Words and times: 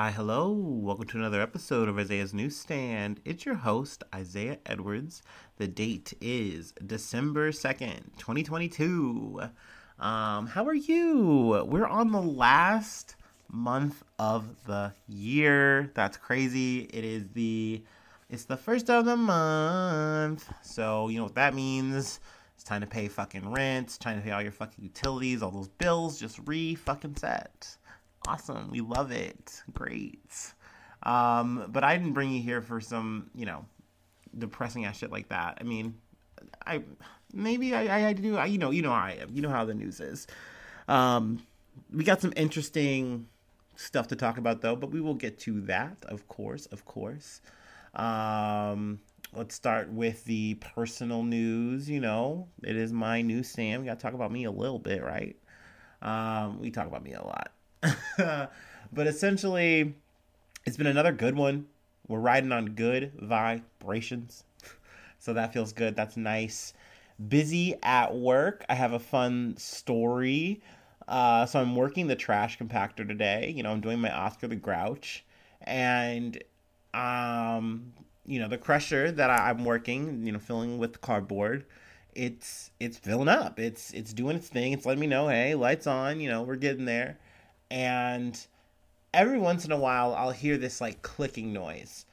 Hi, 0.00 0.12
hello. 0.12 0.52
Welcome 0.52 1.08
to 1.08 1.18
another 1.18 1.42
episode 1.42 1.88
of 1.88 1.98
Isaiah's 1.98 2.32
Newsstand. 2.32 3.18
It's 3.24 3.44
your 3.44 3.56
host, 3.56 4.04
Isaiah 4.14 4.60
Edwards. 4.64 5.22
The 5.56 5.66
date 5.66 6.14
is 6.20 6.72
December 6.86 7.50
2nd, 7.50 8.16
2022. 8.16 9.40
Um, 9.98 10.46
how 10.46 10.64
are 10.66 10.72
you? 10.72 11.64
We're 11.66 11.88
on 11.88 12.12
the 12.12 12.22
last 12.22 13.16
month 13.50 14.04
of 14.20 14.44
the 14.66 14.92
year. 15.08 15.90
That's 15.94 16.16
crazy. 16.16 16.82
It 16.92 17.04
is 17.04 17.24
the 17.34 17.82
it's 18.30 18.44
the 18.44 18.56
first 18.56 18.88
of 18.90 19.04
the 19.04 19.16
month. 19.16 20.48
So, 20.62 21.08
you 21.08 21.18
know 21.18 21.24
what 21.24 21.34
that 21.34 21.56
means? 21.56 22.20
It's 22.54 22.62
time 22.62 22.82
to 22.82 22.86
pay 22.86 23.08
fucking 23.08 23.50
rent, 23.50 23.88
it's 23.88 23.98
time 23.98 24.18
to 24.18 24.22
pay 24.22 24.30
all 24.30 24.42
your 24.42 24.52
fucking 24.52 24.84
utilities, 24.84 25.42
all 25.42 25.50
those 25.50 25.66
bills 25.66 26.20
just 26.20 26.38
re 26.46 26.76
fucking 26.76 27.16
set. 27.16 27.76
Awesome. 28.26 28.70
We 28.70 28.80
love 28.80 29.10
it. 29.10 29.62
Great. 29.72 30.52
Um, 31.02 31.66
but 31.68 31.84
I 31.84 31.96
didn't 31.96 32.12
bring 32.12 32.30
you 32.30 32.42
here 32.42 32.60
for 32.60 32.80
some, 32.80 33.30
you 33.34 33.46
know, 33.46 33.64
depressing 34.36 34.84
ass 34.84 34.98
shit 34.98 35.10
like 35.10 35.28
that. 35.28 35.58
I 35.60 35.64
mean, 35.64 35.94
I 36.66 36.82
maybe 37.32 37.74
I, 37.74 38.00
I, 38.00 38.08
I 38.08 38.12
do. 38.12 38.36
I, 38.36 38.46
you 38.46 38.58
know, 38.58 38.70
you 38.70 38.82
know 38.82 38.90
how 38.90 39.04
I 39.04 39.18
am. 39.20 39.30
You 39.32 39.42
know 39.42 39.48
how 39.48 39.64
the 39.64 39.74
news 39.74 40.00
is. 40.00 40.26
Um, 40.88 41.42
we 41.92 42.04
got 42.04 42.20
some 42.20 42.32
interesting 42.36 43.28
stuff 43.76 44.08
to 44.08 44.16
talk 44.16 44.38
about 44.38 44.60
though, 44.60 44.76
but 44.76 44.90
we 44.90 45.00
will 45.00 45.14
get 45.14 45.38
to 45.40 45.60
that, 45.62 45.96
of 46.08 46.26
course, 46.28 46.66
of 46.66 46.84
course. 46.84 47.40
Um, 47.94 49.00
let's 49.34 49.54
start 49.54 49.90
with 49.90 50.24
the 50.24 50.54
personal 50.54 51.22
news. 51.22 51.88
You 51.88 52.00
know, 52.00 52.48
it 52.62 52.76
is 52.76 52.92
my 52.92 53.22
new 53.22 53.42
Sam. 53.42 53.80
We 53.80 53.86
got 53.86 53.98
to 53.98 54.02
talk 54.02 54.14
about 54.14 54.32
me 54.32 54.44
a 54.44 54.50
little 54.50 54.78
bit, 54.78 55.02
right? 55.02 55.36
Um, 56.02 56.60
we 56.60 56.70
talk 56.70 56.86
about 56.86 57.02
me 57.02 57.14
a 57.14 57.22
lot. 57.22 57.52
but 58.18 59.06
essentially, 59.06 59.94
it's 60.66 60.76
been 60.76 60.86
another 60.86 61.12
good 61.12 61.36
one. 61.36 61.66
We're 62.06 62.20
riding 62.20 62.52
on 62.52 62.66
good 62.70 63.12
vibrations. 63.18 64.44
So 65.18 65.32
that 65.34 65.52
feels 65.52 65.72
good. 65.72 65.96
That's 65.96 66.16
nice. 66.16 66.72
Busy 67.28 67.74
at 67.82 68.14
work. 68.14 68.64
I 68.68 68.74
have 68.74 68.92
a 68.92 68.98
fun 68.98 69.56
story. 69.58 70.62
Uh, 71.06 71.46
so 71.46 71.60
I'm 71.60 71.74
working 71.74 72.06
the 72.06 72.16
trash 72.16 72.58
compactor 72.58 73.06
today. 73.06 73.52
You 73.54 73.62
know, 73.62 73.72
I'm 73.72 73.80
doing 73.80 74.00
my 74.00 74.12
Oscar 74.12 74.46
the 74.46 74.56
Grouch. 74.56 75.24
And, 75.62 76.42
um, 76.94 77.92
you 78.26 78.38
know, 78.38 78.48
the 78.48 78.58
crusher 78.58 79.10
that 79.10 79.30
I, 79.30 79.50
I'm 79.50 79.64
working, 79.64 80.24
you 80.24 80.32
know, 80.32 80.38
filling 80.38 80.78
with 80.78 81.00
cardboard 81.00 81.64
it's 82.14 82.72
it's 82.80 82.98
filling 82.98 83.28
up. 83.28 83.60
It's 83.60 83.92
it's 83.92 84.12
doing 84.12 84.36
its 84.36 84.48
thing. 84.48 84.72
It's 84.72 84.84
letting 84.84 85.00
me 85.00 85.06
know, 85.06 85.28
hey, 85.28 85.54
lights 85.54 85.86
on. 85.86 86.20
You 86.20 86.28
know, 86.28 86.42
we're 86.42 86.56
getting 86.56 86.84
there 86.84 87.16
and 87.70 88.46
every 89.12 89.38
once 89.38 89.64
in 89.64 89.72
a 89.72 89.78
while 89.78 90.14
I'll 90.14 90.30
hear 90.30 90.56
this 90.58 90.80
like 90.80 91.02
clicking 91.02 91.52
noise. 91.52 92.06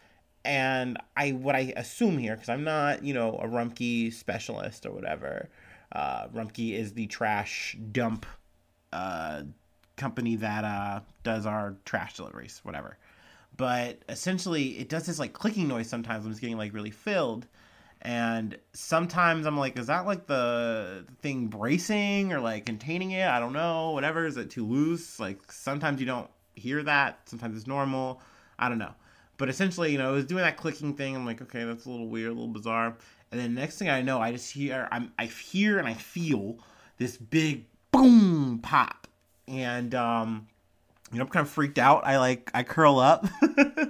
And 0.44 0.98
I 1.18 1.32
what 1.32 1.56
I 1.56 1.74
assume 1.76 2.18
here 2.18 2.36
because 2.36 2.50
I'm 2.50 2.64
not, 2.64 3.04
you 3.04 3.14
know, 3.14 3.38
a 3.38 3.48
Rumpke 3.48 4.14
specialist 4.14 4.86
or 4.86 4.92
whatever. 4.92 5.50
Uh, 5.92 6.28
Rumpke 6.28 6.74
is 6.74 6.94
the 6.94 7.08
trash 7.08 7.78
dump 7.92 8.26
uh, 8.94 9.44
company 9.96 10.36
that 10.36 10.64
uh, 10.64 11.00
does 11.24 11.46
our 11.46 11.76
trash 11.86 12.16
deliveries, 12.16 12.60
whatever. 12.64 12.98
But 13.58 14.00
essentially, 14.10 14.78
it 14.78 14.90
does 14.90 15.06
this 15.06 15.20
like 15.20 15.34
clicking 15.34 15.68
noise 15.68 15.90
sometimes 15.90 16.24
when 16.24 16.32
it's 16.32 16.40
getting 16.40 16.58
like 16.58 16.74
really 16.74 16.92
filled 16.92 17.48
and 18.06 18.56
sometimes 18.74 19.48
I'm 19.48 19.58
like, 19.58 19.80
is 19.80 19.88
that 19.88 20.06
like 20.06 20.28
the 20.28 21.06
thing 21.24 21.48
bracing 21.48 22.32
or 22.34 22.40
like 22.40 22.68
containing 22.68 23.12
it? 23.12 23.28
I 23.28 23.40
don't 23.40 23.52
know. 23.52 23.92
Whatever. 23.92 24.28
Is 24.28 24.38
it 24.38 24.52
too 24.52 24.64
loose? 24.64 25.20
Like 25.20 25.52
sometimes 25.52 26.00
you 26.00 26.06
don't 26.06 26.30
hear 26.54 26.84
that. 26.84 27.28
Sometimes 27.28 27.58
it's 27.58 27.66
normal. 27.66 28.22
I 28.60 28.70
don't 28.70 28.78
know. 28.78 28.94
But 29.38 29.50
essentially, 29.50 29.92
you 29.92 29.98
know, 29.98 30.12
it 30.12 30.18
was 30.18 30.26
doing 30.26 30.44
that 30.44 30.56
clicking 30.56 30.94
thing. 30.94 31.16
I'm 31.16 31.26
like, 31.26 31.42
okay, 31.42 31.64
that's 31.64 31.88
a 31.88 31.90
little 31.90 32.08
weird, 32.08 32.30
a 32.30 32.34
little 32.34 32.48
bizarre. 32.48 32.96
And 33.32 33.42
then 33.42 33.56
next 33.56 33.80
thing 33.80 33.90
I 33.90 34.04
know, 34.04 34.20
I 34.22 34.32
just 34.32 34.54
hear, 34.54 34.88
I'm, 34.92 35.12
I 35.18 35.26
hear 35.26 35.80
and 35.80 35.88
I 35.88 35.96
feel 35.96 36.60
this 37.00 37.18
big 37.18 37.66
boom 37.92 38.60
pop, 38.60 39.08
and 39.48 39.96
um, 39.96 40.48
you 41.12 41.18
know, 41.18 41.24
I'm 41.24 41.30
kind 41.30 41.46
of 41.46 41.52
freaked 41.52 41.80
out. 41.80 42.06
I 42.06 42.20
like, 42.20 42.52
I 42.54 42.62
curl 42.62 43.00
up, 43.00 43.26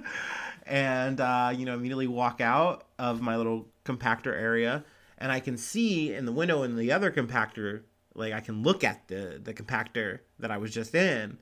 and 0.66 1.20
uh, 1.20 1.52
you 1.54 1.66
know, 1.66 1.74
immediately 1.74 2.06
walk 2.06 2.40
out 2.40 2.86
of 2.98 3.20
my 3.20 3.36
little 3.36 3.68
compactor 3.86 4.32
area 4.32 4.84
and 5.18 5.32
I 5.32 5.40
can 5.40 5.56
see 5.56 6.12
in 6.12 6.26
the 6.26 6.32
window 6.32 6.62
in 6.62 6.76
the 6.76 6.92
other 6.92 7.10
compactor, 7.10 7.82
like 8.14 8.32
I 8.32 8.40
can 8.40 8.62
look 8.62 8.84
at 8.84 9.08
the 9.08 9.40
the 9.42 9.54
compactor 9.54 10.20
that 10.38 10.50
I 10.50 10.58
was 10.58 10.72
just 10.72 10.94
in, 10.94 11.38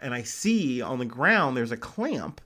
and 0.00 0.14
I 0.14 0.22
see 0.22 0.82
on 0.82 0.98
the 0.98 1.04
ground 1.04 1.56
there's 1.56 1.72
a 1.72 1.76
clamp 1.76 2.40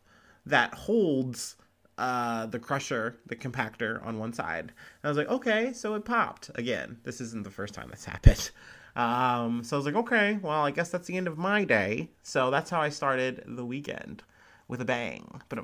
that 0.47 0.75
holds 0.75 1.56
uh, 1.98 2.47
the 2.47 2.58
crusher, 2.58 3.19
the 3.26 3.37
compactor 3.37 4.04
on 4.06 4.19
one 4.19 4.32
side. 4.32 4.60
And 4.60 5.04
I 5.04 5.08
was 5.08 5.16
like, 5.16 5.28
okay, 5.28 5.72
so 5.72 5.94
it 5.94 6.04
popped 6.04 6.50
again. 6.54 6.98
This 7.03 7.20
isn't 7.20 7.42
the 7.42 7.50
first 7.50 7.75
time 7.75 7.88
that's 7.88 8.04
happened. 8.04 8.50
Um, 8.97 9.62
so 9.62 9.76
I 9.76 9.78
was 9.78 9.87
like, 9.87 9.97
okay, 9.97 10.38
well, 10.41 10.64
I 10.64 10.70
guess 10.70 10.91
that's 10.91 11.06
the 11.06 11.16
end 11.16 11.28
of 11.28 11.38
my 11.38 11.64
day. 11.64 12.10
So 12.22 12.50
that's 12.50 12.70
how 12.70 12.81
I 12.81 12.88
started 12.88 13.42
the 13.47 13.64
weekend 13.64 14.22
with 14.69 14.81
a 14.81 14.84
bang. 14.84 15.41
But 15.48 15.58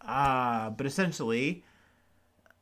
uh, 0.00 0.70
but 0.70 0.86
essentially, 0.86 1.62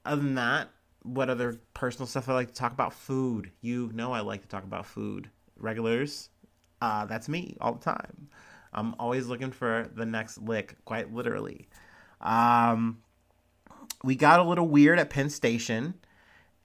other 0.04 0.22
than 0.22 0.34
that, 0.36 0.68
what 1.02 1.30
other 1.30 1.60
personal 1.74 2.06
stuff 2.06 2.28
I 2.28 2.34
like 2.34 2.48
to 2.48 2.54
talk 2.54 2.72
about? 2.72 2.92
Food. 2.92 3.50
You 3.60 3.90
know 3.92 4.12
I 4.12 4.20
like 4.20 4.42
to 4.42 4.48
talk 4.48 4.64
about 4.64 4.86
food. 4.86 5.30
Regulars, 5.58 6.28
uh, 6.80 7.06
that's 7.06 7.28
me 7.28 7.56
all 7.60 7.74
the 7.74 7.84
time. 7.84 8.28
I'm 8.72 8.94
always 8.98 9.26
looking 9.26 9.52
for 9.52 9.88
the 9.94 10.06
next 10.06 10.38
lick, 10.38 10.76
quite 10.84 11.12
literally. 11.12 11.68
Um, 12.20 13.02
we 14.02 14.16
got 14.16 14.40
a 14.40 14.42
little 14.42 14.66
weird 14.66 14.98
at 14.98 15.10
Penn 15.10 15.30
Station, 15.30 15.94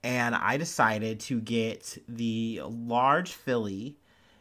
and 0.03 0.33
I 0.33 0.57
decided 0.57 1.19
to 1.21 1.39
get 1.39 1.97
the 2.07 2.61
large 2.65 3.33
Philly. 3.33 3.97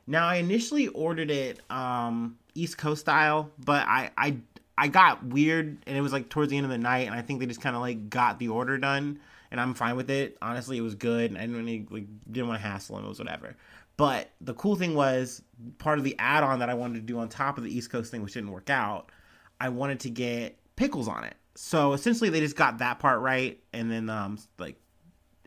Now, 0.07 0.29
I 0.29 0.37
initially 0.37 0.89
ordered 0.89 1.31
it 1.31 1.61
um, 1.71 2.39
East 2.55 2.79
Coast 2.79 3.01
style, 3.03 3.51
but 3.59 3.87
I, 3.87 4.11
I 4.17 4.37
I 4.79 4.89
got 4.89 5.25
weird, 5.25 5.79
and 5.87 5.97
it 5.97 6.01
was 6.01 6.13
like 6.13 6.29
towards 6.29 6.51
the 6.51 6.57
end 6.57 6.67
of 6.67 6.71
the 6.71 6.79
night, 6.79 7.07
and 7.07 7.15
I 7.15 7.23
think 7.23 7.41
they 7.41 7.47
just 7.47 7.61
kind 7.63 7.75
of 7.75 7.83
like 7.83 8.11
got 8.11 8.39
the 8.39 8.49
order 8.49 8.77
done, 8.79 9.21
and 9.51 9.61
I'm 9.61 9.75
fine 9.75 9.97
with 9.97 10.11
it. 10.11 10.37
Honestly, 10.43 10.77
it 10.77 10.83
was 10.83 10.95
good. 10.95 11.31
And 11.31 11.39
I 11.39 11.43
didn't 11.43 11.57
really 11.57 11.87
like 11.91 12.07
didn't 12.31 12.49
want 12.49 12.61
to 12.61 12.67
hassle 12.67 12.99
him. 12.99 13.05
It 13.05 13.09
was 13.09 13.19
whatever. 13.19 13.57
But 13.97 14.31
the 14.43 14.53
cool 14.55 14.77
thing 14.77 14.95
was 14.95 15.43
part 15.79 15.99
of 15.99 16.05
the 16.05 16.15
add-on 16.19 16.59
that 16.59 16.69
I 16.69 16.75
wanted 16.75 16.97
to 16.97 17.01
do 17.01 17.19
on 17.19 17.31
top 17.31 17.57
of 17.57 17.65
the 17.65 17.75
East 17.75 17.91
Coast 17.91 18.11
thing, 18.11 18.23
which 18.23 18.35
didn't 18.35 18.51
work 18.51 18.69
out. 18.69 19.11
I 19.59 19.71
wanted 19.71 20.01
to 20.01 20.11
get 20.11 20.59
pickles 20.77 21.09
on 21.09 21.25
it. 21.25 21.35
So 21.55 21.95
essentially, 21.95 22.29
they 22.29 22.41
just 22.41 22.57
got 22.57 22.79
that 22.79 22.99
part 22.99 23.21
right, 23.21 23.59
and 23.73 23.91
then 23.91 24.11
um 24.11 24.39
like 24.59 24.77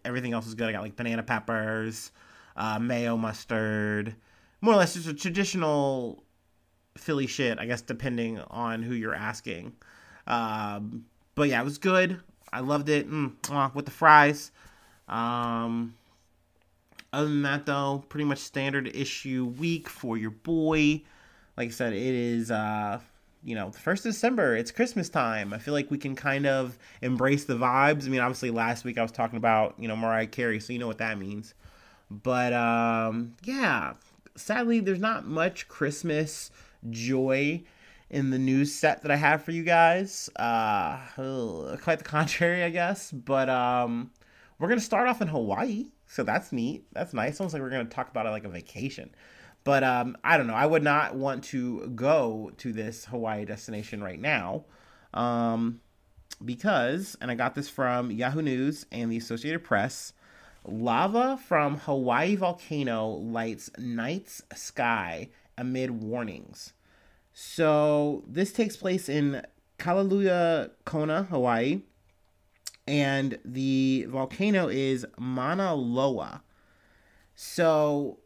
everything 0.04 0.34
else 0.34 0.46
was 0.46 0.56
good. 0.56 0.68
I 0.70 0.72
got 0.72 0.82
like 0.82 0.96
banana 0.96 1.22
peppers, 1.22 2.12
uh, 2.56 2.80
mayo, 2.80 3.16
mustard, 3.16 4.16
more 4.62 4.74
or 4.74 4.78
less 4.78 4.96
just 4.96 5.08
a 5.08 5.14
traditional 5.14 6.24
Philly 7.00 7.28
shit, 7.28 7.60
I 7.60 7.66
guess, 7.66 7.82
depending 7.82 8.40
on 8.50 8.84
who 8.84 8.94
you're 8.94 9.16
asking. 9.16 9.74
Um, 10.28 11.06
but 11.36 11.50
yeah, 11.50 11.62
it 11.62 11.66
was 11.66 11.78
good. 11.78 12.20
I 12.52 12.62
loved 12.62 12.90
it 12.90 13.10
mm, 13.10 13.74
with 13.74 13.86
the 13.86 13.92
fries. 13.92 14.52
Um, 15.08 15.96
other 17.12 17.28
than 17.28 17.42
that, 17.44 17.66
though, 17.66 18.04
pretty 18.10 18.26
much 18.26 18.40
standard 18.40 18.88
issue 18.96 19.54
week 19.58 19.90
for 19.90 20.18
your 20.18 20.32
boy. 20.32 21.02
Like 21.58 21.70
I 21.70 21.72
said, 21.72 21.94
it 21.94 22.16
is, 22.16 22.52
uh, 22.52 23.00
you 23.44 23.56
know, 23.56 23.70
the 23.70 23.80
first 23.80 24.06
of 24.06 24.12
December. 24.12 24.56
It's 24.56 24.72
Christmas 24.72 25.10
time. 25.10 25.54
I 25.54 25.58
feel 25.58 25.74
like 25.74 25.90
we 25.90 25.98
can 25.98 26.16
kind 26.16 26.46
of 26.46 26.78
embrace 27.02 27.46
the 27.46 27.56
vibes. 27.56 28.06
I 28.06 28.10
mean, 28.10 28.22
obviously, 28.22 28.52
last 28.52 28.86
week 28.86 28.98
I 28.98 29.02
was 29.02 29.12
talking 29.12 29.38
about, 29.38 29.76
you 29.80 29.88
know, 29.88 29.96
Mariah 29.96 30.28
Carey, 30.28 30.60
so 30.60 30.74
you 30.74 30.80
know 30.80 30.88
what 30.88 31.00
that 31.00 31.18
means. 31.18 31.54
But 32.12 32.54
um, 32.54 33.36
yeah, 33.44 33.94
sadly, 34.36 34.80
there's 34.80 35.00
not 35.00 35.26
much 35.26 35.68
Christmas 35.68 36.52
joy 36.90 37.64
in 38.10 38.32
the 38.32 38.40
news 38.40 38.74
set 38.74 39.02
that 39.04 39.12
I 39.12 39.16
have 39.16 39.44
for 39.44 39.52
you 39.52 39.64
guys. 39.64 40.30
Uh, 40.36 40.98
quite 41.16 42.00
the 42.00 42.04
contrary, 42.04 42.64
I 42.64 42.70
guess. 42.70 43.12
But 43.12 43.50
um, 43.50 44.12
we're 44.58 44.70
gonna 44.70 44.82
start 44.82 45.08
off 45.08 45.22
in 45.22 45.28
Hawaii, 45.28 45.88
so 46.08 46.24
that's 46.24 46.52
neat. 46.52 46.86
That's 46.94 47.14
nice. 47.14 47.40
Almost 47.40 47.54
like 47.54 47.62
we're 47.62 47.70
gonna 47.70 47.86
talk 47.86 48.10
about 48.10 48.26
it 48.26 48.30
like 48.30 48.46
a 48.46 48.50
vacation. 48.50 49.12
But 49.64 49.84
um, 49.84 50.18
I 50.24 50.38
don't 50.38 50.48
know. 50.48 50.54
I 50.56 50.66
would 50.66 50.84
not 50.84 51.16
want 51.16 51.44
to 51.46 51.88
go 51.90 52.52
to 52.58 52.74
this 52.74 53.06
Hawaii 53.06 53.46
destination 53.46 54.04
right 54.04 54.20
now. 54.20 54.66
Um, 55.14 55.82
because, 56.44 57.18
and 57.20 57.30
I 57.30 57.36
got 57.36 57.56
this 57.56 57.70
from 57.70 58.12
Yahoo 58.12 58.42
News 58.42 58.86
and 58.92 59.12
the 59.12 59.18
Associated 59.18 59.64
Press, 59.64 60.14
lava 60.66 61.38
from 61.48 61.78
Hawaii 61.80 62.36
volcano 62.36 63.10
lights 63.10 63.70
night's 63.78 64.42
sky 64.56 65.30
amid 65.58 65.92
warnings. 65.92 66.74
So 67.34 68.24
this 68.28 68.52
takes 68.52 68.76
place 68.76 69.10
in 69.10 69.44
Kailua 69.78 70.72
Kona, 70.86 71.24
Hawaii, 71.24 71.82
and 72.88 73.40
the 73.46 74.06
volcano 74.10 74.68
is 74.68 75.06
Mauna 75.18 75.74
Loa. 75.74 76.42
So 77.36 78.20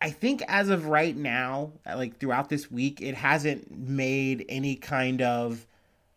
I 0.00 0.10
think 0.10 0.42
as 0.48 0.68
of 0.68 0.86
right 0.86 1.16
now, 1.16 1.72
like 1.86 2.18
throughout 2.18 2.48
this 2.48 2.70
week, 2.70 3.00
it 3.00 3.14
hasn't 3.14 3.70
made 3.70 4.44
any 4.48 4.76
kind 4.76 5.22
of 5.22 5.66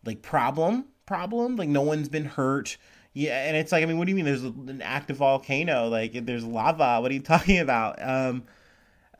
like 0.04 0.22
problem 0.22 0.86
problem. 1.06 1.56
Like 1.56 1.68
no 1.68 1.82
one's 1.82 2.08
been 2.08 2.24
hurt. 2.24 2.76
Yeah, 3.12 3.46
and 3.46 3.56
it's 3.56 3.72
like 3.72 3.82
I 3.82 3.86
mean, 3.86 3.98
what 3.98 4.06
do 4.06 4.10
you 4.10 4.16
mean? 4.16 4.24
There's 4.24 4.44
an 4.44 4.80
active 4.82 5.16
volcano. 5.16 5.88
Like 5.88 6.24
there's 6.26 6.44
lava. 6.44 7.00
What 7.00 7.10
are 7.10 7.14
you 7.14 7.20
talking 7.34 7.58
about? 7.58 8.00
Um, 8.02 8.44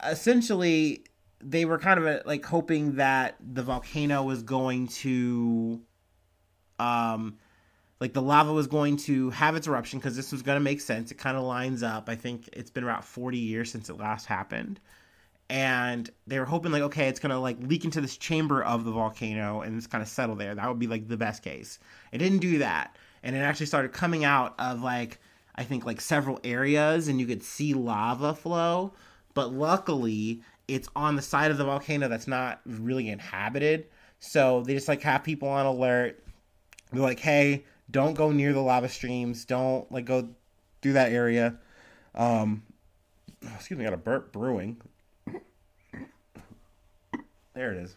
essentially, 0.05 1.05
they 1.43 1.65
were 1.65 1.79
kind 1.79 1.99
of 1.99 2.07
uh, 2.07 2.21
like 2.27 2.45
hoping 2.45 2.97
that 2.97 3.37
the 3.41 3.63
volcano 3.63 4.23
was 4.23 4.43
going 4.43 4.89
to, 4.89 5.81
um, 6.79 7.39
like 7.99 8.13
the 8.13 8.23
lava 8.23 8.53
was 8.53 8.67
going 8.67 8.97
to 8.97 9.31
have 9.31 9.57
its 9.57 9.67
eruption 9.67 9.99
because 9.99 10.17
this 10.17 10.33
was 10.33 10.43
going 10.43 10.57
to 10.57 10.61
make 10.61 10.81
sense. 10.81 11.11
It 11.11 11.19
kind 11.19 11.37
of 11.37 11.45
lines 11.45 11.83
up. 11.83 12.09
I 12.09 12.15
think 12.15 12.49
it's 12.53 12.71
been 12.71 12.85
about 12.85 13.05
40 13.05 13.39
years 13.39 13.71
since 13.71 13.89
it 13.89 13.99
last 13.99 14.27
happened. 14.27 14.81
And 15.49 16.09
they 16.27 16.39
were 16.39 16.45
hoping 16.45 16.71
like, 16.73 16.83
okay, 16.83 17.09
it's 17.09 17.19
going 17.19 17.31
to 17.31 17.39
like 17.39 17.57
leak 17.61 17.85
into 17.85 18.01
this 18.01 18.17
chamber 18.17 18.63
of 18.63 18.85
the 18.85 18.93
volcano 18.93 19.63
and 19.63 19.77
just 19.77 19.91
kind 19.91 20.01
of 20.01 20.09
settle 20.09 20.37
there. 20.37 20.55
That 20.55 20.69
would 20.69 20.79
be 20.79 20.87
like 20.87 21.09
the 21.09 21.17
best 21.17 21.43
case. 21.43 21.79
It 22.13 22.19
didn't 22.19 22.39
do 22.39 22.59
that. 22.59 22.97
And 23.23 23.35
it 23.35 23.41
actually 23.41 23.67
started 23.67 23.93
coming 23.93 24.25
out 24.25 24.55
of 24.59 24.83
like, 24.83 25.19
I 25.57 25.65
think 25.65 25.85
like 25.85 26.01
several 26.01 26.39
areas 26.45 27.09
and 27.09 27.21
you 27.21 27.27
could 27.27 27.43
see 27.43 27.75
lava 27.75 28.35
flow. 28.35 28.93
But 29.35 29.53
luckily, 29.53 30.43
it's 30.75 30.88
on 30.94 31.17
the 31.17 31.22
side 31.22 31.50
of 31.50 31.58
the 31.58 31.64
volcano 31.64 32.08
that's 32.08 32.28
not 32.28 32.61
really 32.64 33.08
inhabited. 33.08 33.87
So 34.20 34.62
they 34.62 34.75
just 34.75 34.88
like 34.88 35.02
have 35.02 35.25
people 35.25 35.49
on 35.49 35.67
alert. 35.67 36.22
They're 36.93 37.02
like, 37.02 37.20
hey, 37.20 37.64
don't 37.90 38.14
go 38.14 38.31
near 38.31 38.52
the 38.52 38.61
lava 38.61 38.88
streams. 38.88 39.44
Don't 39.44 39.90
like 39.90 40.05
go 40.05 40.28
through 40.82 40.94
that 40.94 41.12
area. 41.12 41.58
Um, 42.14 42.62
excuse 43.55 43.78
me, 43.78 43.84
I 43.84 43.88
got 43.88 43.94
a 43.94 43.99
burp 43.99 44.32
brewing. 44.32 44.81
There 47.55 47.72
it 47.72 47.78
is. 47.78 47.96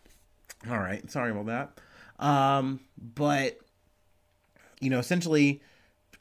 All 0.69 0.79
right, 0.79 1.09
sorry 1.11 1.31
about 1.31 1.45
that. 1.47 2.25
Um, 2.25 2.79
but 2.97 3.57
you 4.79 4.89
know, 4.89 4.99
essentially, 4.99 5.61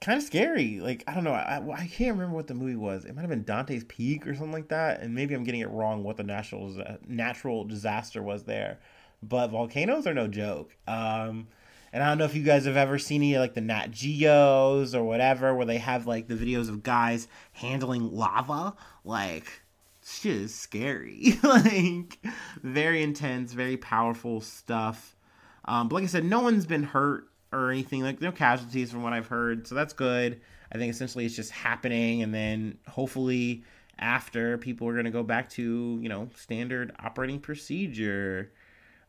kind 0.03 0.19
of 0.19 0.25
scary. 0.25 0.81
Like 0.81 1.05
I 1.07 1.15
don't 1.15 1.25
know, 1.25 1.33
I, 1.33 1.63
I 1.75 1.87
can't 1.87 2.17
remember 2.17 2.35
what 2.35 2.49
the 2.49 2.55
movie 2.55 2.77
was. 2.77 3.05
It 3.05 3.15
might 3.15 3.23
have 3.23 3.31
been 3.31 3.45
Dante's 3.45 3.85
Peak 3.85 4.27
or 4.27 4.35
something 4.35 4.53
like 4.53 4.69
that, 4.69 5.01
and 5.01 5.15
maybe 5.15 5.35
I'm 5.35 5.45
getting 5.45 5.61
it 5.61 5.71
wrong. 5.71 6.03
What 6.03 6.17
the 6.17 6.25
natural 6.25 6.77
natural 7.07 7.65
disaster 7.65 8.23
was 8.23 8.45
there, 8.45 8.81
but 9.23 9.49
volcanoes 9.49 10.07
are 10.07 10.15
no 10.15 10.29
joke. 10.29 10.77
Um, 10.87 11.47
and 11.93 12.03
I 12.03 12.09
don't 12.09 12.19
know 12.19 12.25
if 12.25 12.35
you 12.35 12.43
guys 12.43 12.65
have 12.65 12.77
ever 12.77 12.99
seen 12.99 13.23
any 13.23 13.39
like 13.39 13.55
the 13.55 13.61
Nat 13.61 13.91
Geos 13.91 14.95
or 14.95 15.05
whatever, 15.05 15.55
where 15.55 15.67
they 15.67 15.79
have 15.79 16.07
like 16.07 16.27
the 16.27 16.35
videos 16.35 16.69
of 16.69 16.83
guys 16.83 17.29
handling 17.53 18.13
lava. 18.13 18.75
Like, 19.05 19.63
shit 20.05 20.37
is 20.37 20.55
scary. 20.55 21.39
like, 21.43 22.19
very 22.63 23.03
intense, 23.03 23.53
very 23.53 23.77
powerful 23.77 24.41
stuff. 24.41 25.17
Um, 25.65 25.89
but 25.89 25.97
like 25.97 26.05
I 26.05 26.09
said, 26.09 26.25
no 26.25 26.41
one's 26.41 26.67
been 26.67 26.83
hurt 26.83 27.29
or 27.53 27.71
anything. 27.71 28.03
Like, 28.03 28.21
no 28.21 28.33
casualties 28.33 28.91
from 28.91 29.03
what 29.03 29.13
I've 29.13 29.29
heard. 29.29 29.67
So 29.67 29.75
that's 29.75 29.93
good. 29.93 30.41
I 30.73 30.79
think 30.79 30.91
essentially 30.91 31.27
it's 31.27 31.37
just 31.37 31.51
happening. 31.51 32.23
And 32.23 32.35
then 32.35 32.79
hopefully 32.89 33.65
after, 33.99 34.59
people 34.59 34.89
are 34.89 34.93
going 34.93 35.05
to 35.05 35.11
go 35.11 35.23
back 35.23 35.51
to, 35.51 35.99
you 36.03 36.09
know, 36.09 36.29
standard 36.35 36.93
operating 36.99 37.39
procedure. 37.41 38.53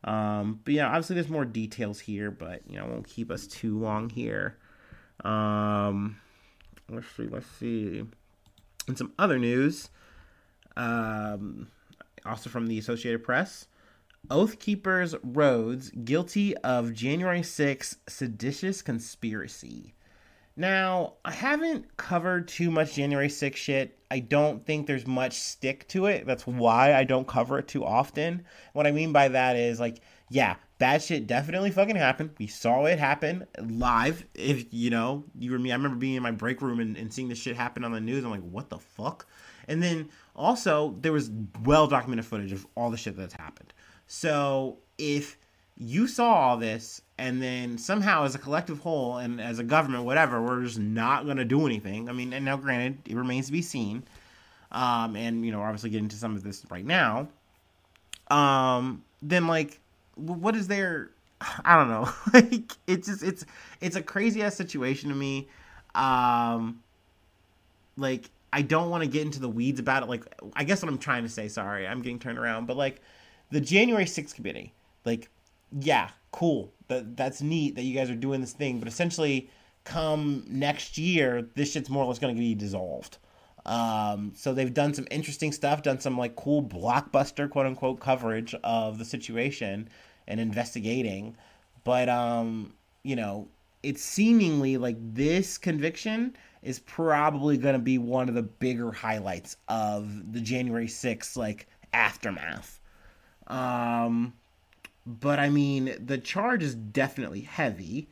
Um, 0.04 0.60
but 0.64 0.74
yeah, 0.74 0.88
obviously 0.88 1.14
there's 1.14 1.30
more 1.30 1.46
details 1.46 1.98
here, 1.98 2.30
but 2.30 2.60
you 2.68 2.76
know, 2.76 2.86
won't 2.86 3.08
keep 3.08 3.30
us 3.30 3.46
too 3.46 3.78
long 3.78 4.10
here. 4.10 4.58
Um, 5.24 6.18
let's 6.90 7.06
see, 7.16 7.26
let's 7.26 7.46
see. 7.58 8.04
And 8.86 8.98
some 8.98 9.12
other 9.18 9.38
news, 9.38 9.88
um, 10.76 11.68
also 12.26 12.50
from 12.50 12.66
the 12.66 12.78
Associated 12.78 13.24
Press. 13.24 13.66
Oath 14.30 14.58
Keepers 14.58 15.14
Rhodes 15.22 15.90
guilty 15.90 16.56
of 16.58 16.94
January 16.94 17.42
6 17.42 17.96
seditious 18.08 18.82
conspiracy. 18.82 19.94
Now, 20.56 21.14
I 21.24 21.32
haven't 21.32 21.96
covered 21.96 22.48
too 22.48 22.70
much 22.70 22.94
January 22.94 23.28
6 23.28 23.58
shit. 23.58 23.98
I 24.10 24.20
don't 24.20 24.64
think 24.64 24.86
there's 24.86 25.06
much 25.06 25.34
stick 25.34 25.88
to 25.88 26.06
it. 26.06 26.26
That's 26.26 26.46
why 26.46 26.94
I 26.94 27.04
don't 27.04 27.26
cover 27.26 27.58
it 27.58 27.68
too 27.68 27.84
often. 27.84 28.44
What 28.72 28.86
I 28.86 28.92
mean 28.92 29.12
by 29.12 29.28
that 29.28 29.56
is 29.56 29.80
like, 29.80 30.00
yeah, 30.30 30.54
bad 30.78 31.02
shit 31.02 31.26
definitely 31.26 31.72
fucking 31.72 31.96
happened. 31.96 32.30
We 32.38 32.46
saw 32.46 32.84
it 32.86 32.98
happen 33.00 33.46
live. 33.60 34.24
If 34.34 34.72
you 34.72 34.90
know, 34.90 35.24
you 35.38 35.52
or 35.54 35.58
me, 35.58 35.72
I 35.72 35.74
remember 35.74 35.96
being 35.96 36.14
in 36.14 36.22
my 36.22 36.30
break 36.30 36.62
room 36.62 36.78
and, 36.78 36.96
and 36.96 37.12
seeing 37.12 37.28
this 37.28 37.38
shit 37.38 37.56
happen 37.56 37.84
on 37.84 37.92
the 37.92 38.00
news. 38.00 38.24
I'm 38.24 38.30
like, 38.30 38.42
what 38.42 38.70
the 38.70 38.78
fuck? 38.78 39.26
And 39.66 39.82
then 39.82 40.10
also 40.36 40.96
there 41.00 41.12
was 41.12 41.30
well 41.64 41.88
documented 41.88 42.26
footage 42.26 42.52
of 42.52 42.66
all 42.76 42.90
the 42.90 42.96
shit 42.96 43.16
that's 43.16 43.34
happened. 43.34 43.72
So 44.06 44.78
if 44.98 45.36
you 45.76 46.06
saw 46.06 46.34
all 46.34 46.56
this 46.56 47.02
and 47.18 47.42
then 47.42 47.78
somehow 47.78 48.24
as 48.24 48.34
a 48.34 48.38
collective 48.38 48.78
whole 48.80 49.18
and 49.18 49.40
as 49.40 49.58
a 49.58 49.64
government 49.64 50.04
whatever 50.04 50.40
we're 50.40 50.62
just 50.62 50.78
not 50.78 51.24
going 51.24 51.36
to 51.36 51.44
do 51.44 51.66
anything 51.66 52.08
i 52.08 52.12
mean 52.12 52.32
and 52.32 52.44
now 52.44 52.56
granted 52.56 52.98
it 53.06 53.16
remains 53.16 53.46
to 53.46 53.52
be 53.52 53.62
seen 53.62 54.02
um, 54.72 55.14
and 55.14 55.44
you 55.44 55.52
know 55.52 55.60
obviously 55.60 55.90
getting 55.90 56.08
to 56.08 56.16
some 56.16 56.34
of 56.34 56.42
this 56.42 56.64
right 56.70 56.84
now 56.84 57.28
um, 58.30 59.02
then 59.22 59.46
like 59.46 59.80
what 60.14 60.54
is 60.54 60.68
there 60.68 61.10
i 61.64 61.76
don't 61.76 61.88
know 61.88 62.08
like 62.32 62.72
it's 62.86 63.08
just 63.08 63.22
it's 63.22 63.44
it's 63.80 63.96
a 63.96 64.02
crazy 64.02 64.42
ass 64.42 64.54
situation 64.54 65.08
to 65.08 65.16
me 65.16 65.48
um 65.94 66.80
like 67.96 68.30
i 68.52 68.62
don't 68.62 68.90
want 68.90 69.02
to 69.02 69.08
get 69.08 69.22
into 69.22 69.40
the 69.40 69.48
weeds 69.48 69.78
about 69.78 70.02
it 70.02 70.08
like 70.08 70.24
i 70.54 70.64
guess 70.64 70.82
what 70.82 70.88
i'm 70.88 70.98
trying 70.98 71.22
to 71.22 71.28
say 71.28 71.46
sorry 71.48 71.86
i'm 71.86 72.02
getting 72.02 72.18
turned 72.18 72.38
around 72.38 72.66
but 72.66 72.76
like 72.76 73.00
the 73.54 73.60
january 73.60 74.04
6th 74.04 74.34
committee 74.34 74.72
like 75.04 75.28
yeah, 75.80 76.10
cool. 76.30 76.72
That 76.88 77.16
that's 77.16 77.40
neat 77.42 77.74
that 77.76 77.82
you 77.82 77.94
guys 77.94 78.10
are 78.10 78.14
doing 78.14 78.40
this 78.40 78.52
thing, 78.52 78.78
but 78.78 78.88
essentially, 78.88 79.50
come 79.84 80.44
next 80.48 80.98
year, 80.98 81.48
this 81.54 81.72
shit's 81.72 81.90
more 81.90 82.04
or 82.04 82.08
less 82.08 82.18
going 82.18 82.34
to 82.34 82.38
be 82.38 82.54
dissolved. 82.54 83.18
Um, 83.66 84.32
so 84.36 84.52
they've 84.52 84.72
done 84.72 84.92
some 84.92 85.06
interesting 85.10 85.50
stuff, 85.50 85.82
done 85.82 85.98
some 85.98 86.18
like 86.18 86.36
cool 86.36 86.62
blockbuster 86.62 87.48
quote 87.48 87.66
unquote 87.66 88.00
coverage 88.00 88.54
of 88.62 88.98
the 88.98 89.04
situation 89.04 89.88
and 90.28 90.38
investigating, 90.38 91.36
but 91.82 92.08
um, 92.08 92.74
you 93.02 93.16
know, 93.16 93.48
it's 93.82 94.02
seemingly 94.02 94.76
like 94.76 94.96
this 95.14 95.58
conviction 95.58 96.36
is 96.62 96.78
probably 96.80 97.56
going 97.58 97.74
to 97.74 97.78
be 97.78 97.98
one 97.98 98.28
of 98.28 98.34
the 98.34 98.42
bigger 98.42 98.92
highlights 98.92 99.56
of 99.68 100.32
the 100.32 100.40
January 100.40 100.86
6th 100.86 101.36
like 101.36 101.66
aftermath. 101.92 102.80
Um, 103.46 104.34
but 105.06 105.38
I 105.38 105.48
mean, 105.48 105.94
the 106.04 106.18
charge 106.18 106.62
is 106.62 106.74
definitely 106.74 107.42
heavy. 107.42 108.08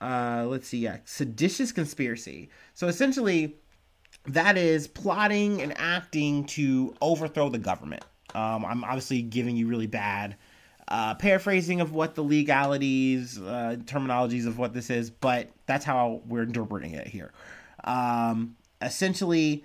Uh, 0.00 0.46
let's 0.48 0.68
see, 0.68 0.78
yeah, 0.78 0.98
seditious 1.04 1.72
conspiracy. 1.72 2.50
So 2.74 2.88
essentially, 2.88 3.56
that 4.26 4.56
is 4.56 4.86
plotting 4.86 5.62
and 5.62 5.72
acting 5.76 6.44
to 6.46 6.94
overthrow 7.00 7.48
the 7.48 7.58
government. 7.58 8.04
Um, 8.34 8.64
I'm 8.64 8.84
obviously 8.84 9.22
giving 9.22 9.56
you 9.56 9.66
really 9.66 9.86
bad 9.86 10.36
uh, 10.88 11.14
paraphrasing 11.14 11.80
of 11.80 11.92
what 11.92 12.14
the 12.14 12.22
legalities, 12.22 13.38
uh, 13.38 13.76
terminologies 13.84 14.46
of 14.46 14.58
what 14.58 14.74
this 14.74 14.90
is, 14.90 15.10
but 15.10 15.48
that's 15.66 15.84
how 15.84 16.20
we're 16.26 16.42
interpreting 16.42 16.92
it 16.92 17.06
here. 17.06 17.32
Um, 17.84 18.56
essentially, 18.80 19.64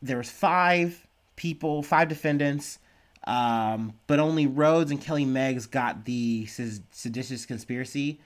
there's 0.00 0.30
five 0.30 1.06
people, 1.36 1.82
five 1.82 2.08
defendants 2.08 2.78
um, 3.24 3.94
but 4.06 4.18
only 4.18 4.46
Rhodes 4.46 4.90
and 4.90 5.00
Kelly 5.00 5.24
Meggs 5.24 5.66
got 5.66 6.04
the 6.04 6.46
seditious 6.46 7.46
conspiracy. 7.46 8.20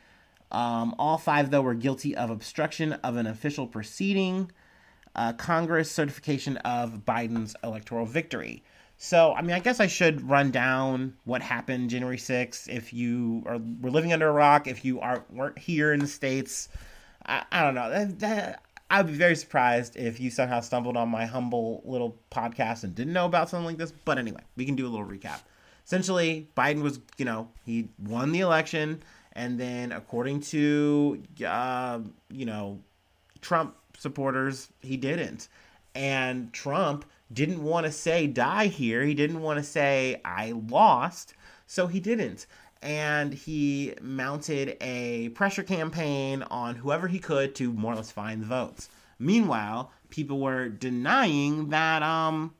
Um, 0.51 0.95
all 0.99 1.19
five, 1.19 1.51
though, 1.51 1.63
were 1.63 1.75
guilty 1.75 2.17
of 2.17 2.31
obstruction 2.31 2.93
of 2.95 3.17
an 3.17 3.27
official 3.27 3.67
proceeding, 3.67 4.51
uh, 5.15 5.33
Congress 5.33 5.91
certification 5.91 6.57
of 6.59 7.05
Biden's 7.05 7.57
electoral 7.65 8.07
victory. 8.07 8.63
So, 8.99 9.35
I 9.35 9.43
mean, 9.43 9.53
I 9.53 9.61
guess 9.61 9.81
I 9.81 9.89
should 9.89 10.27
run 10.29 10.51
down 10.51 11.17
what 11.25 11.43
happened 11.43 11.91
January 11.91 12.17
6th. 12.17 12.69
If 12.69 12.95
you 12.95 13.43
are 13.47 13.59
were 13.59 13.91
living 13.91 14.13
under 14.13 14.29
a 14.29 14.33
rock, 14.33 14.67
if 14.67 14.85
you 14.85 15.01
are 15.01 15.25
weren't 15.31 15.59
here 15.59 15.93
in 15.93 16.01
the 16.01 16.07
states, 16.07 16.69
I, 17.27 17.45
I 17.53 17.63
don't 17.63 17.75
know. 17.75 18.55
I 18.89 19.03
would 19.03 19.11
be 19.11 19.19
very 19.19 19.35
surprised 19.35 19.97
if 19.97 20.21
you 20.21 20.31
somehow 20.31 20.61
stumbled 20.61 20.97
on 20.97 21.09
my 21.09 21.27
humble 21.27 21.83
little 21.85 22.17
podcast 22.31 22.85
and 22.85 22.95
didn't 22.95 23.13
know 23.13 23.27
about 23.27 23.49
something 23.51 23.67
like 23.67 23.79
this. 23.79 23.93
But 24.05 24.19
anyway, 24.19 24.43
we 24.57 24.65
can 24.65 24.77
do 24.77 24.87
a 24.87 24.91
little 24.91 25.07
recap. 25.07 25.41
Essentially, 25.85 26.49
Biden 26.57 26.83
was, 26.83 27.01
you 27.17 27.25
know, 27.25 27.49
he 27.65 27.89
won 27.99 28.33
the 28.33 28.41
election, 28.41 29.03
and 29.33 29.59
then 29.59 29.93
according 29.93 30.41
to, 30.41 31.23
uh, 31.45 32.01
you 32.31 32.47
know, 32.47 32.81
Trump 33.41 33.77
supporters, 33.99 34.69
he 34.81 34.97
didn't. 34.97 35.49
And 35.95 36.53
Trump 36.53 37.05
didn't 37.33 37.63
want 37.63 37.87
to 37.87 37.93
say 37.93 38.27
die 38.27 38.67
here. 38.67 39.03
He 39.03 39.15
didn't 39.15 39.41
want 39.41 39.59
to 39.59 39.65
say 39.65 40.21
I 40.25 40.53
lost, 40.53 41.35
so 41.67 41.87
he 41.87 42.01
didn't 42.01 42.47
and 42.83 43.33
he 43.33 43.95
mounted 44.01 44.77
a 44.81 45.31
pressure 45.31 45.63
campaign 45.63 46.43
on 46.45 46.77
whoever 46.77 47.09
he 47.09 47.19
could 47.19 47.55
to 47.57 47.73
more 47.73 47.93
or 47.93 47.97
less 47.97 48.11
find 48.11 48.43
the 48.43 48.47
votes. 48.47 48.89
Meanwhile, 49.19 49.91
people 50.11 50.41
were 50.41 50.69
denying 50.69 51.71
that 51.71 52.03
um 52.03 52.55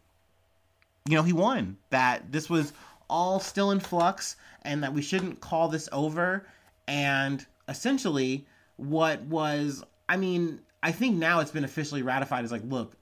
you 1.09 1.17
know, 1.17 1.23
he 1.23 1.33
won. 1.33 1.77
That 1.91 2.33
this 2.33 2.51
was 2.51 2.73
all 3.09 3.39
still 3.41 3.71
in 3.71 3.81
flux 3.81 4.37
and 4.63 4.83
that 4.83 4.93
we 4.93 5.03
shouldn't 5.03 5.41
call 5.41 5.69
this 5.69 5.89
over. 5.93 6.47
And 6.89 7.45
essentially, 7.69 8.47
what 8.77 9.23
was, 9.23 9.85
I 10.09 10.17
mean, 10.17 10.61
I 10.83 10.93
think 10.93 11.17
now 11.17 11.41
it's 11.41 11.51
been 11.51 11.65
officially 11.65 12.03
ratified 12.03 12.45
as 12.45 12.53
like, 12.53 12.63
look, 12.65 12.97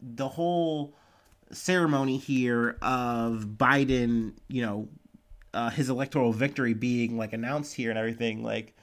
the 0.00 0.28
whole 0.28 0.94
ceremony 1.50 2.18
here 2.18 2.76
of 2.82 3.46
Biden, 3.56 4.34
you 4.48 4.62
know, 4.62 4.88
uh, 5.54 5.70
his 5.70 5.88
electoral 5.88 6.32
victory 6.32 6.74
being 6.74 7.16
like 7.16 7.32
announced 7.32 7.74
here 7.74 7.90
and 7.90 7.98
everything, 7.98 8.42
like, 8.42 8.74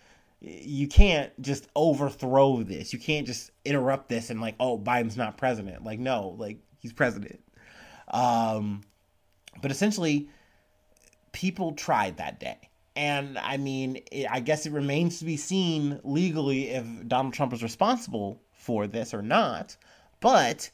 you 0.41 0.87
can't 0.87 1.31
just 1.41 1.67
overthrow 1.75 2.61
this. 2.61 2.93
You 2.93 2.99
can't 2.99 3.25
just 3.25 3.51
interrupt 3.63 4.09
this 4.09 4.29
and 4.29 4.41
like, 4.41 4.55
oh, 4.59 4.77
Biden's 4.77 5.17
not 5.17 5.37
president. 5.37 5.83
Like, 5.83 5.99
no, 5.99 6.35
like 6.37 6.59
he's 6.79 6.93
president. 6.93 7.41
Um, 8.09 8.81
but 9.61 9.71
essentially, 9.71 10.29
people 11.31 11.71
tried 11.71 12.17
that 12.17 12.39
day. 12.39 12.57
And 12.95 13.37
I 13.37 13.57
mean, 13.57 14.01
it, 14.11 14.27
I 14.29 14.39
guess 14.39 14.65
it 14.65 14.71
remains 14.71 15.19
to 15.19 15.25
be 15.25 15.37
seen 15.37 15.99
legally 16.03 16.69
if 16.69 16.85
Donald 17.07 17.33
Trump 17.33 17.51
is 17.53 17.63
responsible 17.63 18.41
for 18.53 18.87
this 18.87 19.13
or 19.13 19.21
not. 19.21 19.75
But 20.19 20.69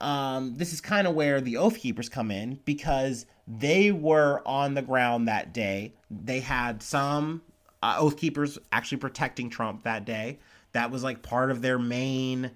um, 0.00 0.54
this 0.54 0.72
is 0.72 0.80
kind 0.80 1.06
of 1.06 1.14
where 1.14 1.40
the 1.40 1.56
Oath 1.56 1.78
Keepers 1.78 2.08
come 2.08 2.30
in 2.30 2.60
because 2.64 3.26
they 3.46 3.90
were 3.90 4.42
on 4.46 4.74
the 4.74 4.82
ground 4.82 5.28
that 5.28 5.52
day. 5.52 5.94
They 6.10 6.40
had 6.40 6.82
some 6.82 7.42
uh, 7.82 7.96
Oath 7.98 8.16
Keepers 8.16 8.58
actually 8.70 8.98
protecting 8.98 9.50
Trump 9.50 9.84
that 9.84 10.04
day. 10.04 10.38
That 10.72 10.90
was 10.90 11.02
like 11.02 11.22
part 11.22 11.50
of 11.50 11.62
their 11.62 11.78
main 11.78 12.52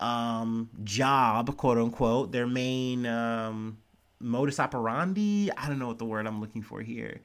um, 0.00 0.70
job, 0.82 1.56
quote 1.56 1.78
unquote, 1.78 2.32
their 2.32 2.46
main 2.46 3.06
um, 3.06 3.78
modus 4.18 4.58
operandi. 4.58 5.50
I 5.56 5.68
don't 5.68 5.78
know 5.78 5.88
what 5.88 5.98
the 5.98 6.06
word 6.06 6.26
I'm 6.26 6.40
looking 6.40 6.62
for 6.62 6.80
here, 6.80 7.20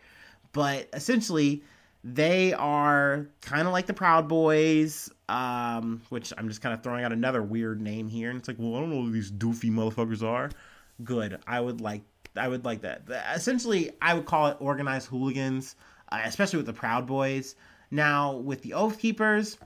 but 0.52 0.90
essentially 0.94 1.64
they 2.08 2.54
are 2.54 3.28
kind 3.42 3.68
of 3.68 3.74
like 3.74 3.88
the 3.88 3.94
Proud 3.94 4.28
Boys, 4.28 5.10
um, 5.28 6.04
which 6.10 6.32
I'm 6.38 6.48
just 6.48 6.62
kind 6.62 6.72
of 6.74 6.84
throwing 6.84 7.04
out 7.04 7.12
another 7.12 7.42
weird 7.42 7.82
name 7.82 8.08
here, 8.08 8.30
and 8.30 8.38
it's 8.38 8.48
like, 8.48 8.58
well, 8.60 8.76
I 8.76 8.80
don't 8.80 8.92
know 8.92 9.02
who 9.02 9.12
these 9.12 9.32
doofy 9.32 9.72
motherfuckers 9.72 10.22
are. 10.22 10.52
Good, 11.04 11.40
I 11.48 11.60
would 11.60 11.82
like, 11.82 12.04
I 12.38 12.48
would 12.48 12.64
like 12.64 12.82
that. 12.82 13.04
Essentially, 13.34 13.92
I 14.02 14.14
would 14.14 14.28
call 14.28 14.48
it 14.48 14.58
organized 14.60 15.08
hooligans, 15.08 15.76
uh, 16.12 16.22
especially 16.24 16.58
with 16.58 16.68
the 16.68 16.74
Proud 16.74 17.08
Boys. 17.08 17.56
Now 17.90 18.34
with 18.34 18.62
the 18.62 18.74
Oath 18.74 19.00
Keepers, 19.00 19.58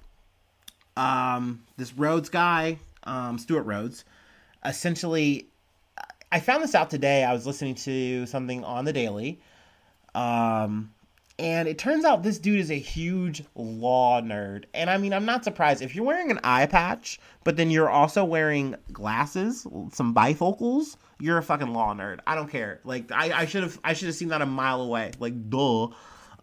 um, 0.96 1.62
this 1.76 1.94
Rhodes 1.94 2.30
guy, 2.30 2.78
um, 3.04 3.38
Stewart 3.38 3.66
Rhodes, 3.66 4.06
essentially 4.64 5.50
I 6.32 6.40
found 6.40 6.64
this 6.64 6.76
out 6.76 6.90
today. 6.90 7.24
I 7.24 7.34
was 7.34 7.48
listening 7.48 7.76
to 7.76 8.26
something 8.28 8.64
on 8.64 8.86
the 8.86 8.94
Daily. 8.94 9.42
Um, 10.14 10.92
and 11.40 11.70
it 11.70 11.78
turns 11.78 12.04
out 12.04 12.22
this 12.22 12.38
dude 12.38 12.60
is 12.60 12.70
a 12.70 12.78
huge 12.78 13.46
law 13.56 14.22
nerd. 14.22 14.66
And 14.74 14.90
I 14.90 14.98
mean, 14.98 15.14
I'm 15.14 15.26
not 15.26 15.46
surprised. 15.46 15.82
If 15.82 15.96
you're 15.96 16.04
wearing 16.04 16.32
an 16.32 16.40
eye 16.44 16.66
patch, 16.66 17.18
but 17.46 17.56
then 17.56 17.72
you're 17.72 17.90
also 17.90 18.26
wearing 18.26 18.76
glasses, 18.92 19.66
some 19.94 20.14
bifocals, 20.14 20.98
you're 21.18 21.38
a 21.38 21.44
fucking 21.44 21.74
law 21.74 21.94
nerd. 21.94 22.20
I 22.28 22.36
don't 22.36 22.50
care. 22.50 22.82
Like 22.84 23.10
I 23.14 23.46
should 23.46 23.64
have 23.64 23.80
I 23.86 23.94
should 23.94 24.08
have 24.08 24.16
seen 24.16 24.28
that 24.28 24.42
a 24.42 24.46
mile 24.46 24.82
away. 24.82 25.12
Like 25.20 25.50
duh. 25.50 25.88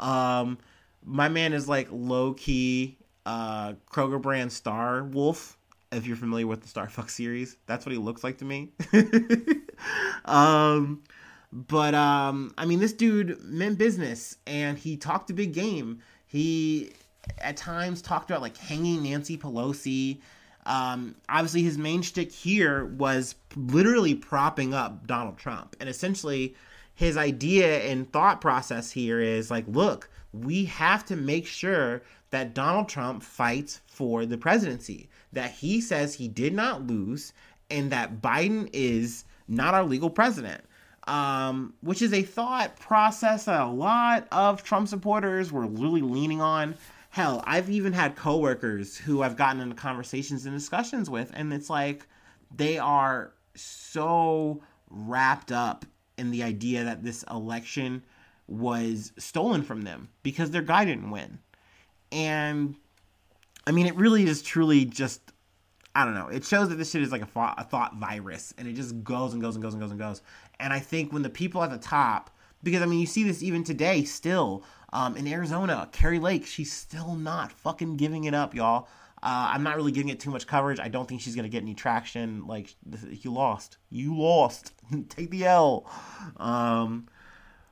Um 0.00 0.58
my 1.04 1.28
man 1.28 1.52
is 1.52 1.68
like 1.68 1.88
low 1.90 2.32
key 2.32 2.96
uh 3.26 3.74
Kroger 3.92 4.20
brand 4.20 4.50
star 4.50 5.04
wolf 5.04 5.58
if 5.92 6.06
you're 6.06 6.16
familiar 6.16 6.46
with 6.46 6.62
the 6.62 6.68
Star 6.68 6.88
Fox 6.88 7.14
series. 7.14 7.58
That's 7.66 7.84
what 7.84 7.92
he 7.92 7.98
looks 7.98 8.24
like 8.24 8.38
to 8.38 8.44
me. 8.44 8.72
um, 10.24 11.02
but 11.56 11.94
um, 11.94 12.52
I 12.58 12.66
mean, 12.66 12.80
this 12.80 12.92
dude 12.92 13.42
meant 13.42 13.78
business, 13.78 14.36
and 14.46 14.76
he 14.76 14.98
talked 14.98 15.30
a 15.30 15.32
big 15.32 15.54
game. 15.54 16.00
He 16.26 16.92
at 17.38 17.56
times 17.56 18.02
talked 18.02 18.30
about 18.30 18.42
like 18.42 18.58
hanging 18.58 19.02
Nancy 19.02 19.38
Pelosi. 19.38 20.20
Um, 20.66 21.14
obviously, 21.30 21.62
his 21.62 21.78
main 21.78 22.02
shtick 22.02 22.30
here 22.30 22.84
was 22.84 23.36
literally 23.56 24.14
propping 24.14 24.74
up 24.74 25.06
Donald 25.06 25.38
Trump, 25.38 25.76
and 25.80 25.88
essentially, 25.88 26.54
his 26.94 27.16
idea 27.16 27.84
and 27.84 28.12
thought 28.12 28.42
process 28.42 28.90
here 28.90 29.20
is 29.20 29.50
like, 29.50 29.64
look, 29.66 30.10
we 30.34 30.66
have 30.66 31.06
to 31.06 31.16
make 31.16 31.46
sure 31.46 32.02
that 32.30 32.52
Donald 32.52 32.90
Trump 32.90 33.22
fights 33.22 33.80
for 33.86 34.26
the 34.26 34.36
presidency 34.36 35.08
that 35.32 35.52
he 35.52 35.80
says 35.80 36.14
he 36.14 36.28
did 36.28 36.52
not 36.52 36.86
lose 36.86 37.32
and 37.70 37.90
that 37.92 38.20
Biden 38.20 38.68
is 38.74 39.24
not 39.48 39.72
our 39.72 39.84
legal 39.84 40.10
president. 40.10 40.62
Um, 41.06 41.74
which 41.82 42.02
is 42.02 42.12
a 42.12 42.22
thought 42.22 42.80
process 42.80 43.44
that 43.44 43.60
a 43.60 43.70
lot 43.70 44.26
of 44.32 44.64
Trump 44.64 44.88
supporters 44.88 45.52
were 45.52 45.66
really 45.66 46.00
leaning 46.00 46.40
on. 46.40 46.74
Hell, 47.10 47.44
I've 47.46 47.70
even 47.70 47.92
had 47.92 48.16
coworkers 48.16 48.96
who 48.96 49.22
I've 49.22 49.36
gotten 49.36 49.60
into 49.62 49.76
conversations 49.76 50.46
and 50.46 50.54
discussions 50.54 51.08
with, 51.08 51.30
and 51.32 51.52
it's 51.52 51.70
like 51.70 52.06
they 52.54 52.78
are 52.78 53.32
so 53.54 54.62
wrapped 54.90 55.52
up 55.52 55.84
in 56.18 56.30
the 56.30 56.42
idea 56.42 56.84
that 56.84 57.02
this 57.02 57.24
election 57.30 58.02
was 58.48 59.12
stolen 59.18 59.62
from 59.62 59.82
them 59.82 60.08
because 60.22 60.50
their 60.50 60.62
guy 60.62 60.84
didn't 60.84 61.10
win. 61.10 61.38
And 62.12 62.74
I 63.66 63.72
mean, 63.72 63.86
it 63.86 63.96
really 63.96 64.24
is 64.24 64.42
truly 64.42 64.84
just 64.84 65.32
I 65.94 66.04
don't 66.04 66.12
know. 66.12 66.28
It 66.28 66.44
shows 66.44 66.68
that 66.68 66.74
this 66.74 66.90
shit 66.90 67.00
is 67.00 67.10
like 67.10 67.22
a 67.22 67.26
thought, 67.26 67.54
a 67.56 67.64
thought 67.64 67.96
virus, 67.96 68.52
and 68.58 68.68
it 68.68 68.74
just 68.74 69.02
goes 69.02 69.32
and 69.32 69.40
goes 69.40 69.56
and 69.56 69.62
goes 69.62 69.72
and 69.72 69.80
goes 69.80 69.90
and 69.90 69.98
goes. 69.98 70.20
And 70.60 70.72
I 70.72 70.78
think 70.78 71.12
when 71.12 71.22
the 71.22 71.30
people 71.30 71.62
at 71.62 71.70
the 71.70 71.78
top, 71.78 72.30
because 72.62 72.82
I 72.82 72.86
mean, 72.86 73.00
you 73.00 73.06
see 73.06 73.24
this 73.24 73.42
even 73.42 73.64
today, 73.64 74.04
still 74.04 74.64
um, 74.92 75.16
in 75.16 75.26
Arizona, 75.26 75.88
Kari 75.92 76.18
Lake, 76.18 76.46
she's 76.46 76.72
still 76.72 77.14
not 77.14 77.52
fucking 77.52 77.96
giving 77.96 78.24
it 78.24 78.34
up, 78.34 78.54
y'all. 78.54 78.88
Uh, 79.22 79.50
I'm 79.52 79.62
not 79.62 79.76
really 79.76 79.92
giving 79.92 80.10
it 80.10 80.20
too 80.20 80.30
much 80.30 80.46
coverage. 80.46 80.78
I 80.78 80.88
don't 80.88 81.08
think 81.08 81.20
she's 81.20 81.34
gonna 81.34 81.48
get 81.48 81.62
any 81.62 81.74
traction. 81.74 82.46
Like 82.46 82.74
you 83.10 83.32
lost, 83.32 83.78
you 83.90 84.16
lost. 84.16 84.72
Take 85.08 85.30
the 85.30 85.46
L. 85.46 85.90
Um, 86.36 87.08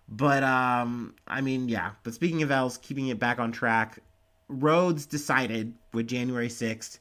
but 0.08 0.42
um, 0.42 1.14
I 1.26 1.40
mean, 1.40 1.68
yeah. 1.68 1.92
But 2.02 2.14
speaking 2.14 2.42
of 2.42 2.50
L's, 2.50 2.78
keeping 2.78 3.08
it 3.08 3.18
back 3.18 3.38
on 3.38 3.52
track, 3.52 4.00
Rhodes 4.48 5.06
decided 5.06 5.74
with 5.92 6.06
January 6.06 6.48
6th, 6.48 6.98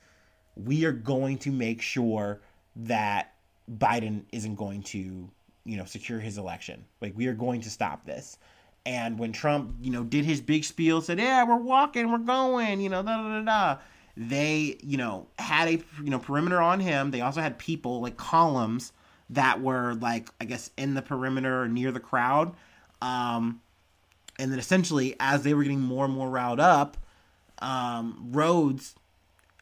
we 0.56 0.86
are 0.86 0.92
going 0.92 1.38
to 1.40 1.52
make 1.52 1.82
sure 1.82 2.42
that 2.76 3.34
Biden 3.78 4.24
isn't 4.32 4.56
going 4.56 4.84
to, 4.84 5.30
you 5.66 5.78
know, 5.78 5.86
secure 5.86 6.20
his 6.20 6.38
election. 6.38 6.86
Like 7.02 7.14
we 7.16 7.28
are 7.28 7.34
going 7.34 7.62
to 7.62 7.70
stop 7.70 8.06
this. 8.06 8.38
And 8.86 9.18
when 9.18 9.32
Trump, 9.32 9.76
you 9.82 9.92
know, 9.92 10.04
did 10.04 10.26
his 10.26 10.42
big 10.42 10.64
spiel, 10.66 11.02
said, 11.02 11.20
"Yeah, 11.20 11.46
we're 11.46 11.56
walking, 11.56 12.12
we're 12.12 12.18
going," 12.18 12.82
you 12.82 12.90
know, 12.90 13.02
da 13.02 13.18
da 13.18 13.40
da 13.40 13.42
da. 13.44 13.82
They, 14.16 14.78
you 14.84 14.98
know, 14.98 15.28
had 15.40 15.68
a 15.70 15.72
you 16.04 16.10
know 16.10 16.20
perimeter 16.20 16.62
on 16.62 16.80
him. 16.80 17.12
They 17.12 17.22
also 17.22 17.42
had 17.42 17.58
people 17.58 18.02
like 18.02 18.18
columns 18.18 18.92
that 19.30 19.62
were 19.62 19.94
like, 19.96 20.30
I 20.42 20.46
guess, 20.46 20.70
in 20.78 20.94
the 20.94 21.02
perimeter 21.02 21.64
or 21.64 21.68
near 21.68 21.92
the 21.92 22.00
crowd. 22.00 22.54
Um, 23.02 23.62
and 24.38 24.52
then 24.52 24.60
essentially, 24.60 25.16
as 25.20 25.44
they 25.44 25.54
were 25.54 25.64
getting 25.64 25.82
more 25.82 26.06
and 26.06 26.14
more 26.14 26.30
riled 26.30 26.60
up, 26.60 26.98
um, 27.60 28.30
Rhodes, 28.32 28.96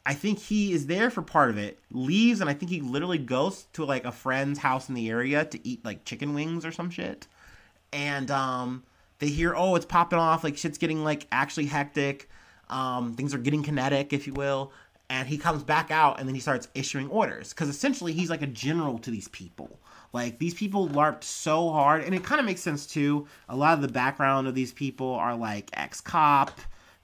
I 0.05 0.13
think 0.13 0.39
he 0.39 0.73
is 0.73 0.87
there 0.87 1.09
for 1.11 1.21
part 1.21 1.51
of 1.51 1.57
it, 1.57 1.79
leaves, 1.91 2.41
and 2.41 2.49
I 2.49 2.53
think 2.53 2.71
he 2.71 2.81
literally 2.81 3.19
goes 3.19 3.67
to 3.73 3.85
like 3.85 4.03
a 4.03 4.11
friend's 4.11 4.59
house 4.59 4.89
in 4.89 4.95
the 4.95 5.09
area 5.09 5.45
to 5.45 5.67
eat 5.67 5.85
like 5.85 6.05
chicken 6.05 6.33
wings 6.33 6.65
or 6.65 6.71
some 6.71 6.89
shit. 6.89 7.27
And 7.93 8.31
um, 8.31 8.83
they 9.19 9.27
hear, 9.27 9.53
oh, 9.55 9.75
it's 9.75 9.85
popping 9.85 10.17
off, 10.17 10.43
like 10.43 10.57
shit's 10.57 10.79
getting 10.79 11.03
like 11.03 11.27
actually 11.31 11.67
hectic. 11.67 12.29
Um, 12.69 13.13
things 13.13 13.33
are 13.33 13.37
getting 13.37 13.63
kinetic, 13.63 14.13
if 14.13 14.25
you 14.25 14.33
will. 14.33 14.71
And 15.09 15.27
he 15.27 15.37
comes 15.37 15.61
back 15.61 15.91
out 15.91 16.19
and 16.19 16.27
then 16.27 16.35
he 16.35 16.41
starts 16.41 16.69
issuing 16.73 17.09
orders 17.09 17.49
because 17.49 17.67
essentially 17.67 18.13
he's 18.13 18.29
like 18.29 18.41
a 18.41 18.47
general 18.47 18.97
to 18.99 19.11
these 19.11 19.27
people. 19.27 19.77
Like 20.13 20.39
these 20.39 20.53
people 20.53 20.89
larped 20.89 21.23
so 21.23 21.69
hard, 21.69 22.03
and 22.03 22.15
it 22.15 22.23
kind 22.23 22.39
of 22.39 22.45
makes 22.45 22.61
sense 22.61 22.85
too. 22.85 23.27
A 23.47 23.55
lot 23.55 23.73
of 23.73 23.81
the 23.81 23.87
background 23.87 24.47
of 24.47 24.55
these 24.55 24.73
people 24.73 25.13
are 25.13 25.35
like 25.35 25.69
ex 25.73 26.01
cop 26.01 26.59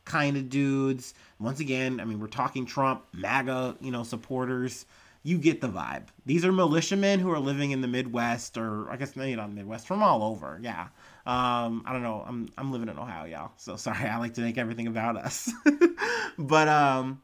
kind 0.08 0.38
of 0.38 0.50
dudes. 0.50 1.14
Once 1.40 1.60
again, 1.60 2.00
I 2.00 2.06
mean, 2.06 2.20
we're 2.20 2.28
talking 2.28 2.66
Trump, 2.66 3.04
MAGA, 3.14 3.76
you 3.82 3.92
know, 3.92 4.04
supporters. 4.04 4.86
You 5.24 5.38
get 5.38 5.60
the 5.60 5.68
vibe. 5.68 6.08
These 6.26 6.46
are 6.46 6.54
militiamen 6.54 7.20
who 7.20 7.30
are 7.32 7.40
living 7.40 7.72
in 7.72 7.82
the 7.82 7.88
Midwest, 7.88 8.58
or 8.58 8.90
I 8.90 8.96
guess 8.96 9.16
not 9.18 9.52
Midwest, 9.52 9.86
from 9.86 10.02
all 10.02 10.24
over. 10.24 10.58
Yeah. 10.64 10.88
Um, 11.26 11.84
I 11.86 11.92
don't 11.92 12.04
know. 12.04 12.24
I'm 12.26 12.48
I'm 12.58 12.72
living 12.72 12.88
in 12.88 12.98
Ohio, 12.98 13.26
y'all. 13.26 13.52
So 13.58 13.76
sorry, 13.76 14.08
I 14.08 14.18
like 14.18 14.36
to 14.36 14.42
make 14.42 14.58
everything 14.58 14.88
about 14.88 15.18
us. 15.18 15.52
but 16.38 16.70
um, 16.70 17.22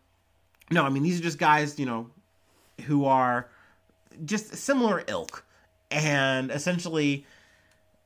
no, 0.69 0.83
I 0.83 0.89
mean 0.89 1.03
these 1.03 1.19
are 1.19 1.23
just 1.23 1.37
guys, 1.37 1.79
you 1.79 1.85
know, 1.85 2.09
who 2.85 3.05
are 3.05 3.47
just 4.25 4.53
similar 4.57 5.05
ilk, 5.07 5.45
and 5.89 6.51
essentially, 6.51 7.25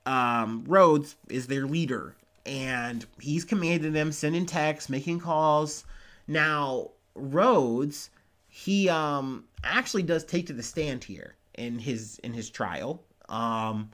um, 0.06 0.64
Rhodes 0.68 1.16
is 1.30 1.48
their 1.48 1.66
leader, 1.66 2.16
and 2.48 3.06
he's 3.20 3.46
commanding 3.46 3.94
them, 3.94 4.12
sending 4.12 4.46
texts, 4.46 4.90
making 4.90 5.20
calls. 5.20 5.86
Now, 6.28 6.92
Rhodes, 7.16 8.10
he 8.48 8.90
um 8.90 9.46
actually 9.64 10.04
does 10.04 10.24
take 10.24 10.48
to 10.48 10.54
the 10.54 10.64
stand 10.64 11.04
here 11.04 11.36
in 11.56 11.80
his 11.80 12.20
in 12.20 12.34
his 12.34 12.50
trial. 12.50 13.04
Um 13.30 13.92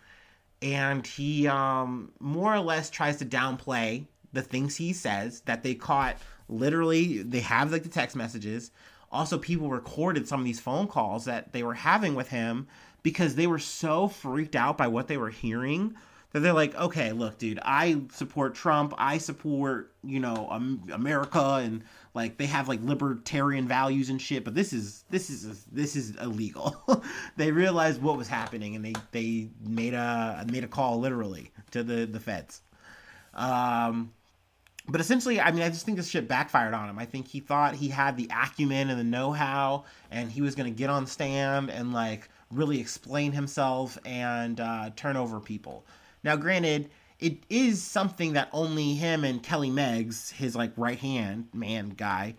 and 0.64 1.06
he 1.06 1.46
um, 1.48 2.14
more 2.22 2.56
or 2.56 2.62
less 2.62 2.90
tries 2.90 3.18
to 3.18 3.26
downplay 3.26 4.06
the 4.32 4.42
things 4.42 4.78
he 4.78 4.94
says 4.94 5.42
that 5.42 5.62
they 5.62 5.76
caught 5.76 6.18
literally 6.50 7.22
they 7.22 7.42
have 7.42 7.72
like 7.72 7.84
the 7.84 7.90
text 7.90 8.16
messages 8.16 8.72
also 9.12 9.38
people 9.38 9.70
recorded 9.70 10.28
some 10.28 10.40
of 10.40 10.46
these 10.46 10.60
phone 10.60 10.88
calls 10.88 11.26
that 11.26 11.54
they 11.54 11.64
were 11.64 11.74
having 11.74 12.16
with 12.16 12.30
him 12.30 12.68
because 13.04 13.36
they 13.36 13.46
were 13.46 13.60
so 13.60 14.08
freaked 14.08 14.56
out 14.56 14.78
by 14.78 14.88
what 14.88 15.08
they 15.08 15.18
were 15.18 15.30
hearing 15.30 15.94
that 16.34 16.40
they're 16.40 16.52
like 16.54 16.75
okay 16.75 17.12
look 17.13 17.38
dude 17.38 17.60
i 17.63 18.02
support 18.12 18.56
trump. 18.56 18.94
I 18.98 19.20
support 19.20 19.94
you 20.04 20.20
know 20.20 20.48
america 20.92 21.62
and 21.63 21.84
like 22.13 22.38
they 22.38 22.48
have 22.48 22.68
like 22.68 22.82
libertarian 22.84 23.68
values 23.68 24.10
and 24.10 24.22
shit 24.22 24.44
but 24.44 24.54
this 24.54 24.74
is 24.74 25.06
this 25.10 25.30
is 25.30 25.63
this 25.66 25.96
is 25.96 26.16
illegal. 26.18 26.75
They 27.38 27.52
realized 27.52 28.02
what 28.02 28.18
was 28.18 28.28
happening 28.28 28.75
and 28.75 28.84
they 28.84 28.94
they 29.12 29.50
made 29.66 29.94
a 29.94 30.46
made 30.52 30.63
a 30.63 30.68
call 30.68 31.00
literally 31.00 31.52
to 31.72 31.84
the 31.84 32.06
the 32.06 32.20
feds. 32.20 32.62
Um 33.34 34.12
but 34.88 35.00
essentially 35.00 35.40
i 35.40 35.50
mean 35.50 35.62
i 35.62 35.70
just 35.70 35.86
think 35.86 35.98
this 35.98 36.10
shit 36.10 36.28
backfired 36.28 36.74
on 36.74 36.90
him. 36.90 37.00
I 37.00 37.06
think 37.06 37.28
he 37.28 37.40
thought 37.40 37.75
he 37.75 37.88
had 37.88 38.18
the 38.18 38.30
acumen 38.32 38.90
and 38.90 39.00
the 39.00 39.04
know-how 39.04 39.86
and 40.12 40.32
he 40.32 40.42
was 40.42 40.56
going 40.56 40.72
to 40.72 40.78
get 40.78 40.90
on 40.90 41.08
stand 41.08 41.70
and 41.70 41.94
like 41.94 42.30
really 42.52 42.80
explain 42.80 43.32
himself 43.32 43.98
and 44.06 44.60
uh, 44.60 44.92
turn 44.96 45.16
over 45.16 45.40
people 45.40 45.86
now 46.24 46.36
granted 46.36 46.89
it 47.20 47.44
is 47.50 47.82
something 47.82 48.34
that 48.34 48.50
only 48.51 48.96
him 48.96 49.24
and 49.24 49.42
Kelly 49.42 49.70
Meggs, 49.70 50.30
his 50.30 50.56
like 50.56 50.74
right 50.75 51.00
hand 51.00 51.48
man 51.53 51.89
guy, 51.89 52.36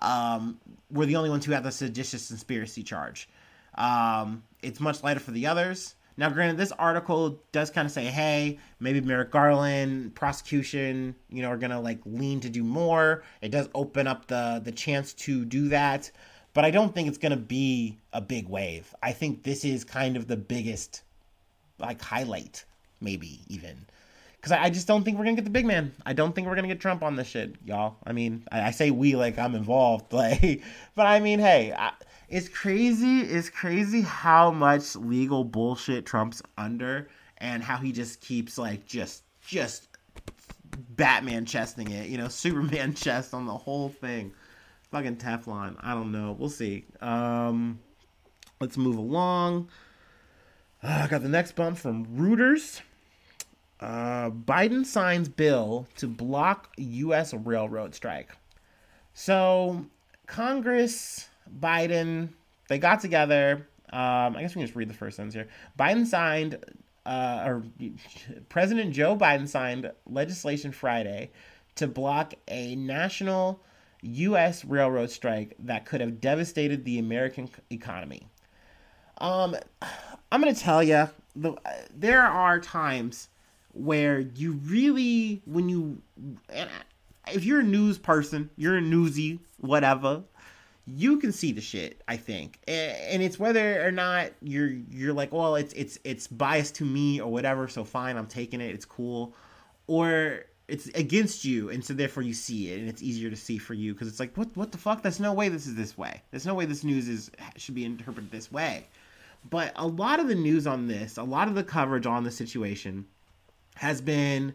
um, 0.00 0.58
were 0.90 1.06
the 1.06 1.16
only 1.16 1.30
ones 1.30 1.44
who 1.44 1.52
had 1.52 1.62
the 1.62 1.70
seditious 1.70 2.28
conspiracy 2.28 2.82
charge. 2.82 3.28
Um, 3.74 4.42
it's 4.62 4.80
much 4.80 5.02
lighter 5.02 5.20
for 5.20 5.32
the 5.32 5.46
others. 5.46 5.94
Now, 6.16 6.30
granted, 6.30 6.56
this 6.56 6.70
article 6.72 7.40
does 7.50 7.70
kind 7.70 7.86
of 7.86 7.92
say, 7.92 8.04
hey, 8.04 8.58
maybe 8.78 9.00
Merrick 9.00 9.32
Garland, 9.32 10.14
prosecution, 10.14 11.16
you 11.28 11.42
know, 11.42 11.48
are 11.48 11.56
gonna 11.56 11.80
like 11.80 11.98
lean 12.06 12.40
to 12.40 12.48
do 12.48 12.62
more. 12.62 13.24
It 13.42 13.50
does 13.50 13.68
open 13.74 14.06
up 14.06 14.26
the 14.26 14.60
the 14.64 14.72
chance 14.72 15.12
to 15.14 15.44
do 15.44 15.68
that, 15.68 16.10
but 16.52 16.64
I 16.64 16.70
don't 16.70 16.94
think 16.94 17.08
it's 17.08 17.18
gonna 17.18 17.36
be 17.36 17.98
a 18.12 18.20
big 18.20 18.48
wave. 18.48 18.94
I 19.02 19.12
think 19.12 19.42
this 19.42 19.64
is 19.64 19.84
kind 19.84 20.16
of 20.16 20.28
the 20.28 20.36
biggest 20.36 21.02
like 21.80 22.00
highlight, 22.00 22.64
maybe 23.04 23.40
even 23.48 23.86
because 24.44 24.52
I, 24.52 24.64
I, 24.64 24.70
just 24.70 24.86
don't 24.86 25.04
think 25.04 25.16
we're 25.16 25.24
gonna 25.24 25.36
get 25.36 25.44
the 25.44 25.50
big 25.50 25.64
man. 25.64 25.94
I 26.04 26.12
don't 26.12 26.34
think 26.34 26.46
we're 26.46 26.54
gonna 26.54 26.68
get 26.68 26.80
Trump 26.80 27.02
on 27.02 27.16
this 27.16 27.28
shit, 27.28 27.56
y'all. 27.64 27.96
I 28.04 28.12
mean, 28.12 28.44
I, 28.52 28.64
I 28.64 28.70
say 28.72 28.90
we 28.90 29.16
like 29.16 29.38
I'm 29.38 29.54
involved, 29.54 30.12
like, 30.12 30.62
but 30.94 31.06
I 31.06 31.20
mean, 31.20 31.38
hey, 31.38 31.72
I, 31.72 31.92
it's 32.28 32.48
crazy. 32.48 33.20
It's 33.20 33.48
crazy 33.48 34.02
how 34.02 34.50
much 34.50 34.96
legal 34.96 35.44
bullshit 35.44 36.04
Trump's 36.04 36.42
under, 36.58 37.08
and 37.38 37.62
how 37.62 37.76
he 37.78 37.92
just 37.92 38.20
keeps 38.20 38.58
like 38.58 38.84
just 38.86 39.22
just 39.46 39.88
Batman 40.90 41.44
chesting 41.46 41.90
it, 41.90 42.08
you 42.08 42.18
know, 42.18 42.28
Superman 42.28 42.94
chest 42.94 43.34
on 43.34 43.46
the 43.46 43.56
whole 43.56 43.88
thing. 43.88 44.32
Fucking 44.90 45.16
Teflon. 45.16 45.76
I 45.80 45.94
don't 45.94 46.12
know. 46.12 46.36
We'll 46.38 46.50
see. 46.50 46.84
Um, 47.00 47.80
let's 48.60 48.76
move 48.76 48.96
along. 48.96 49.68
Uh, 50.82 51.00
I 51.04 51.06
got 51.08 51.22
the 51.22 51.28
next 51.28 51.52
bump 51.52 51.78
from 51.78 52.06
Reuters. 52.06 52.80
Uh, 53.84 54.30
Biden 54.30 54.86
signs 54.86 55.28
bill 55.28 55.86
to 55.96 56.06
block 56.06 56.72
U.S. 56.78 57.34
railroad 57.34 57.94
strike. 57.94 58.30
So 59.12 59.84
Congress, 60.26 61.28
Biden, 61.60 62.30
they 62.70 62.78
got 62.78 63.00
together. 63.00 63.68
Um, 63.92 64.36
I 64.36 64.40
guess 64.40 64.54
we 64.56 64.60
can 64.60 64.66
just 64.66 64.74
read 64.74 64.88
the 64.88 64.94
first 64.94 65.16
sentence 65.16 65.34
here. 65.34 65.48
Biden 65.78 66.06
signed, 66.06 66.64
uh, 67.04 67.42
or 67.44 67.62
President 68.48 68.94
Joe 68.94 69.18
Biden 69.18 69.46
signed 69.46 69.92
legislation 70.06 70.72
Friday 70.72 71.30
to 71.74 71.86
block 71.86 72.32
a 72.48 72.76
national 72.76 73.60
U.S. 74.00 74.64
railroad 74.64 75.10
strike 75.10 75.56
that 75.58 75.84
could 75.84 76.00
have 76.00 76.22
devastated 76.22 76.86
the 76.86 76.98
American 76.98 77.50
economy. 77.68 78.28
Um, 79.18 79.54
I'm 80.32 80.40
gonna 80.40 80.54
tell 80.54 80.82
you, 80.82 81.10
the, 81.36 81.54
there 81.94 82.22
are 82.22 82.58
times 82.58 83.28
where 83.74 84.20
you 84.20 84.52
really 84.64 85.42
when 85.46 85.68
you 85.68 86.00
if 87.32 87.44
you're 87.44 87.60
a 87.60 87.64
news 87.64 87.98
person, 87.98 88.50
you're 88.56 88.76
a 88.76 88.80
newsy, 88.80 89.40
whatever, 89.58 90.22
you 90.86 91.18
can 91.18 91.32
see 91.32 91.52
the 91.52 91.60
shit. 91.60 92.02
I 92.06 92.16
think, 92.16 92.58
and 92.68 93.22
it's 93.22 93.38
whether 93.38 93.86
or 93.86 93.90
not 93.90 94.32
you're 94.42 94.68
you're 94.90 95.12
like, 95.12 95.32
well, 95.32 95.56
it's 95.56 95.72
it's 95.74 95.98
it's 96.04 96.26
biased 96.26 96.76
to 96.76 96.84
me 96.84 97.20
or 97.20 97.30
whatever. 97.30 97.68
So 97.68 97.84
fine, 97.84 98.16
I'm 98.16 98.26
taking 98.26 98.60
it. 98.60 98.74
It's 98.74 98.84
cool, 98.84 99.34
or 99.86 100.44
it's 100.68 100.86
against 100.88 101.44
you, 101.44 101.70
and 101.70 101.84
so 101.84 101.94
therefore 101.94 102.22
you 102.22 102.34
see 102.34 102.72
it, 102.72 102.80
and 102.80 102.88
it's 102.88 103.02
easier 103.02 103.30
to 103.30 103.36
see 103.36 103.58
for 103.58 103.74
you 103.74 103.92
because 103.92 104.08
it's 104.08 104.20
like, 104.20 104.36
what 104.36 104.54
what 104.56 104.72
the 104.72 104.78
fuck? 104.78 105.02
There's 105.02 105.20
no 105.20 105.32
way 105.32 105.48
this 105.48 105.66
is 105.66 105.74
this 105.74 105.96
way. 105.96 106.22
There's 106.30 106.46
no 106.46 106.54
way 106.54 106.66
this 106.66 106.84
news 106.84 107.08
is 107.08 107.30
should 107.56 107.74
be 107.74 107.84
interpreted 107.84 108.30
this 108.30 108.52
way. 108.52 108.86
But 109.50 109.72
a 109.76 109.86
lot 109.86 110.20
of 110.20 110.28
the 110.28 110.34
news 110.34 110.66
on 110.66 110.86
this, 110.86 111.18
a 111.18 111.22
lot 111.22 111.48
of 111.48 111.54
the 111.54 111.64
coverage 111.64 112.06
on 112.06 112.24
the 112.24 112.30
situation 112.30 113.04
has 113.74 114.00
been 114.00 114.54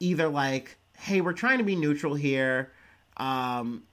either 0.00 0.28
like, 0.28 0.76
hey, 0.98 1.20
we're 1.20 1.32
trying 1.32 1.58
to 1.58 1.64
be 1.64 1.76
neutral 1.76 2.14
here. 2.14 2.72
Um, 3.16 3.84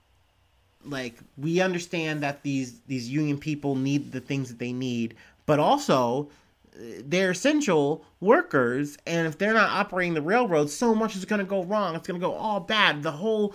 like 0.86 1.16
we 1.38 1.62
understand 1.62 2.24
that 2.24 2.44
these 2.44 2.80
these 2.88 3.10
union 3.10 3.38
people 3.38 3.76
need 3.76 4.12
the 4.12 4.22
things 4.22 4.50
that 4.50 4.60
they 4.60 4.72
need, 4.72 5.16
but 5.46 5.60
also 5.60 6.30
uh, 6.76 7.02
they're 7.04 7.32
essential 7.32 8.06
workers 8.20 8.98
and 9.06 9.28
if 9.28 9.38
they're 9.38 9.54
not 9.54 9.70
operating 9.70 10.14
the 10.14 10.22
railroads 10.22 10.74
so 10.74 10.96
much 10.96 11.16
is 11.16 11.26
going 11.26 11.40
to 11.40 11.46
go 11.46 11.64
wrong. 11.64 11.96
It's 11.96 12.08
going 12.08 12.20
to 12.20 12.26
go 12.26 12.34
all 12.34 12.60
bad. 12.60 13.04
The 13.04 13.12
whole 13.12 13.54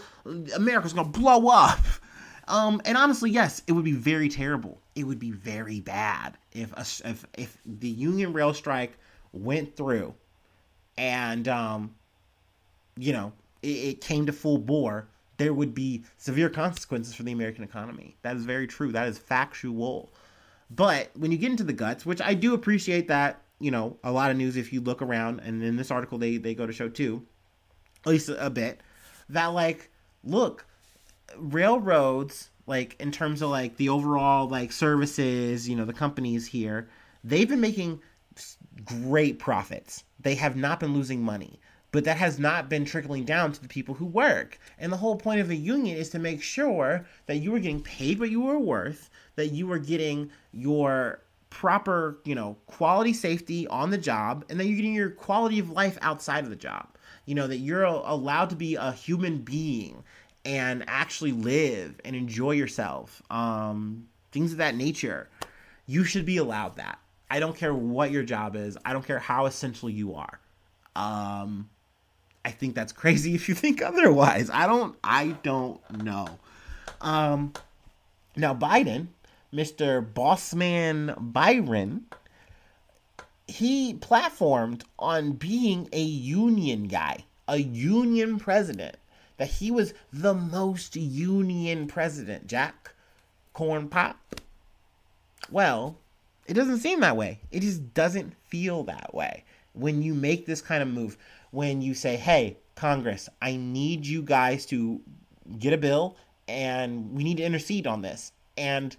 america's 0.54 0.92
going 0.92 1.10
to 1.10 1.18
blow 1.18 1.48
up. 1.48 1.80
Um, 2.48 2.82
and 2.84 2.96
honestly 2.98 3.30
yes 3.30 3.62
it 3.66 3.72
would 3.72 3.84
be 3.84 3.92
very 3.92 4.28
terrible. 4.28 4.78
It 4.94 5.04
would 5.04 5.18
be 5.18 5.30
very 5.30 5.80
bad 5.80 6.36
if 6.52 6.72
a, 6.72 7.08
if 7.08 7.24
if 7.38 7.56
the 7.64 7.88
union 7.88 8.32
rail 8.32 8.52
strike 8.52 8.98
went 9.32 9.76
through 9.76 10.14
and 10.96 11.48
um, 11.48 11.94
you 12.96 13.12
know 13.12 13.32
it, 13.62 13.66
it 13.66 14.00
came 14.00 14.26
to 14.26 14.32
full 14.32 14.58
bore, 14.58 15.08
there 15.38 15.54
would 15.54 15.74
be 15.74 16.04
severe 16.18 16.48
consequences 16.48 17.14
for 17.14 17.22
the 17.22 17.32
American 17.32 17.64
economy. 17.64 18.16
That 18.22 18.36
is 18.36 18.44
very 18.44 18.66
true. 18.66 18.92
That 18.92 19.08
is 19.08 19.18
factual. 19.18 20.12
But 20.70 21.10
when 21.14 21.32
you 21.32 21.38
get 21.38 21.50
into 21.50 21.64
the 21.64 21.72
guts, 21.72 22.06
which 22.06 22.20
I 22.20 22.34
do 22.34 22.54
appreciate 22.54 23.08
that, 23.08 23.42
you 23.58 23.70
know, 23.70 23.96
a 24.02 24.12
lot 24.12 24.30
of 24.30 24.36
news 24.36 24.56
if 24.56 24.72
you 24.72 24.80
look 24.80 25.02
around, 25.02 25.40
and 25.40 25.62
in 25.62 25.76
this 25.76 25.90
article 25.90 26.18
they 26.18 26.36
they 26.36 26.54
go 26.54 26.66
to 26.66 26.72
show 26.72 26.88
too, 26.88 27.26
at 28.04 28.10
least 28.10 28.28
a, 28.28 28.46
a 28.46 28.50
bit, 28.50 28.80
that 29.28 29.46
like, 29.46 29.90
look, 30.24 30.64
railroads, 31.36 32.50
like 32.66 32.96
in 33.00 33.12
terms 33.12 33.42
of 33.42 33.50
like 33.50 33.76
the 33.76 33.88
overall 33.88 34.48
like 34.48 34.72
services, 34.72 35.68
you 35.68 35.76
know, 35.76 35.84
the 35.84 35.92
companies 35.92 36.46
here, 36.46 36.88
they've 37.22 37.48
been 37.48 37.60
making 37.60 38.00
great 38.84 39.38
profits. 39.38 40.04
They 40.20 40.34
have 40.36 40.56
not 40.56 40.80
been 40.80 40.94
losing 40.94 41.22
money. 41.22 41.60
But 41.92 42.04
that 42.04 42.16
has 42.16 42.38
not 42.38 42.70
been 42.70 42.86
trickling 42.86 43.24
down 43.24 43.52
to 43.52 43.60
the 43.60 43.68
people 43.68 43.94
who 43.94 44.06
work. 44.06 44.58
And 44.78 44.90
the 44.90 44.96
whole 44.96 45.16
point 45.16 45.40
of 45.40 45.50
a 45.50 45.54
union 45.54 45.98
is 45.98 46.08
to 46.10 46.18
make 46.18 46.42
sure 46.42 47.06
that 47.26 47.36
you 47.36 47.54
are 47.54 47.58
getting 47.58 47.82
paid 47.82 48.18
what 48.18 48.30
you 48.30 48.48
are 48.48 48.58
worth, 48.58 49.10
that 49.36 49.48
you 49.48 49.70
are 49.72 49.78
getting 49.78 50.30
your 50.52 51.20
proper, 51.50 52.18
you 52.24 52.34
know, 52.34 52.56
quality 52.64 53.12
safety 53.12 53.66
on 53.68 53.90
the 53.90 53.98
job, 53.98 54.42
and 54.48 54.58
that 54.58 54.64
you're 54.64 54.76
getting 54.76 54.94
your 54.94 55.10
quality 55.10 55.58
of 55.58 55.70
life 55.70 55.98
outside 56.00 56.44
of 56.44 56.50
the 56.50 56.56
job. 56.56 56.88
You 57.26 57.34
know, 57.34 57.46
that 57.46 57.58
you're 57.58 57.84
allowed 57.84 58.48
to 58.50 58.56
be 58.56 58.74
a 58.74 58.92
human 58.92 59.38
being 59.38 60.02
and 60.46 60.84
actually 60.88 61.32
live 61.32 62.00
and 62.06 62.16
enjoy 62.16 62.52
yourself. 62.52 63.20
Um, 63.30 64.08
things 64.32 64.52
of 64.52 64.58
that 64.58 64.76
nature. 64.76 65.28
You 65.86 66.04
should 66.04 66.24
be 66.24 66.38
allowed 66.38 66.76
that. 66.76 66.98
I 67.32 67.40
don't 67.40 67.56
care 67.56 67.72
what 67.72 68.10
your 68.10 68.24
job 68.24 68.56
is. 68.56 68.76
I 68.84 68.92
don't 68.92 69.06
care 69.06 69.18
how 69.18 69.46
essential 69.46 69.88
you 69.88 70.16
are. 70.16 70.38
Um, 70.94 71.70
I 72.44 72.50
think 72.50 72.74
that's 72.74 72.92
crazy 73.02 73.34
if 73.34 73.48
you 73.48 73.54
think 73.54 73.80
otherwise. 73.80 74.50
I 74.50 74.66
don't. 74.66 74.94
I 75.02 75.28
don't 75.42 76.04
know. 76.04 76.28
Um, 77.00 77.54
now 78.36 78.54
Biden, 78.54 79.06
Mr. 79.50 80.04
Bossman 80.04 81.14
Byron, 81.32 82.04
he 83.48 83.94
platformed 83.94 84.82
on 84.98 85.32
being 85.32 85.88
a 85.90 86.02
union 86.02 86.86
guy, 86.86 87.24
a 87.48 87.56
union 87.56 88.38
president. 88.38 88.96
That 89.38 89.48
he 89.48 89.70
was 89.70 89.94
the 90.12 90.34
most 90.34 90.96
union 90.96 91.86
president. 91.86 92.46
Jack 92.46 92.92
Corn 93.54 93.88
Pop. 93.88 94.18
Well, 95.50 95.96
it 96.46 96.54
doesn't 96.54 96.78
seem 96.78 97.00
that 97.00 97.16
way. 97.16 97.40
It 97.50 97.60
just 97.60 97.94
doesn't 97.94 98.34
feel 98.48 98.84
that 98.84 99.14
way. 99.14 99.44
When 99.74 100.02
you 100.02 100.14
make 100.14 100.44
this 100.46 100.60
kind 100.60 100.82
of 100.82 100.88
move, 100.88 101.16
when 101.50 101.82
you 101.82 101.94
say, 101.94 102.16
hey, 102.16 102.58
Congress, 102.74 103.28
I 103.40 103.56
need 103.56 104.06
you 104.06 104.22
guys 104.22 104.66
to 104.66 105.00
get 105.58 105.72
a 105.72 105.78
bill 105.78 106.16
and 106.48 107.12
we 107.12 107.24
need 107.24 107.36
to 107.38 107.42
intercede 107.44 107.86
on 107.86 108.02
this. 108.02 108.32
And, 108.56 108.96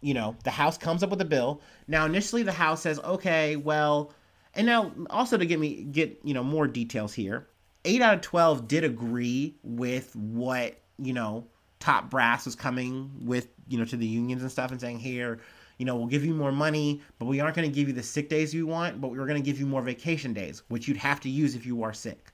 you 0.00 0.14
know, 0.14 0.36
the 0.44 0.50
House 0.50 0.78
comes 0.78 1.02
up 1.02 1.10
with 1.10 1.20
a 1.20 1.26
bill. 1.26 1.60
Now, 1.86 2.06
initially, 2.06 2.42
the 2.42 2.52
House 2.52 2.82
says, 2.82 2.98
okay, 3.00 3.56
well, 3.56 4.12
And 4.54 4.66
now, 4.66 4.92
also 5.10 5.36
to 5.36 5.44
get 5.44 5.60
me 5.60 5.84
get 5.84 6.18
you 6.24 6.32
know 6.34 6.42
more 6.42 6.66
details 6.66 7.12
here, 7.12 7.46
eight 7.84 8.00
out 8.00 8.14
of 8.14 8.20
twelve 8.22 8.66
did 8.66 8.84
agree 8.84 9.54
with 9.62 10.16
what 10.16 10.80
you 10.98 11.12
know 11.12 11.46
top 11.78 12.08
brass 12.10 12.46
was 12.46 12.54
coming 12.54 13.10
with 13.20 13.48
you 13.68 13.78
know 13.78 13.84
to 13.84 13.96
the 13.96 14.06
unions 14.06 14.40
and 14.42 14.50
stuff 14.50 14.70
and 14.70 14.80
saying 14.80 14.98
here 14.98 15.40
you 15.78 15.84
know, 15.84 15.96
we'll 15.96 16.06
give 16.06 16.24
you 16.24 16.34
more 16.34 16.52
money, 16.52 17.02
but 17.18 17.26
we 17.26 17.40
aren't 17.40 17.54
going 17.54 17.68
to 17.68 17.74
give 17.74 17.88
you 17.88 17.94
the 17.94 18.02
sick 18.02 18.28
days 18.28 18.54
you 18.54 18.66
want, 18.66 19.00
but 19.00 19.08
we're 19.08 19.26
going 19.26 19.42
to 19.42 19.44
give 19.44 19.60
you 19.60 19.66
more 19.66 19.82
vacation 19.82 20.32
days, 20.32 20.62
which 20.68 20.88
you'd 20.88 20.96
have 20.96 21.20
to 21.20 21.28
use 21.28 21.54
if 21.54 21.66
you 21.66 21.82
are 21.82 21.92
sick. 21.92 22.32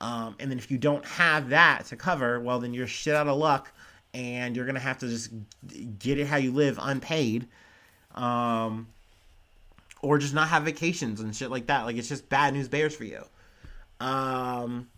Um, 0.00 0.36
and 0.38 0.50
then 0.50 0.58
if 0.58 0.70
you 0.70 0.76
don't 0.76 1.04
have 1.04 1.48
that 1.48 1.86
to 1.86 1.96
cover, 1.96 2.40
well, 2.40 2.60
then 2.60 2.74
you're 2.74 2.86
shit 2.86 3.14
out 3.14 3.26
of 3.26 3.38
luck 3.38 3.72
and 4.12 4.54
you're 4.54 4.66
going 4.66 4.74
to 4.74 4.80
have 4.80 4.98
to 4.98 5.08
just 5.08 5.30
get 5.98 6.18
it 6.18 6.26
how 6.26 6.36
you 6.36 6.52
live 6.52 6.78
unpaid. 6.80 7.48
Um, 8.14 8.88
or 10.02 10.18
just 10.18 10.34
not 10.34 10.48
have 10.48 10.64
vacations 10.64 11.20
and 11.20 11.34
shit 11.34 11.50
like 11.50 11.66
that. 11.66 11.84
Like, 11.84 11.96
it's 11.96 12.08
just 12.08 12.28
bad 12.28 12.52
news 12.52 12.68
bears 12.68 12.94
for 12.94 13.04
you. 13.04 13.24
Um, 14.00 14.88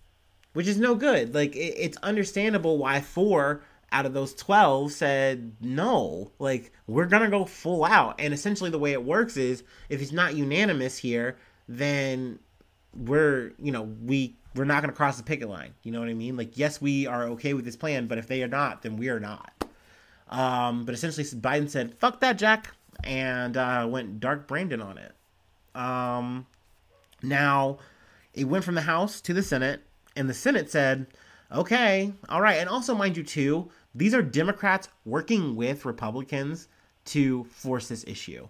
which 0.52 0.66
is 0.66 0.78
no 0.78 0.96
good. 0.96 1.34
Like, 1.34 1.54
it, 1.54 1.74
it's 1.78 1.96
understandable 1.98 2.78
why 2.78 3.00
four 3.00 3.62
out 3.92 4.06
of 4.06 4.12
those 4.12 4.34
12 4.34 4.92
said 4.92 5.52
no 5.60 6.30
like 6.38 6.72
we're 6.86 7.06
gonna 7.06 7.30
go 7.30 7.44
full 7.44 7.84
out. 7.84 8.16
And 8.18 8.34
essentially 8.34 8.70
the 8.70 8.78
way 8.78 8.92
it 8.92 9.04
works 9.04 9.36
is 9.36 9.62
if 9.88 10.02
it's 10.02 10.12
not 10.12 10.34
unanimous 10.34 10.98
here 10.98 11.36
then 11.68 12.38
we're 12.94 13.52
you 13.58 13.72
know 13.72 13.82
we 14.04 14.34
we're 14.54 14.64
not 14.64 14.82
gonna 14.82 14.92
cross 14.92 15.16
the 15.16 15.22
picket 15.22 15.48
line. 15.48 15.74
You 15.82 15.92
know 15.92 16.00
what 16.00 16.08
i 16.08 16.14
mean? 16.14 16.36
Like 16.36 16.58
yes 16.58 16.80
we 16.80 17.06
are 17.06 17.24
okay 17.30 17.54
with 17.54 17.64
this 17.64 17.76
plan 17.76 18.06
but 18.06 18.18
if 18.18 18.26
they 18.26 18.42
are 18.42 18.48
not 18.48 18.82
then 18.82 18.96
we 18.96 19.08
are 19.08 19.20
not. 19.20 19.52
Um 20.28 20.84
but 20.84 20.94
essentially 20.94 21.24
biden 21.24 21.70
said 21.70 21.94
fuck 21.94 22.20
that 22.20 22.38
jack 22.38 22.74
and 23.04 23.56
uh 23.56 23.86
went 23.88 24.20
dark 24.20 24.46
brandon 24.46 24.82
on 24.82 24.98
it. 24.98 25.12
Um 25.74 26.46
now 27.22 27.78
it 28.34 28.44
went 28.44 28.64
from 28.64 28.74
the 28.74 28.82
house 28.82 29.20
to 29.22 29.32
the 29.32 29.42
senate 29.42 29.82
and 30.16 30.28
the 30.28 30.34
senate 30.34 30.70
said 30.70 31.06
okay, 31.52 32.12
all 32.28 32.40
right. 32.40 32.56
And 32.56 32.68
also, 32.68 32.94
mind 32.94 33.16
you, 33.16 33.22
too, 33.22 33.70
these 33.94 34.14
are 34.14 34.22
Democrats 34.22 34.88
working 35.04 35.56
with 35.56 35.84
Republicans 35.84 36.68
to 37.06 37.44
force 37.44 37.88
this 37.88 38.04
issue, 38.06 38.48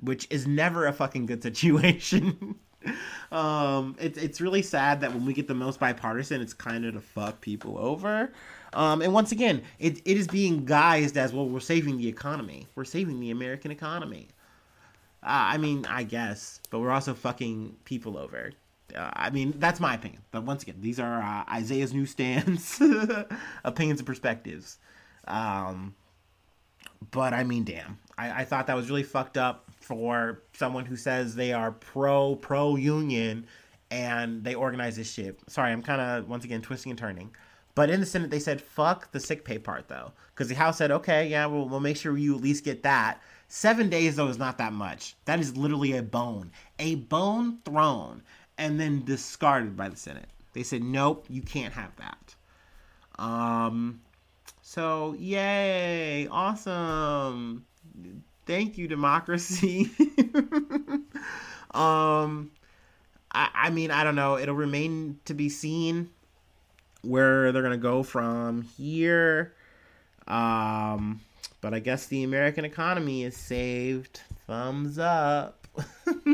which 0.00 0.26
is 0.30 0.46
never 0.46 0.86
a 0.86 0.92
fucking 0.92 1.26
good 1.26 1.42
situation. 1.48 2.56
um, 3.32 3.96
it's 3.98 4.18
it's 4.18 4.40
really 4.40 4.62
sad 4.62 5.00
that 5.00 5.12
when 5.12 5.24
we 5.24 5.32
get 5.32 5.48
the 5.48 5.54
most 5.54 5.80
bipartisan, 5.80 6.40
it's 6.40 6.54
kind 6.54 6.84
of 6.84 6.94
to 6.94 7.00
fuck 7.00 7.40
people 7.40 7.78
over. 7.78 8.32
Um, 8.72 9.00
and 9.02 9.12
once 9.12 9.32
again, 9.32 9.62
it, 9.78 9.98
it 10.04 10.16
is 10.16 10.28
being 10.28 10.66
guised 10.66 11.16
as 11.16 11.32
well. 11.32 11.48
We're 11.48 11.60
saving 11.60 11.96
the 11.96 12.08
economy. 12.08 12.66
We're 12.74 12.84
saving 12.84 13.18
the 13.20 13.30
American 13.30 13.70
economy. 13.70 14.28
Uh, 15.22 15.54
I 15.54 15.58
mean, 15.58 15.86
I 15.86 16.04
guess, 16.04 16.60
but 16.70 16.80
we're 16.80 16.90
also 16.90 17.14
fucking 17.14 17.76
people 17.84 18.16
over. 18.18 18.52
Uh, 18.94 19.10
I 19.12 19.30
mean, 19.30 19.54
that's 19.58 19.80
my 19.80 19.94
opinion. 19.94 20.22
But 20.30 20.44
once 20.44 20.62
again, 20.62 20.76
these 20.80 20.98
are 20.98 21.20
uh, 21.22 21.44
Isaiah's 21.52 21.92
newsstands, 21.92 22.80
opinions 23.64 24.00
and 24.00 24.06
perspectives. 24.06 24.78
Um, 25.26 25.94
but 27.10 27.32
I 27.32 27.44
mean, 27.44 27.64
damn, 27.64 27.98
I, 28.16 28.42
I 28.42 28.44
thought 28.44 28.66
that 28.66 28.76
was 28.76 28.88
really 28.88 29.02
fucked 29.02 29.36
up 29.36 29.70
for 29.80 30.42
someone 30.52 30.84
who 30.84 30.96
says 30.96 31.34
they 31.34 31.52
are 31.52 31.72
pro 31.72 32.36
pro 32.36 32.76
union 32.76 33.46
and 33.90 34.44
they 34.44 34.54
organize 34.54 34.96
this 34.96 35.12
shit. 35.12 35.38
Sorry, 35.48 35.72
I'm 35.72 35.82
kind 35.82 36.00
of 36.00 36.28
once 36.28 36.44
again 36.44 36.62
twisting 36.62 36.90
and 36.90 36.98
turning. 36.98 37.30
But 37.74 37.90
in 37.90 38.00
the 38.00 38.06
Senate, 38.06 38.30
they 38.30 38.40
said 38.40 38.60
fuck 38.60 39.12
the 39.12 39.20
sick 39.20 39.44
pay 39.44 39.58
part 39.58 39.88
though, 39.88 40.12
because 40.34 40.48
the 40.48 40.54
House 40.54 40.78
said 40.78 40.90
okay, 40.90 41.28
yeah, 41.28 41.46
we'll, 41.46 41.68
we'll 41.68 41.80
make 41.80 41.96
sure 41.96 42.16
you 42.16 42.34
at 42.34 42.40
least 42.40 42.64
get 42.64 42.82
that. 42.82 43.22
Seven 43.46 43.88
days 43.88 44.16
though 44.16 44.28
is 44.28 44.38
not 44.38 44.58
that 44.58 44.72
much. 44.72 45.14
That 45.24 45.40
is 45.40 45.56
literally 45.56 45.96
a 45.96 46.02
bone, 46.02 46.50
a 46.78 46.96
bone 46.96 47.58
thrown 47.64 48.22
and 48.58 48.78
then 48.78 49.04
discarded 49.04 49.76
by 49.76 49.88
the 49.88 49.96
Senate. 49.96 50.28
They 50.52 50.62
said, 50.64 50.82
nope, 50.82 51.24
you 51.30 51.40
can't 51.40 51.72
have 51.72 51.92
that. 51.96 52.34
Um, 53.18 54.00
so 54.60 55.14
yay, 55.18 56.26
awesome. 56.30 57.64
Thank 58.44 58.76
you, 58.76 58.88
democracy. 58.88 59.90
um, 61.72 62.50
I, 63.32 63.48
I 63.54 63.70
mean, 63.70 63.90
I 63.90 64.04
don't 64.04 64.16
know. 64.16 64.38
It'll 64.38 64.54
remain 64.54 65.20
to 65.26 65.34
be 65.34 65.48
seen 65.48 66.10
where 67.02 67.52
they're 67.52 67.62
gonna 67.62 67.76
go 67.76 68.02
from 68.02 68.62
here. 68.62 69.54
Um, 70.26 71.20
but 71.60 71.74
I 71.74 71.78
guess 71.78 72.06
the 72.06 72.22
American 72.22 72.64
economy 72.64 73.24
is 73.24 73.36
saved. 73.36 74.20
Thumbs 74.46 74.98
up. 74.98 75.66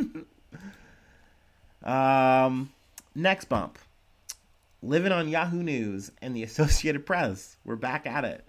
Um, 1.84 2.70
next 3.14 3.44
bump. 3.46 3.78
Living 4.82 5.12
on 5.12 5.28
Yahoo 5.28 5.62
News 5.62 6.10
and 6.20 6.34
the 6.34 6.42
Associated 6.44 7.06
Press. 7.06 7.56
We're 7.64 7.76
back 7.76 8.06
at 8.06 8.24
it. 8.24 8.44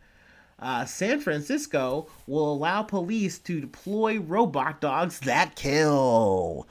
Uh, 0.57 0.85
San 0.85 1.19
Francisco 1.19 2.07
will 2.27 2.53
allow 2.53 2.81
police 2.81 3.39
to 3.39 3.59
deploy 3.59 4.19
robot 4.19 4.79
dogs 4.79 5.19
that 5.19 5.55
kill. 5.55 6.65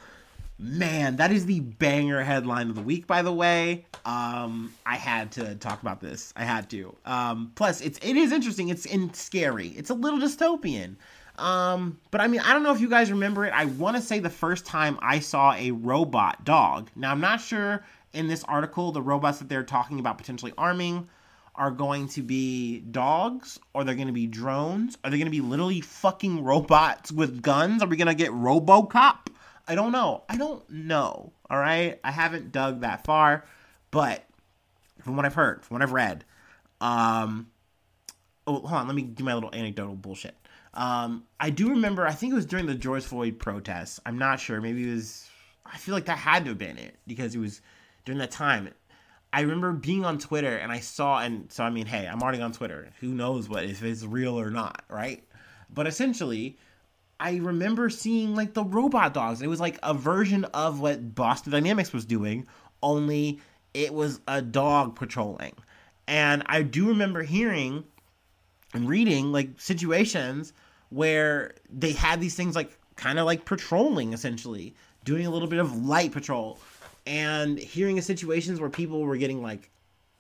Man, 0.59 1.17
that 1.17 1.33
is 1.33 1.47
the 1.47 1.61
banger 1.61 2.23
headline 2.23 2.71
of 2.71 2.77
the 2.77 2.83
week, 2.83 3.07
by 3.07 3.23
the 3.23 3.33
way. 3.33 3.85
Um, 4.07 4.73
I 4.87 4.97
had 4.97 5.33
to 5.33 5.57
talk 5.57 5.83
about 5.83 6.01
this. 6.01 6.33
I 6.37 6.45
had 6.45 6.71
to. 6.71 6.97
Um, 7.05 7.53
plus, 7.57 7.81
it's 7.81 7.99
it 7.99 8.17
is 8.17 8.33
interesting. 8.33 8.69
It's 8.69 8.87
in 8.87 9.13
scary. 9.13 9.69
It's 9.69 9.91
a 9.91 9.95
little 9.95 10.21
dystopian. 10.21 10.97
Um, 11.37 11.99
but 12.11 12.21
I 12.21 12.29
mean, 12.29 12.41
I 12.41 12.53
don't 12.53 12.63
know 12.63 12.73
if 12.73 12.81
you 12.81 12.89
guys 12.89 13.11
remember 13.11 13.45
it. 13.45 13.53
I 13.53 13.65
want 13.65 13.97
to 13.97 14.03
say 14.03 14.21
the 14.21 14.31
first 14.31 14.65
time 14.67 14.99
I 15.03 15.19
saw 15.19 15.55
a 15.55 15.73
robot 15.73 16.45
dog. 16.45 16.91
Now, 16.95 17.11
I'm 17.11 17.21
not 17.21 17.41
sure 17.41 17.85
in 18.13 18.29
this 18.29 18.45
article 18.45 18.93
the 18.93 19.03
robots 19.03 19.39
that 19.39 19.49
they're 19.49 19.65
talking 19.65 19.99
about 19.99 20.19
potentially 20.19 20.53
arming 20.57 21.09
are 21.57 21.71
going 21.71 22.09
to 22.09 22.23
be 22.23 22.81
dogs 22.81 23.61
or 23.75 23.85
they're 23.85 23.95
going 23.95 24.09
to 24.09 24.13
be 24.13 24.27
drones. 24.27 24.99
Are 25.05 25.11
they 25.11 25.19
going 25.19 25.27
to 25.27 25.31
be 25.31 25.41
literally 25.41 25.81
fucking 25.81 26.43
robots 26.43 27.13
with 27.13 27.43
guns? 27.43 27.83
Are 27.83 27.89
we 27.89 27.97
going 27.97 28.09
to 28.09 28.15
get 28.15 28.31
Robocop? 28.31 29.29
I 29.67 29.75
don't 29.75 29.93
know. 29.93 30.25
I 30.29 30.37
don't 30.37 30.69
know. 30.69 31.33
All 31.49 31.59
right. 31.59 31.99
I 32.03 32.11
haven't 32.11 32.53
dug 32.53 32.81
that 32.81 33.05
far, 33.05 33.45
but 33.91 34.25
from 35.03 35.17
what 35.17 35.25
I've 35.25 35.35
heard, 35.35 35.65
from 35.65 35.77
what 35.77 35.83
I've 35.83 35.93
read, 35.93 36.25
um, 36.81 37.49
oh, 38.47 38.61
hold 38.61 38.73
on. 38.73 38.87
Let 38.87 38.97
me 38.97 39.03
do 39.03 39.25
my 39.25 39.35
little 39.35 39.55
anecdotal 39.55 39.95
bullshit. 39.95 40.37
Um, 40.75 41.25
I 41.39 41.51
do 41.51 41.71
remember, 41.71 42.07
I 42.07 42.13
think 42.13 42.33
it 42.33 42.37
was 42.37 42.47
during 42.47 42.67
the 42.67 42.75
George 42.75 43.05
Floyd 43.05 43.39
protests. 43.39 44.01
I'm 44.05 44.19
not 44.19 44.41
sure. 44.41 44.61
Maybe 44.61 44.89
it 44.89 44.95
was, 44.95 45.29
I 45.65 45.79
feel 45.79 45.95
like 45.95 46.07
that 46.07 46.19
had 46.19 46.45
to 46.45 46.51
have 46.51 46.59
been 46.59 46.79
it 46.79 46.97
because 47.07 47.35
it 47.35 47.39
was 47.39 47.61
during 48.05 48.19
that 48.19 48.33
time. 48.33 48.69
I 49.33 49.41
remember 49.41 49.73
being 49.73 50.05
on 50.05 50.19
Twitter 50.19 50.57
and 50.57 50.71
I 50.71 50.81
saw, 50.81 51.21
and 51.21 51.51
so 51.51 51.65
I 51.65 51.71
mean, 51.71 51.87
hey, 51.87 52.07
I'm 52.07 52.23
already 52.23 52.41
on 52.41 52.53
Twitter. 52.53 52.91
Who 53.01 53.09
knows 53.09 53.49
what 53.49 53.65
if 53.65 53.83
it's 53.83 54.05
real 54.05 54.39
or 54.39 54.51
not, 54.51 54.85
right? 54.89 55.25
But 55.73 55.87
essentially, 55.87 56.59
I 57.19 57.37
remember 57.37 57.89
seeing 57.91 58.35
like 58.35 58.55
the 58.55 58.65
robot 58.65 59.15
dogs. 59.15 59.43
It 59.43 59.47
was 59.49 59.61
like 59.61 59.79
a 59.83 59.95
version 59.95 60.45
of 60.47 60.81
what 60.81 61.15
Boston 61.15 61.53
Dynamics 61.53 61.93
was 61.93 62.05
doing, 62.05 62.47
only 62.83 63.41
it 63.73 63.93
was 63.95 64.21
a 64.29 64.43
dog 64.43 64.97
patrolling. 64.97 65.55
And 66.07 66.43
I 66.47 66.63
do 66.63 66.89
remember 66.89 67.23
hearing 67.23 67.85
and 68.73 68.89
reading 68.89 69.33
like 69.33 69.61
situations 69.61 70.53
where 70.95 71.55
they 71.71 71.93
had 71.93 72.21
these 72.21 72.35
things 72.35 72.55
like 72.55 72.79
kind 72.97 73.19
of 73.19 73.27
like 73.27 73.45
patrolling 73.45 74.13
essentially, 74.13 74.75
doing 75.05 75.27
a 75.27 75.31
little 75.31 75.49
bit 75.49 75.59
of 75.59 75.85
light 75.85 76.13
patrol 76.13 76.59
and 77.07 77.59
hearing 77.59 77.99
of 77.99 78.05
situations 78.05 78.61
where 78.61 78.71
people 78.71 79.03
were 79.03 79.17
getting 79.17 79.43
like 79.43 79.71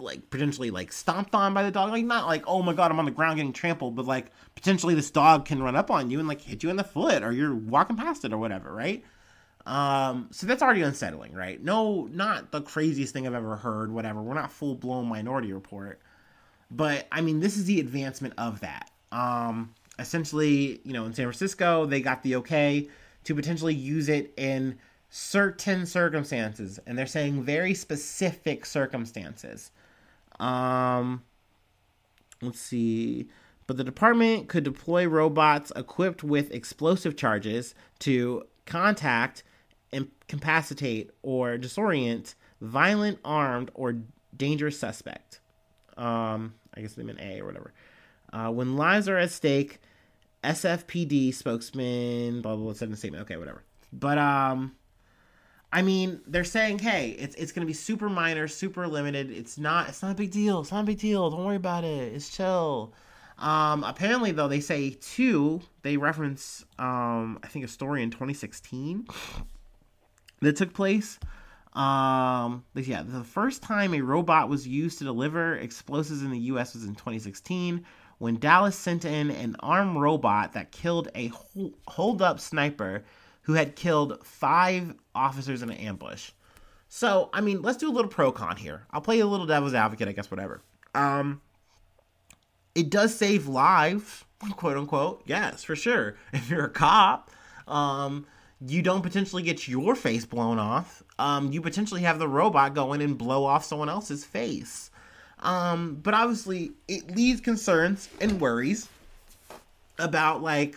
like 0.00 0.28
potentially 0.28 0.70
like 0.70 0.92
stomped 0.92 1.34
on 1.34 1.54
by 1.54 1.62
the 1.62 1.70
dog 1.70 1.90
like 1.90 2.04
not 2.04 2.26
like 2.26 2.42
oh 2.46 2.62
my 2.62 2.72
god 2.72 2.90
i'm 2.90 2.98
on 2.98 3.04
the 3.04 3.10
ground 3.10 3.36
getting 3.36 3.52
trampled 3.52 3.94
but 3.94 4.04
like 4.04 4.26
potentially 4.54 4.94
this 4.94 5.10
dog 5.10 5.44
can 5.44 5.62
run 5.62 5.76
up 5.76 5.90
on 5.90 6.10
you 6.10 6.18
and 6.18 6.26
like 6.26 6.40
hit 6.40 6.62
you 6.62 6.68
in 6.68 6.76
the 6.76 6.84
foot 6.84 7.22
or 7.22 7.32
you're 7.32 7.54
walking 7.54 7.96
past 7.96 8.24
it 8.24 8.32
or 8.32 8.38
whatever 8.38 8.72
right? 8.72 9.04
Um 9.66 10.28
so 10.30 10.46
that's 10.46 10.62
already 10.62 10.82
unsettling 10.82 11.32
right? 11.32 11.62
No 11.62 12.08
not 12.12 12.50
the 12.50 12.60
craziest 12.60 13.12
thing 13.12 13.26
i've 13.26 13.34
ever 13.34 13.56
heard 13.56 13.90
whatever. 13.92 14.20
We're 14.20 14.34
not 14.34 14.52
full 14.52 14.74
blown 14.74 15.06
minority 15.06 15.52
report. 15.52 16.00
But 16.70 17.06
i 17.12 17.20
mean 17.20 17.40
this 17.40 17.56
is 17.56 17.64
the 17.64 17.80
advancement 17.80 18.34
of 18.36 18.60
that. 18.60 18.90
Um 19.12 19.74
essentially, 19.98 20.80
you 20.84 20.92
know, 20.92 21.04
in 21.04 21.14
San 21.14 21.26
Francisco, 21.26 21.86
they 21.86 22.00
got 22.00 22.22
the 22.22 22.36
okay 22.36 22.88
to 23.24 23.34
potentially 23.34 23.74
use 23.74 24.08
it 24.08 24.32
in 24.36 24.78
certain 25.10 25.86
circumstances, 25.86 26.78
and 26.86 26.98
they're 26.98 27.06
saying 27.06 27.42
very 27.42 27.74
specific 27.74 28.66
circumstances. 28.66 29.70
Um, 30.40 31.22
let's 32.42 32.60
see. 32.60 33.28
But 33.66 33.76
the 33.76 33.84
department 33.84 34.48
could 34.48 34.64
deploy 34.64 35.06
robots 35.06 35.72
equipped 35.74 36.22
with 36.22 36.52
explosive 36.52 37.16
charges 37.16 37.74
to 38.00 38.44
contact, 38.66 39.42
incapacitate, 39.92 41.10
or 41.22 41.56
disorient 41.56 42.34
violent, 42.64 43.18
armed, 43.24 43.70
or 43.74 43.96
dangerous 44.36 44.78
suspect. 44.78 45.40
Um, 45.96 46.54
I 46.74 46.80
guess 46.80 46.94
they 46.94 47.04
meant 47.04 47.20
A 47.20 47.40
or 47.40 47.46
whatever. 47.46 47.72
Uh, 48.34 48.50
when 48.50 48.76
lives 48.76 49.08
are 49.08 49.16
at 49.16 49.30
stake, 49.30 49.78
SFPD 50.42 51.32
spokesman, 51.32 52.42
blah, 52.42 52.56
blah, 52.56 52.64
blah, 52.64 52.72
said 52.74 52.88
in 52.88 52.94
a 52.94 52.96
statement. 52.96 53.22
Okay, 53.22 53.36
whatever. 53.36 53.62
But, 53.92 54.18
um, 54.18 54.74
I 55.72 55.82
mean, 55.82 56.20
they're 56.26 56.44
saying, 56.44 56.80
hey, 56.80 57.10
it's 57.18 57.34
it's 57.34 57.50
gonna 57.50 57.66
be 57.66 57.72
super 57.72 58.08
minor, 58.08 58.46
super 58.46 58.86
limited. 58.86 59.32
It's 59.32 59.58
not 59.58 59.88
it's 59.88 60.02
not 60.02 60.12
a 60.12 60.14
big 60.14 60.30
deal. 60.30 60.60
It's 60.60 60.70
not 60.70 60.84
a 60.84 60.86
big 60.86 61.00
deal. 61.00 61.30
Don't 61.30 61.44
worry 61.44 61.56
about 61.56 61.82
it. 61.82 62.12
It's 62.12 62.28
chill. 62.28 62.94
Um, 63.38 63.82
apparently, 63.82 64.30
though, 64.30 64.46
they 64.46 64.60
say 64.60 64.90
too. 64.90 65.62
They 65.82 65.96
reference, 65.96 66.64
um, 66.78 67.40
I 67.42 67.48
think, 67.48 67.64
a 67.64 67.68
story 67.68 68.04
in 68.04 68.10
2016 68.10 69.08
that 70.42 70.54
took 70.54 70.72
place. 70.72 71.18
Um, 71.72 72.64
yeah, 72.76 73.02
the 73.02 73.24
first 73.24 73.60
time 73.60 73.94
a 73.94 74.00
robot 74.00 74.48
was 74.48 74.68
used 74.68 74.98
to 74.98 75.04
deliver 75.04 75.56
explosives 75.56 76.22
in 76.22 76.30
the 76.30 76.38
U.S. 76.38 76.74
was 76.74 76.84
in 76.84 76.94
2016 76.94 77.84
when 78.24 78.38
Dallas 78.38 78.74
sent 78.74 79.04
in 79.04 79.30
an 79.30 79.54
armed 79.60 80.00
robot 80.00 80.54
that 80.54 80.72
killed 80.72 81.10
a 81.14 81.30
hold 81.86 82.22
up 82.22 82.40
sniper 82.40 83.04
who 83.42 83.52
had 83.52 83.76
killed 83.76 84.18
five 84.24 84.94
officers 85.14 85.60
in 85.60 85.68
an 85.68 85.76
ambush. 85.76 86.30
So, 86.88 87.28
I 87.34 87.42
mean, 87.42 87.60
let's 87.60 87.76
do 87.76 87.86
a 87.86 87.92
little 87.92 88.10
pro 88.10 88.32
con 88.32 88.56
here. 88.56 88.86
I'll 88.90 89.02
play 89.02 89.20
a 89.20 89.26
little 89.26 89.44
devil's 89.44 89.74
advocate, 89.74 90.08
I 90.08 90.12
guess, 90.12 90.30
whatever. 90.30 90.62
Um, 90.94 91.42
it 92.74 92.88
does 92.88 93.14
save 93.14 93.46
lives, 93.46 94.24
quote 94.56 94.78
unquote. 94.78 95.22
Yes, 95.26 95.62
for 95.62 95.76
sure. 95.76 96.16
If 96.32 96.48
you're 96.48 96.64
a 96.64 96.70
cop, 96.70 97.30
um, 97.68 98.26
you 98.58 98.80
don't 98.80 99.02
potentially 99.02 99.42
get 99.42 99.68
your 99.68 99.94
face 99.94 100.24
blown 100.24 100.58
off. 100.58 101.02
Um, 101.18 101.52
you 101.52 101.60
potentially 101.60 102.00
have 102.00 102.18
the 102.18 102.28
robot 102.28 102.74
go 102.74 102.94
in 102.94 103.02
and 103.02 103.18
blow 103.18 103.44
off 103.44 103.66
someone 103.66 103.90
else's 103.90 104.24
face. 104.24 104.90
Um, 105.44 106.00
but 106.02 106.14
obviously, 106.14 106.72
it 106.88 107.14
leaves 107.14 107.40
concerns 107.40 108.08
and 108.20 108.40
worries 108.40 108.88
about 109.98 110.42
like, 110.42 110.76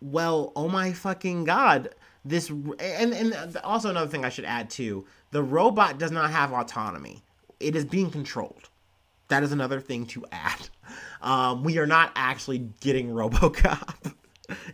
well, 0.00 0.52
oh 0.56 0.68
my 0.68 0.92
fucking 0.92 1.44
god, 1.44 1.94
this 2.24 2.48
and 2.48 3.12
and 3.12 3.56
also 3.64 3.90
another 3.90 4.10
thing 4.10 4.24
I 4.24 4.28
should 4.28 4.44
add 4.44 4.70
too, 4.70 5.06
the 5.32 5.42
robot 5.42 5.98
does 5.98 6.12
not 6.12 6.30
have 6.30 6.52
autonomy. 6.52 7.22
It 7.58 7.76
is 7.76 7.84
being 7.84 8.10
controlled. 8.10 8.68
That 9.28 9.42
is 9.42 9.52
another 9.52 9.80
thing 9.80 10.06
to 10.06 10.24
add. 10.32 10.68
Um, 11.22 11.64
we 11.64 11.76
are 11.76 11.86
not 11.86 12.12
actually 12.16 12.70
getting 12.80 13.08
RoboCop. 13.10 14.14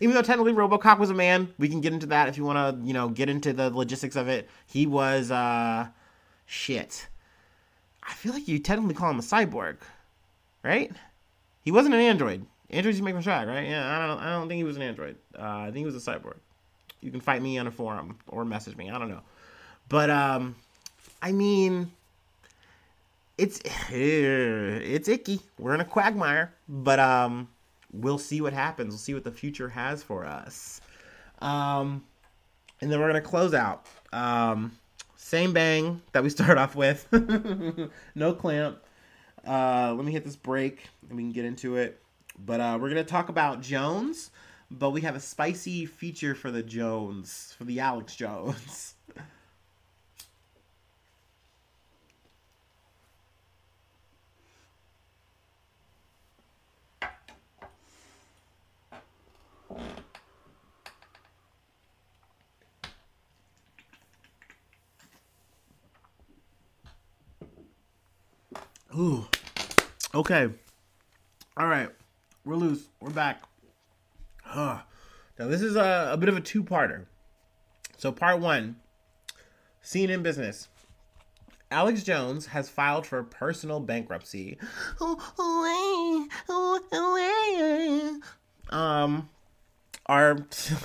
Even 0.01 0.15
though 0.15 0.23
technically 0.23 0.53
RoboCop 0.53 1.01
was 1.01 1.11
a 1.11 1.15
man, 1.15 1.53
we 1.59 1.69
can 1.69 1.81
get 1.81 1.93
into 1.93 2.07
that 2.07 2.29
if 2.29 2.39
you 2.39 2.45
want 2.45 2.81
to, 2.81 2.87
you 2.87 2.95
know, 2.95 3.09
get 3.09 3.29
into 3.29 3.53
the 3.53 3.69
logistics 3.69 4.15
of 4.15 4.29
it. 4.29 4.49
He 4.65 4.87
was 4.87 5.33
uh 5.33 5.89
shit. 6.47 7.09
I 8.07 8.13
feel 8.13 8.33
like 8.33 8.49
you 8.49 8.59
technically 8.59 8.95
call 8.95 9.11
him 9.11 9.19
a 9.19 9.23
cyborg, 9.23 9.77
right? 10.63 10.91
He 11.63 11.73
wasn't 11.73 11.95
an 11.95 12.01
android. 12.01 12.47
Androids 12.71 12.99
you 12.99 13.05
make 13.05 13.15
them 13.15 13.23
track, 13.23 13.47
right? 13.47 13.69
Yeah, 13.69 13.99
I 13.99 14.07
don't. 14.07 14.19
I 14.19 14.31
don't 14.31 14.49
think 14.49 14.59
he 14.59 14.65
was 14.65 14.77
an 14.77 14.83
android. 14.83 15.17
Uh, 15.39 15.43
I 15.43 15.65
think 15.67 15.79
he 15.79 15.85
was 15.85 15.97
a 15.97 16.11
cyborg. 16.11 16.37
You 17.01 17.11
can 17.11 17.21
fight 17.21 17.43
me 17.43 17.59
on 17.59 17.67
a 17.67 17.71
forum 17.71 18.19
or 18.29 18.45
message 18.45 18.77
me. 18.77 18.91
I 18.91 18.99
don't 18.99 19.09
know, 19.09 19.23
but 19.89 20.11
um, 20.11 20.57
I 21.23 21.33
mean, 21.33 21.91
it's 23.39 23.61
it's 23.91 25.09
icky. 25.09 25.41
We're 25.59 25.75
in 25.75 25.81
a 25.81 25.85
quagmire, 25.85 26.53
but 26.69 26.99
um, 26.99 27.49
we'll 27.93 28.19
see 28.19 28.41
what 28.41 28.53
happens. 28.53 28.89
We'll 28.89 28.99
see 28.99 29.15
what 29.15 29.25
the 29.25 29.33
future 29.33 29.69
has 29.69 30.03
for 30.03 30.25
us. 30.25 30.81
Um, 31.41 32.05
and 32.81 32.91
then 32.91 33.01
we're 33.01 33.09
gonna 33.09 33.21
close 33.21 33.55
out. 33.55 33.87
Um, 34.13 34.77
same 35.27 35.53
bang 35.53 36.01
that 36.13 36.23
we 36.23 36.31
start 36.39 36.57
off 36.57 36.77
with. 36.77 37.09
no 38.15 38.33
clamp. 38.33 38.79
Uh, 39.47 39.93
let 39.95 40.05
me 40.05 40.13
hit 40.13 40.25
this 40.25 40.37
break 40.37 40.89
and 41.09 41.17
we 41.17 41.25
can 41.25 41.33
get 41.33 41.45
into 41.45 41.77
it. 41.77 42.01
But 42.39 42.61
uh, 42.61 42.79
we're 42.81 42.91
gonna 42.91 43.03
talk 43.03 43.29
about 43.29 43.61
Jones, 43.61 44.31
but 44.71 44.91
we 44.91 45.01
have 45.01 45.17
a 45.17 45.21
spicy 45.21 45.85
feature 45.87 46.35
for 46.35 46.51
the 46.51 46.63
Jones, 46.63 47.55
for 47.59 47.65
the 47.65 47.81
Alex 47.81 48.15
Jones. 48.15 48.95
Ooh. 68.99 69.27
Okay. 70.15 70.49
All 71.57 71.67
right. 71.67 71.91
We're 72.47 72.57
loose. 72.57 72.89
We're 72.99 73.11
back. 73.11 73.43
Huh. 74.43 74.79
Now, 75.39 75.49
this 75.49 75.61
is 75.61 75.77
a, 75.77 76.11
a 76.13 76.17
bit 76.17 76.31
of 76.31 76.37
a 76.39 76.41
two 76.41 76.65
parter. 76.65 77.05
So, 77.99 78.11
part 78.11 78.41
one 78.41 78.77
CNN 79.85 80.23
Business. 80.23 80.69
Alex 81.71 82.05
Jones 82.05 82.47
has 82.47 82.71
filed 82.71 83.07
for 83.07 83.23
personal 83.23 83.81
bankruptcy. 83.81 84.57
Um, 88.71 89.29
our 90.07 90.39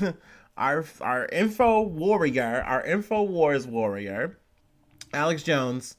our 0.57 0.83
our 0.99 1.25
info 1.27 1.81
warrior, 1.83 2.63
our 2.65 2.83
info 2.85 3.23
wars 3.23 3.65
warrior, 3.65 4.37
Alex 5.13 5.43
Jones, 5.43 5.95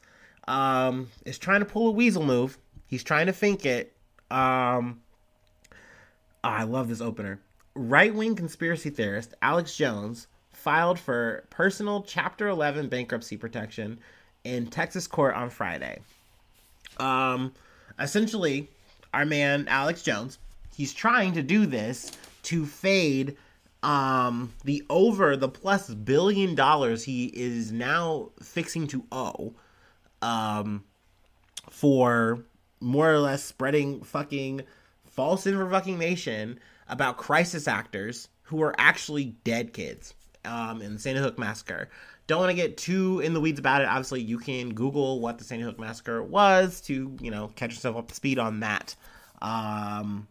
um, 0.49 1.09
is 1.25 1.39
trying 1.39 1.61
to 1.61 1.67
pull 1.67 1.89
a 1.89 1.93
weasel 1.93 2.25
move. 2.25 2.59
He's 2.87 3.05
trying 3.05 3.27
to 3.27 3.33
think 3.33 3.65
it. 3.65 3.95
Um, 4.31 5.01
oh, 6.45 6.49
I 6.49 6.65
love 6.65 6.89
this 6.89 7.01
opener. 7.01 7.41
Right 7.75 8.15
wing 8.15 8.35
conspiracy 8.35 8.91
theorist 8.91 9.35
Alex 9.41 9.77
Jones 9.77 10.27
filed 10.51 10.99
for 10.99 11.45
personal 11.51 12.03
Chapter 12.03 12.49
11 12.49 12.89
bankruptcy 12.89 13.37
protection 13.37 13.99
in 14.45 14.67
Texas 14.67 15.07
court 15.07 15.35
on 15.35 15.51
Friday. 15.51 16.01
Um, 16.99 17.53
essentially, 17.99 18.69
our 19.15 19.25
man 19.25 19.67
Alex 19.69 20.03
Jones, 20.03 20.39
he's 20.77 20.93
trying 20.93 21.33
to 21.33 21.43
do 21.43 21.67
this 21.67 22.13
to 22.45 22.67
fade 22.67 23.37
um 23.83 24.53
the 24.65 24.85
over 24.89 25.37
the 25.37 25.49
plus 25.49 25.93
billion 25.93 26.55
dollars 26.55 27.03
he 27.03 27.27
is 27.35 27.73
now 27.73 28.31
fixing 28.41 28.87
to 28.87 29.05
owe 29.11 29.53
um, 30.23 30.85
for 31.71 32.45
more 32.81 33.13
or 33.13 33.19
less 33.19 33.45
spreading 33.45 34.03
fucking 34.03 34.63
false 35.05 35.47
information 35.47 36.59
about 36.89 37.17
crisis 37.17 37.69
actors 37.69 38.29
who 38.43 38.63
are 38.63 38.75
actually 38.79 39.37
dead 39.45 39.73
kids 39.73 40.15
um, 40.45 40.83
in 40.83 40.95
the 40.95 40.99
Sandy 40.99 41.21
Hook 41.21 41.39
Massacre. 41.39 41.89
Don't 42.27 42.41
want 42.41 42.51
to 42.51 42.57
get 42.57 42.77
too 42.77 43.21
in 43.21 43.35
the 43.35 43.41
weeds 43.41 43.59
about 43.59 43.83
it. 43.83 43.89
Obviously, 43.89 44.21
you 44.21 44.39
can 44.39 44.75
Google 44.75 45.21
what 45.21 45.39
the 45.39 45.45
Sandy 45.45 45.65
Hook 45.65 45.79
Massacre 45.79 46.23
was 46.23 46.81
to, 46.83 47.17
you 47.21 47.31
know, 47.31 47.49
catch 47.57 47.71
yourself 47.71 47.97
up 47.97 48.09
to 48.09 48.15
speed 48.15 48.39
on 48.39 48.61
that. 48.61 48.95
Um, 49.41 50.29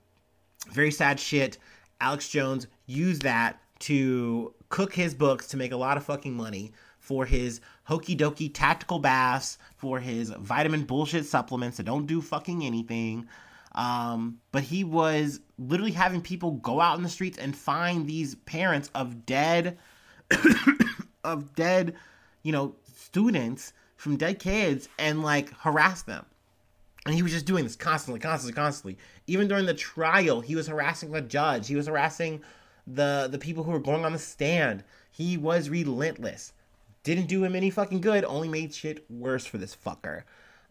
very 0.69 0.91
sad 0.91 1.19
shit. 1.19 1.57
Alex 1.99 2.29
Jones 2.29 2.67
used 2.85 3.23
that 3.23 3.59
to 3.79 4.53
cook 4.69 4.93
his 4.93 5.13
books 5.13 5.47
to 5.47 5.57
make 5.57 5.71
a 5.71 5.77
lot 5.77 5.97
of 5.97 6.05
fucking 6.05 6.35
money 6.35 6.71
for 6.99 7.25
his 7.25 7.61
hokey 7.91 8.15
dokey 8.15 8.49
tactical 8.53 8.99
baths, 8.99 9.57
for 9.75 9.99
his 9.99 10.29
vitamin 10.39 10.85
bullshit 10.85 11.25
supplements 11.25 11.75
that 11.75 11.83
don't 11.83 12.05
do 12.05 12.21
fucking 12.21 12.63
anything. 12.63 13.27
Um, 13.73 14.39
but 14.53 14.63
he 14.63 14.85
was 14.85 15.41
literally 15.59 15.91
having 15.91 16.21
people 16.21 16.51
go 16.51 16.79
out 16.79 16.95
in 16.95 17.03
the 17.03 17.09
streets 17.09 17.37
and 17.37 17.53
find 17.53 18.07
these 18.07 18.35
parents 18.35 18.89
of 18.95 19.25
dead, 19.25 19.77
of 21.25 21.53
dead, 21.55 21.95
you 22.43 22.53
know, 22.53 22.75
students 22.95 23.73
from 23.97 24.15
dead 24.15 24.39
kids 24.39 24.87
and 24.97 25.21
like 25.21 25.51
harass 25.57 26.03
them. 26.03 26.25
And 27.05 27.13
he 27.13 27.23
was 27.23 27.33
just 27.33 27.45
doing 27.45 27.65
this 27.65 27.75
constantly, 27.75 28.21
constantly, 28.21 28.53
constantly. 28.53 28.97
Even 29.27 29.49
during 29.49 29.65
the 29.65 29.73
trial, 29.73 30.39
he 30.39 30.55
was 30.55 30.67
harassing 30.67 31.11
the 31.11 31.21
judge. 31.21 31.67
He 31.67 31.75
was 31.75 31.87
harassing 31.87 32.41
the 32.87 33.27
the 33.29 33.39
people 33.39 33.65
who 33.65 33.71
were 33.71 33.79
going 33.79 34.05
on 34.05 34.13
the 34.13 34.19
stand. 34.19 34.85
He 35.11 35.35
was 35.35 35.69
relentless. 35.69 36.53
Didn't 37.03 37.27
do 37.27 37.43
him 37.43 37.55
any 37.55 37.69
fucking 37.69 38.01
good, 38.01 38.23
only 38.25 38.47
made 38.47 38.73
shit 38.73 39.05
worse 39.09 39.45
for 39.45 39.57
this 39.57 39.75
fucker. 39.75 40.23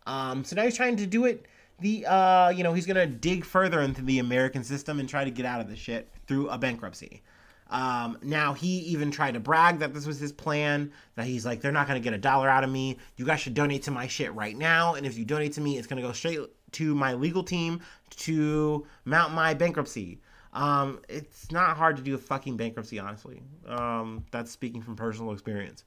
Um, 0.07 0.45
so 0.45 0.57
now 0.57 0.65
he's 0.65 0.77
trying 0.77 0.97
to 0.97 1.07
do 1.07 1.25
it 1.25 1.47
the 1.81 2.07
uh, 2.07 2.51
you 2.51 2.63
know, 2.63 2.73
he's 2.73 2.87
gonna 2.87 3.07
dig 3.07 3.45
further 3.45 3.81
into 3.81 4.03
the 4.03 4.19
American 4.19 4.63
system 4.63 5.01
and 5.01 5.09
try 5.09 5.25
to 5.25 5.31
get 5.31 5.47
out 5.47 5.61
of 5.61 5.69
this 5.69 5.79
shit 5.79 6.13
through 6.27 6.49
a 6.49 6.59
bankruptcy. 6.59 7.23
Um, 7.71 8.19
now 8.23 8.53
he 8.53 8.79
even 8.81 9.11
tried 9.11 9.35
to 9.35 9.41
brag 9.41 9.79
that 9.79 9.95
this 9.95 10.07
was 10.07 10.19
his 10.19 10.33
plan. 10.33 10.93
That 11.15 11.27
he's 11.27 11.47
like, 11.47 11.61
they're 11.61 11.73
not 11.73 11.87
gonna 11.87 12.01
get 12.01 12.13
a 12.13 12.19
dollar 12.19 12.49
out 12.49 12.65
of 12.65 12.71
me. 12.71 12.99
You 13.17 13.25
guys 13.25 13.41
should 13.41 13.55
donate 13.55 13.83
to 13.85 13.91
my 13.91 14.07
shit 14.07 14.33
right 14.35 14.57
now, 14.57 14.95
and 14.95 15.07
if 15.07 15.17
you 15.17 15.25
donate 15.25 15.55
to 15.55 15.61
me, 15.61 15.79
it's 15.79 15.87
gonna 15.87 16.03
go 16.03 16.13
straight 16.13 16.41
to 16.73 16.95
my 16.95 17.15
legal 17.15 17.43
team 17.43 17.81
to 18.17 18.87
mount 19.05 19.33
my 19.33 19.55
bankruptcy. 19.55 20.21
Um, 20.53 21.01
it's 21.09 21.51
not 21.53 21.77
hard 21.77 21.97
to 21.97 22.03
do 22.03 22.15
a 22.15 22.19
fucking 22.19 22.57
bankruptcy, 22.57 22.99
honestly. 22.99 23.41
Um, 23.67 24.25
that's 24.33 24.51
speaking 24.51 24.83
from 24.83 24.97
personal 24.97 25.33
experience. 25.33 25.85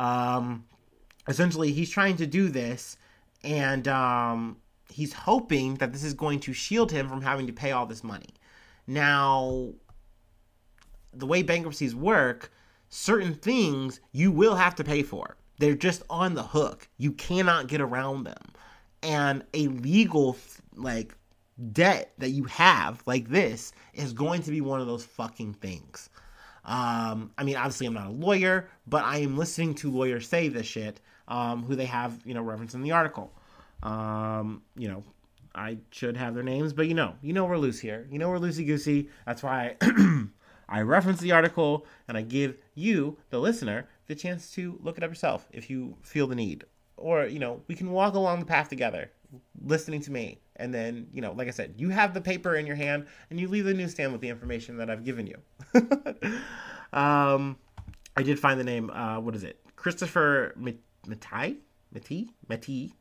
Um, 0.00 0.64
essentially, 1.28 1.72
he's 1.72 1.90
trying 1.90 2.16
to 2.16 2.26
do 2.26 2.48
this, 2.48 2.96
and 3.44 3.86
um, 3.86 4.56
he's 4.90 5.12
hoping 5.12 5.74
that 5.74 5.92
this 5.92 6.02
is 6.02 6.14
going 6.14 6.40
to 6.40 6.54
shield 6.54 6.90
him 6.90 7.06
from 7.06 7.20
having 7.20 7.46
to 7.48 7.52
pay 7.52 7.72
all 7.72 7.84
this 7.84 8.02
money. 8.02 8.34
Now, 8.86 9.74
the 11.12 11.26
way 11.26 11.42
bankruptcies 11.42 11.94
work, 11.94 12.50
certain 12.88 13.34
things 13.34 14.00
you 14.12 14.32
will 14.32 14.54
have 14.54 14.74
to 14.76 14.84
pay 14.84 15.02
for. 15.02 15.36
They're 15.58 15.74
just 15.74 16.02
on 16.08 16.32
the 16.32 16.44
hook. 16.44 16.88
You 16.96 17.12
cannot 17.12 17.66
get 17.66 17.82
around 17.82 18.24
them. 18.24 18.52
And 19.02 19.44
a 19.52 19.68
legal 19.68 20.38
like 20.76 21.14
debt 21.72 22.14
that 22.16 22.30
you 22.30 22.44
have 22.44 23.02
like 23.04 23.28
this 23.28 23.72
is 23.92 24.14
going 24.14 24.42
to 24.42 24.50
be 24.50 24.62
one 24.62 24.80
of 24.80 24.86
those 24.86 25.04
fucking 25.04 25.54
things. 25.54 26.08
Um, 26.64 27.32
I 27.38 27.44
mean, 27.44 27.56
obviously, 27.56 27.86
I'm 27.86 27.94
not 27.94 28.08
a 28.08 28.10
lawyer, 28.10 28.68
but 28.86 29.04
I 29.04 29.18
am 29.18 29.36
listening 29.36 29.74
to 29.76 29.90
lawyers 29.90 30.28
say 30.28 30.48
this 30.48 30.66
shit, 30.66 31.00
um, 31.28 31.62
who 31.64 31.74
they 31.74 31.86
have, 31.86 32.18
you 32.24 32.34
know, 32.34 32.42
reference 32.42 32.74
in 32.74 32.82
the 32.82 32.92
article. 32.92 33.32
Um, 33.82 34.62
you 34.76 34.88
know, 34.88 35.04
I 35.54 35.78
should 35.90 36.16
have 36.16 36.34
their 36.34 36.42
names, 36.42 36.72
but 36.72 36.86
you 36.86 36.94
know, 36.94 37.14
you 37.22 37.32
know 37.32 37.44
we're 37.44 37.56
loose 37.56 37.80
here. 37.80 38.06
You 38.10 38.18
know 38.18 38.28
we're 38.28 38.38
loosey 38.38 38.66
goosey. 38.66 39.08
That's 39.26 39.42
why 39.42 39.76
I, 39.80 40.26
I 40.68 40.82
reference 40.82 41.20
the 41.20 41.32
article 41.32 41.86
and 42.06 42.16
I 42.16 42.22
give 42.22 42.56
you, 42.74 43.18
the 43.30 43.40
listener, 43.40 43.88
the 44.06 44.14
chance 44.14 44.50
to 44.52 44.78
look 44.82 44.96
it 44.96 45.04
up 45.04 45.10
yourself 45.10 45.48
if 45.52 45.70
you 45.70 45.96
feel 46.02 46.26
the 46.26 46.34
need. 46.34 46.64
Or, 46.96 47.24
you 47.24 47.38
know, 47.38 47.62
we 47.66 47.74
can 47.74 47.90
walk 47.90 48.14
along 48.14 48.40
the 48.40 48.46
path 48.46 48.68
together, 48.68 49.10
listening 49.64 50.00
to 50.02 50.10
me. 50.10 50.40
And 50.56 50.74
then, 50.74 51.08
you 51.12 51.22
know, 51.22 51.32
like 51.32 51.48
I 51.48 51.52
said, 51.52 51.74
you 51.76 51.88
have 51.90 52.14
the 52.14 52.20
paper 52.20 52.54
in 52.54 52.66
your 52.66 52.76
hand 52.76 53.06
and 53.30 53.40
you 53.40 53.48
leave 53.48 53.64
the 53.64 53.74
newsstand 53.74 54.12
with 54.12 54.20
the 54.20 54.28
information 54.28 54.76
that 54.78 54.90
I've 54.90 55.04
given 55.04 55.26
you. 55.26 55.36
um, 56.92 57.56
I 58.16 58.22
did 58.22 58.38
find 58.38 58.58
the 58.60 58.64
name, 58.64 58.90
uh, 58.90 59.20
what 59.20 59.34
is 59.34 59.44
it? 59.44 59.58
Christopher 59.76 60.54
Matai? 61.06 61.56
Mati? 61.92 62.30
Mati? 62.48 62.94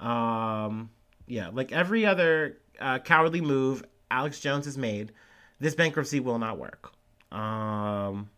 Um, 0.00 0.90
yeah, 1.26 1.48
like 1.52 1.72
every 1.72 2.04
other 2.04 2.58
uh, 2.80 2.98
cowardly 2.98 3.40
move 3.40 3.84
Alex 4.10 4.40
Jones 4.40 4.66
has 4.66 4.76
made, 4.76 5.12
this 5.60 5.74
bankruptcy 5.74 6.20
will 6.20 6.38
not 6.38 6.58
work. 6.58 6.92
Um, 7.32 8.28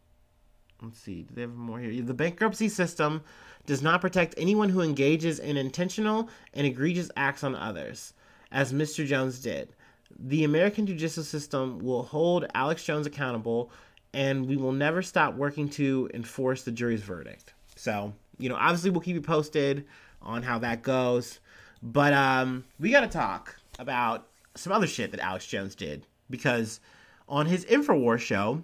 let's 0.82 1.00
see, 1.00 1.22
do 1.22 1.34
they 1.34 1.40
have 1.42 1.54
more 1.54 1.78
here? 1.78 2.02
The 2.02 2.14
bankruptcy 2.14 2.68
system 2.68 3.22
does 3.66 3.82
not 3.82 4.00
protect 4.00 4.34
anyone 4.36 4.68
who 4.68 4.80
engages 4.80 5.38
in 5.38 5.56
intentional 5.56 6.28
and 6.54 6.66
egregious 6.66 7.10
acts 7.16 7.44
on 7.44 7.54
others, 7.54 8.14
as 8.52 8.72
Mr. 8.72 9.04
Jones 9.04 9.40
did. 9.40 9.74
The 10.18 10.44
American 10.44 10.86
judicial 10.86 11.24
system 11.24 11.78
will 11.80 12.04
hold 12.04 12.46
Alex 12.54 12.84
Jones 12.84 13.06
accountable, 13.06 13.70
and 14.14 14.46
we 14.46 14.56
will 14.56 14.72
never 14.72 15.02
stop 15.02 15.34
working 15.34 15.68
to 15.70 16.08
enforce 16.14 16.62
the 16.62 16.72
jury's 16.72 17.02
verdict. 17.02 17.52
So, 17.74 18.14
you 18.38 18.48
know, 18.48 18.56
obviously, 18.56 18.90
we'll 18.90 19.00
keep 19.00 19.14
you 19.14 19.20
posted 19.20 19.84
on 20.22 20.42
how 20.42 20.58
that 20.60 20.82
goes. 20.82 21.40
But 21.82 22.12
um, 22.12 22.64
we 22.80 22.90
got 22.90 23.00
to 23.00 23.08
talk 23.08 23.56
about 23.78 24.26
some 24.54 24.72
other 24.72 24.86
shit 24.86 25.10
that 25.10 25.20
Alex 25.20 25.46
Jones 25.46 25.74
did 25.74 26.06
because 26.30 26.80
on 27.28 27.46
his 27.46 27.64
InfoWars 27.66 28.20
show, 28.20 28.62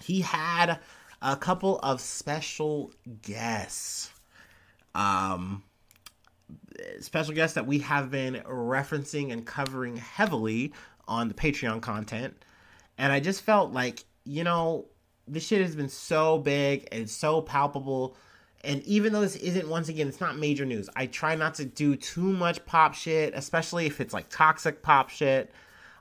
he 0.00 0.20
had 0.20 0.78
a 1.22 1.36
couple 1.36 1.78
of 1.80 2.00
special 2.00 2.92
guests. 3.22 4.10
Um, 4.94 5.62
special 7.00 7.34
guests 7.34 7.54
that 7.54 7.66
we 7.66 7.80
have 7.80 8.10
been 8.10 8.42
referencing 8.46 9.32
and 9.32 9.46
covering 9.46 9.96
heavily 9.96 10.72
on 11.08 11.28
the 11.28 11.34
Patreon 11.34 11.80
content. 11.82 12.34
And 12.98 13.12
I 13.12 13.20
just 13.20 13.42
felt 13.42 13.72
like, 13.72 14.04
you 14.24 14.44
know, 14.44 14.86
this 15.26 15.46
shit 15.46 15.62
has 15.62 15.74
been 15.74 15.88
so 15.88 16.38
big 16.38 16.88
and 16.92 17.08
so 17.08 17.40
palpable 17.40 18.16
and 18.64 18.82
even 18.84 19.12
though 19.12 19.20
this 19.20 19.36
isn't, 19.36 19.68
once 19.68 19.88
again, 19.88 20.08
it's 20.08 20.20
not 20.20 20.38
major 20.38 20.64
news, 20.64 20.88
I 20.96 21.06
try 21.06 21.34
not 21.34 21.54
to 21.56 21.66
do 21.66 21.96
too 21.96 22.32
much 22.32 22.64
pop 22.64 22.94
shit, 22.94 23.34
especially 23.36 23.86
if 23.86 24.00
it's 24.00 24.14
like 24.14 24.28
toxic 24.30 24.82
pop 24.82 25.10
shit. 25.10 25.50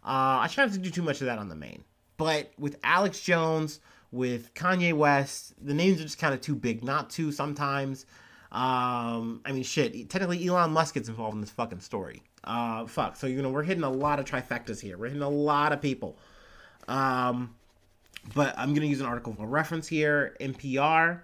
Uh, 0.04 0.40
I 0.42 0.50
try 0.50 0.66
not 0.66 0.74
to 0.74 0.80
do 0.80 0.90
too 0.90 1.02
much 1.02 1.20
of 1.22 1.28
that 1.28 1.40
on 1.40 1.50
the 1.50 1.56
main. 1.56 1.84
But 2.16 2.54
with 2.58 2.78
Alex 2.84 3.20
Jones, 3.20 3.82
with 4.12 4.54
Kanye 4.54 4.94
West, 4.94 5.54
the 5.62 5.74
names 5.74 6.00
are 6.00 6.04
just 6.04 6.20
kind 6.20 6.34
of 6.34 6.40
too 6.40 6.56
big 6.56 6.84
not 6.84 7.10
to 7.12 7.32
sometimes. 7.32 8.06
Um, 8.54 9.42
I 9.46 9.52
mean, 9.52 9.63
shit. 9.63 10.10
Technically, 10.10 10.48
Elon 10.48 10.72
Musk 10.72 10.94
gets 10.94 11.10
involved 11.10 11.34
in 11.34 11.42
this 11.42 11.50
fucking 11.50 11.80
story. 11.80 12.22
Uh, 12.44 12.86
fuck. 12.86 13.16
So 13.16 13.26
you 13.26 13.42
know, 13.42 13.50
we're 13.50 13.63
hitting 13.63 13.84
a 13.84 13.89
lot 13.89 14.20
of 14.20 14.26
trifectas 14.26 14.80
here. 14.80 14.98
We're 14.98 15.08
hitting 15.08 15.24
a 15.24 15.30
lot 15.30 15.74
of 15.74 15.82
people. 15.82 16.18
Um, 16.88 17.56
but 18.36 18.54
I'm 18.58 18.74
gonna 18.74 18.86
use 18.86 19.02
an 19.02 19.08
article 19.08 19.34
for 19.34 19.48
reference 19.48 19.88
here. 19.88 20.38
NPR. 20.39 21.22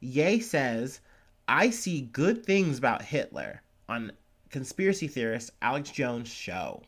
Ye 0.00 0.40
says, 0.40 1.00
I 1.48 1.70
see 1.70 2.02
good 2.02 2.44
things 2.44 2.78
about 2.78 3.02
Hitler 3.02 3.62
on 3.88 4.12
conspiracy 4.50 5.08
theorist 5.08 5.50
Alex 5.60 5.90
Jones' 5.90 6.28
show. 6.28 6.82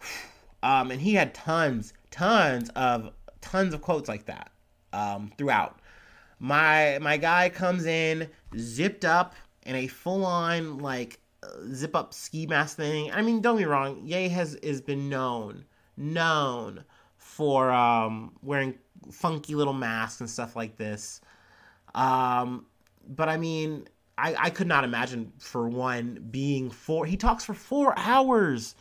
Um, 0.62 0.90
and 0.90 1.00
he 1.00 1.14
had 1.14 1.32
tons, 1.32 1.94
tons 2.10 2.68
of, 2.76 3.14
tons 3.40 3.72
of 3.72 3.80
quotes 3.80 4.10
like 4.10 4.26
that 4.26 4.50
um, 4.92 5.32
throughout. 5.38 5.79
My 6.40 6.98
my 7.00 7.16
guy 7.18 7.50
comes 7.50 7.86
in 7.86 8.28
zipped 8.56 9.04
up 9.04 9.34
in 9.64 9.76
a 9.76 9.86
full 9.86 10.24
on 10.24 10.78
like 10.78 11.20
zip 11.72 11.94
up 11.94 12.14
ski 12.14 12.46
mask 12.46 12.76
thing. 12.76 13.12
I 13.12 13.22
mean, 13.22 13.40
don't 13.40 13.58
be 13.58 13.64
wrong. 13.64 14.02
Ye 14.04 14.28
has 14.28 14.58
has 14.64 14.80
been 14.80 15.08
known 15.08 15.64
known 15.96 16.84
for 17.18 17.70
um, 17.70 18.32
wearing 18.42 18.74
funky 19.10 19.54
little 19.54 19.72
masks 19.74 20.20
and 20.20 20.28
stuff 20.28 20.56
like 20.56 20.76
this. 20.76 21.20
Um, 21.94 22.66
but 23.06 23.28
I 23.28 23.36
mean, 23.36 23.86
I, 24.16 24.34
I 24.38 24.50
could 24.50 24.66
not 24.66 24.84
imagine 24.84 25.32
for 25.38 25.68
one 25.68 26.26
being 26.30 26.70
four. 26.70 27.06
He 27.06 27.16
talks 27.16 27.44
for 27.44 27.54
four 27.54 27.94
hours, 27.98 28.74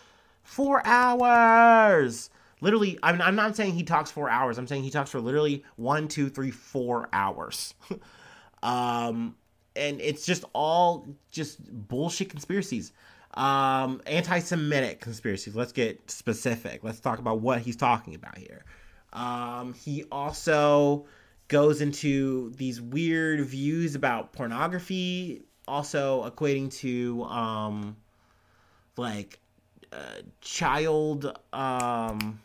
four 0.44 0.86
hours. 0.86 2.30
Literally, 2.62 2.98
I'm, 3.04 3.22
I'm 3.22 3.36
not 3.36 3.56
saying 3.56 3.74
he 3.74 3.84
talks 3.84 4.12
four 4.12 4.30
hours. 4.30 4.58
I'm 4.58 4.68
saying 4.68 4.84
he 4.84 4.90
talks 4.90 5.12
for 5.12 5.20
literally 5.20 5.64
one, 5.76 6.08
two, 6.08 6.30
three, 6.30 6.52
four 6.52 7.08
hours. 7.14 7.74
um, 8.64 9.36
and 9.76 10.02
it's 10.02 10.26
just 10.26 10.44
all 10.54 11.08
just 11.32 11.60
bullshit 11.88 12.30
conspiracies. 12.30 12.92
Um, 13.36 14.02
anti-Semitic 14.06 15.00
conspiracies. 15.00 15.56
Let's 15.56 15.72
get 15.72 16.10
specific. 16.10 16.84
Let's 16.84 17.00
talk 17.00 17.20
about 17.20 17.42
what 17.42 17.62
he's 17.62 17.76
talking 17.76 18.16
about 18.16 18.38
here. 18.38 18.66
Um, 19.14 19.74
he 19.74 20.04
also 20.12 21.06
goes 21.48 21.82
into 21.82 22.52
these 22.52 22.82
weird 22.82 23.46
views 23.46 23.96
about 23.96 24.34
pornography, 24.34 25.44
also 25.68 26.30
equating 26.30 26.74
to 26.80 27.24
um, 27.24 27.98
like 28.98 29.40
uh, 29.92 30.22
child 30.42 31.38
um, 31.54 32.40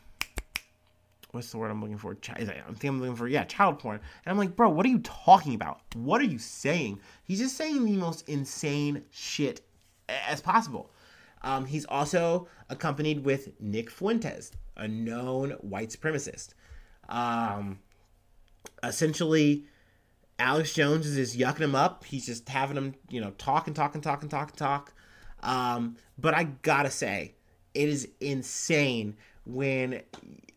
what's 1.35 1.51
the 1.51 1.59
word 1.59 1.70
I'm 1.70 1.81
looking 1.81 1.99
for? 1.99 2.14
Ch- 2.14 2.31
I 2.31 2.44
think 2.44 2.85
I'm 2.85 3.01
looking 3.01 3.16
for 3.16 3.29
yeah, 3.29 3.44
child 3.44 3.79
porn. 3.79 3.97
And 3.97 4.33
I'm 4.33 4.38
like, 4.38 4.57
bro, 4.57 4.70
what 4.70 4.87
are 4.87 4.90
you 4.90 5.01
talking 5.01 5.55
about? 5.55 5.81
What 5.94 6.20
are 6.20 6.25
you 6.25 6.38
saying? 6.38 7.01
He's 7.25 7.40
just 7.40 7.57
saying 7.57 7.85
the 7.85 7.97
most 7.97 8.29
insane 8.29 9.05
shit 9.11 9.61
as 10.09 10.40
possible. 10.40 10.90
Um, 11.42 11.66
he's 11.66 11.85
also 11.87 12.49
accompanied 12.70 13.25
with 13.25 13.61
Nick 13.61 13.90
Fuentes, 13.90 14.53
a 14.77 14.88
known 14.88 15.51
white 15.61 15.90
supremacist. 15.90 16.51
Um, 17.09 17.81
essentially 18.83 19.66
Alex 20.38 20.73
Jones 20.75 21.07
is 21.07 21.16
just 21.16 21.38
yucking 21.38 21.62
him 21.62 21.75
up. 21.75 22.05
He's 22.05 22.27
just 22.27 22.49
having 22.49 22.77
him, 22.77 22.94
you 23.09 23.20
know, 23.20 23.31
talk 23.33 23.66
and 23.66 23.77
talk 23.77 23.94
and 23.94 24.03
talk 24.03 24.23
and 24.23 24.31
talk 24.31 24.51
and 24.51 24.59
talk. 24.59 24.92
Um, 25.42 25.97
but 26.18 26.35
I 26.35 26.44
gotta 26.44 26.90
say, 26.90 27.35
it 27.75 27.88
is 27.88 28.09
insane 28.20 29.16
when 29.44 30.02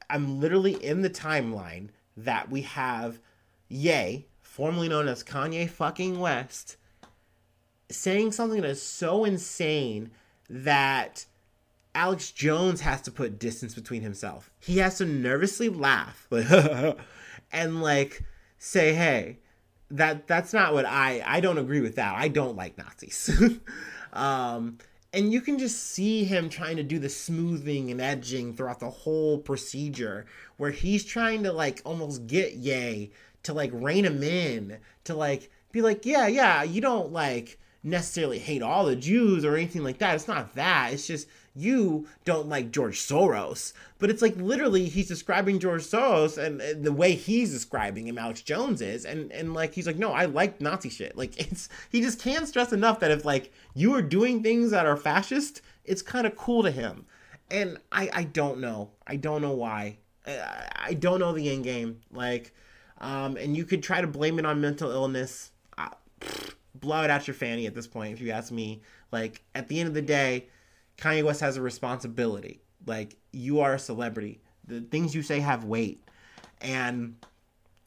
I'm 0.10 0.40
literally 0.40 0.74
in 0.84 1.02
the 1.02 1.10
timeline 1.10 1.90
that 2.16 2.50
we 2.50 2.62
have 2.62 3.20
Ye, 3.70 4.26
formerly 4.42 4.90
known 4.90 5.08
as 5.08 5.24
Kanye 5.24 5.70
fucking 5.70 6.20
West, 6.20 6.78
saying 7.90 8.32
something 8.32 8.62
that 8.62 8.70
is 8.70 8.82
so 8.82 9.26
insane 9.26 10.12
that 10.50 11.26
Alex 11.94 12.32
Jones 12.32 12.82
has 12.82 13.02
to 13.02 13.12
put 13.12 13.40
distance 13.40 13.76
between 13.76 14.02
himself. 14.02 14.52
He 14.60 14.78
has 14.78 15.00
to 15.00 15.06
nervously 15.06 15.70
laugh. 15.70 16.28
Like, 16.30 16.48
and 17.52 17.82
like 17.82 18.24
say, 18.58 18.94
hey, 18.94 19.40
that 19.92 20.28
that's 20.28 20.54
not 20.54 20.74
what 20.74 20.86
I 20.86 21.24
I 21.26 21.40
don't 21.40 21.58
agree 21.58 21.82
with 21.82 21.96
that. 21.96 22.16
I 22.16 22.28
don't 22.28 22.56
like 22.56 22.78
Nazis. 22.78 23.30
um, 24.14 24.78
and 25.18 25.34
you 25.34 25.42
can 25.42 25.58
just 25.58 25.84
see 25.84 26.26
him 26.26 26.48
trying 26.48 26.78
to 26.78 26.84
do 26.84 27.00
the 27.00 27.10
smoothing 27.10 27.90
and 27.90 28.00
edging 28.00 28.54
throughout 28.54 28.80
the 28.80 28.92
whole 28.92 29.40
procedure, 29.40 30.28
where 30.58 30.70
he's 30.70 31.04
trying 31.04 31.42
to 31.42 31.52
like 31.52 31.82
almost 31.84 32.28
get 32.28 32.54
Ye 32.54 33.10
to 33.42 33.52
like 33.52 33.72
rein 33.74 34.06
him 34.06 34.22
in, 34.22 34.78
to 35.06 35.16
like 35.16 35.50
be 35.72 35.82
like, 35.82 36.06
yeah, 36.06 36.28
yeah, 36.28 36.62
you 36.62 36.82
don't 36.82 37.12
like 37.12 37.58
necessarily 37.88 38.40
hate 38.40 38.62
all 38.62 38.86
the 38.86 38.96
Jews 38.96 39.46
or 39.46 39.56
anything 39.56 39.84
like 39.84 39.98
that. 40.00 40.16
It's 40.16 40.28
not 40.28 40.56
that. 40.56 40.94
It's 40.94 41.08
just 41.08 41.28
you 41.56 42.06
don't 42.24 42.48
like 42.48 42.72
George 42.72 43.00
Soros. 43.00 43.74
But 43.98 44.10
it's 44.10 44.22
like 44.22 44.36
literally 44.36 44.90
he's 44.90 45.08
describing 45.08 45.60
George 45.60 45.84
Soros 45.84 46.38
and, 46.38 46.62
and, 46.62 46.84
the 46.84 46.92
way 46.92 47.14
he's 47.14 47.52
describing 47.52 48.08
him, 48.08 48.18
Alex 48.18 48.42
Jones 48.42 48.82
is, 48.82 49.06
and 49.06 49.32
and 49.32 49.54
like 49.54 49.74
he's 49.74 49.88
like, 49.88 49.98
no, 49.98 50.12
I 50.12 50.26
like 50.26 50.62
Nazi 50.62 50.90
shit. 50.90 51.18
Like 51.18 51.40
it's 51.52 51.70
he 51.90 52.02
just 52.02 52.22
can't 52.22 52.48
stress 52.48 52.74
enough 52.74 53.00
that 53.00 53.12
if 53.12 53.26
like 53.26 53.52
you 53.74 53.96
are 53.96 54.02
doing 54.02 54.44
things 54.44 54.72
that 54.72 54.86
are 54.86 54.98
fascist, 54.98 55.62
it's 55.86 56.02
kind 56.02 56.28
of 56.28 56.36
cool 56.36 56.64
to 56.64 56.72
him. 56.72 57.06
And 57.50 57.78
I 57.92 58.10
I 58.14 58.24
don't 58.26 58.60
know. 58.60 58.92
I 59.08 59.16
don't 59.16 59.42
know 59.42 59.54
why. 59.54 59.98
I, 60.28 60.70
I 60.90 60.94
don't 60.94 61.20
know 61.20 61.34
the 61.34 61.50
end 61.50 61.64
game. 61.64 62.02
Like 62.12 62.54
Um, 63.00 63.38
and 63.38 63.56
you 63.56 63.66
could 63.66 63.82
try 63.82 64.02
to 64.02 64.08
blame 64.08 64.40
it 64.40 64.46
on 64.46 64.62
mental 64.62 64.92
illness. 64.92 65.52
Uh, 65.78 65.90
blow 66.80 67.04
it 67.04 67.10
out 67.10 67.28
your 67.28 67.34
fanny 67.34 67.66
at 67.68 67.76
this 67.76 67.88
point, 67.88 68.14
if 68.14 68.22
you 68.22 68.32
ask 68.32 68.52
me. 68.52 68.82
Like, 69.12 69.44
at 69.56 69.68
the 69.68 69.80
end 69.80 69.88
of 69.88 69.94
the 69.94 70.02
day, 70.02 70.48
Kanye 70.98 71.24
West 71.24 71.42
has 71.42 71.58
a 71.58 71.62
responsibility. 71.62 72.62
Like, 72.86 73.18
you 73.32 73.60
are 73.60 73.76
a 73.76 73.80
celebrity. 73.80 74.42
The 74.68 74.82
things 74.82 75.16
you 75.16 75.22
say 75.22 75.40
have 75.40 75.64
weight. 75.64 76.04
And 76.62 77.16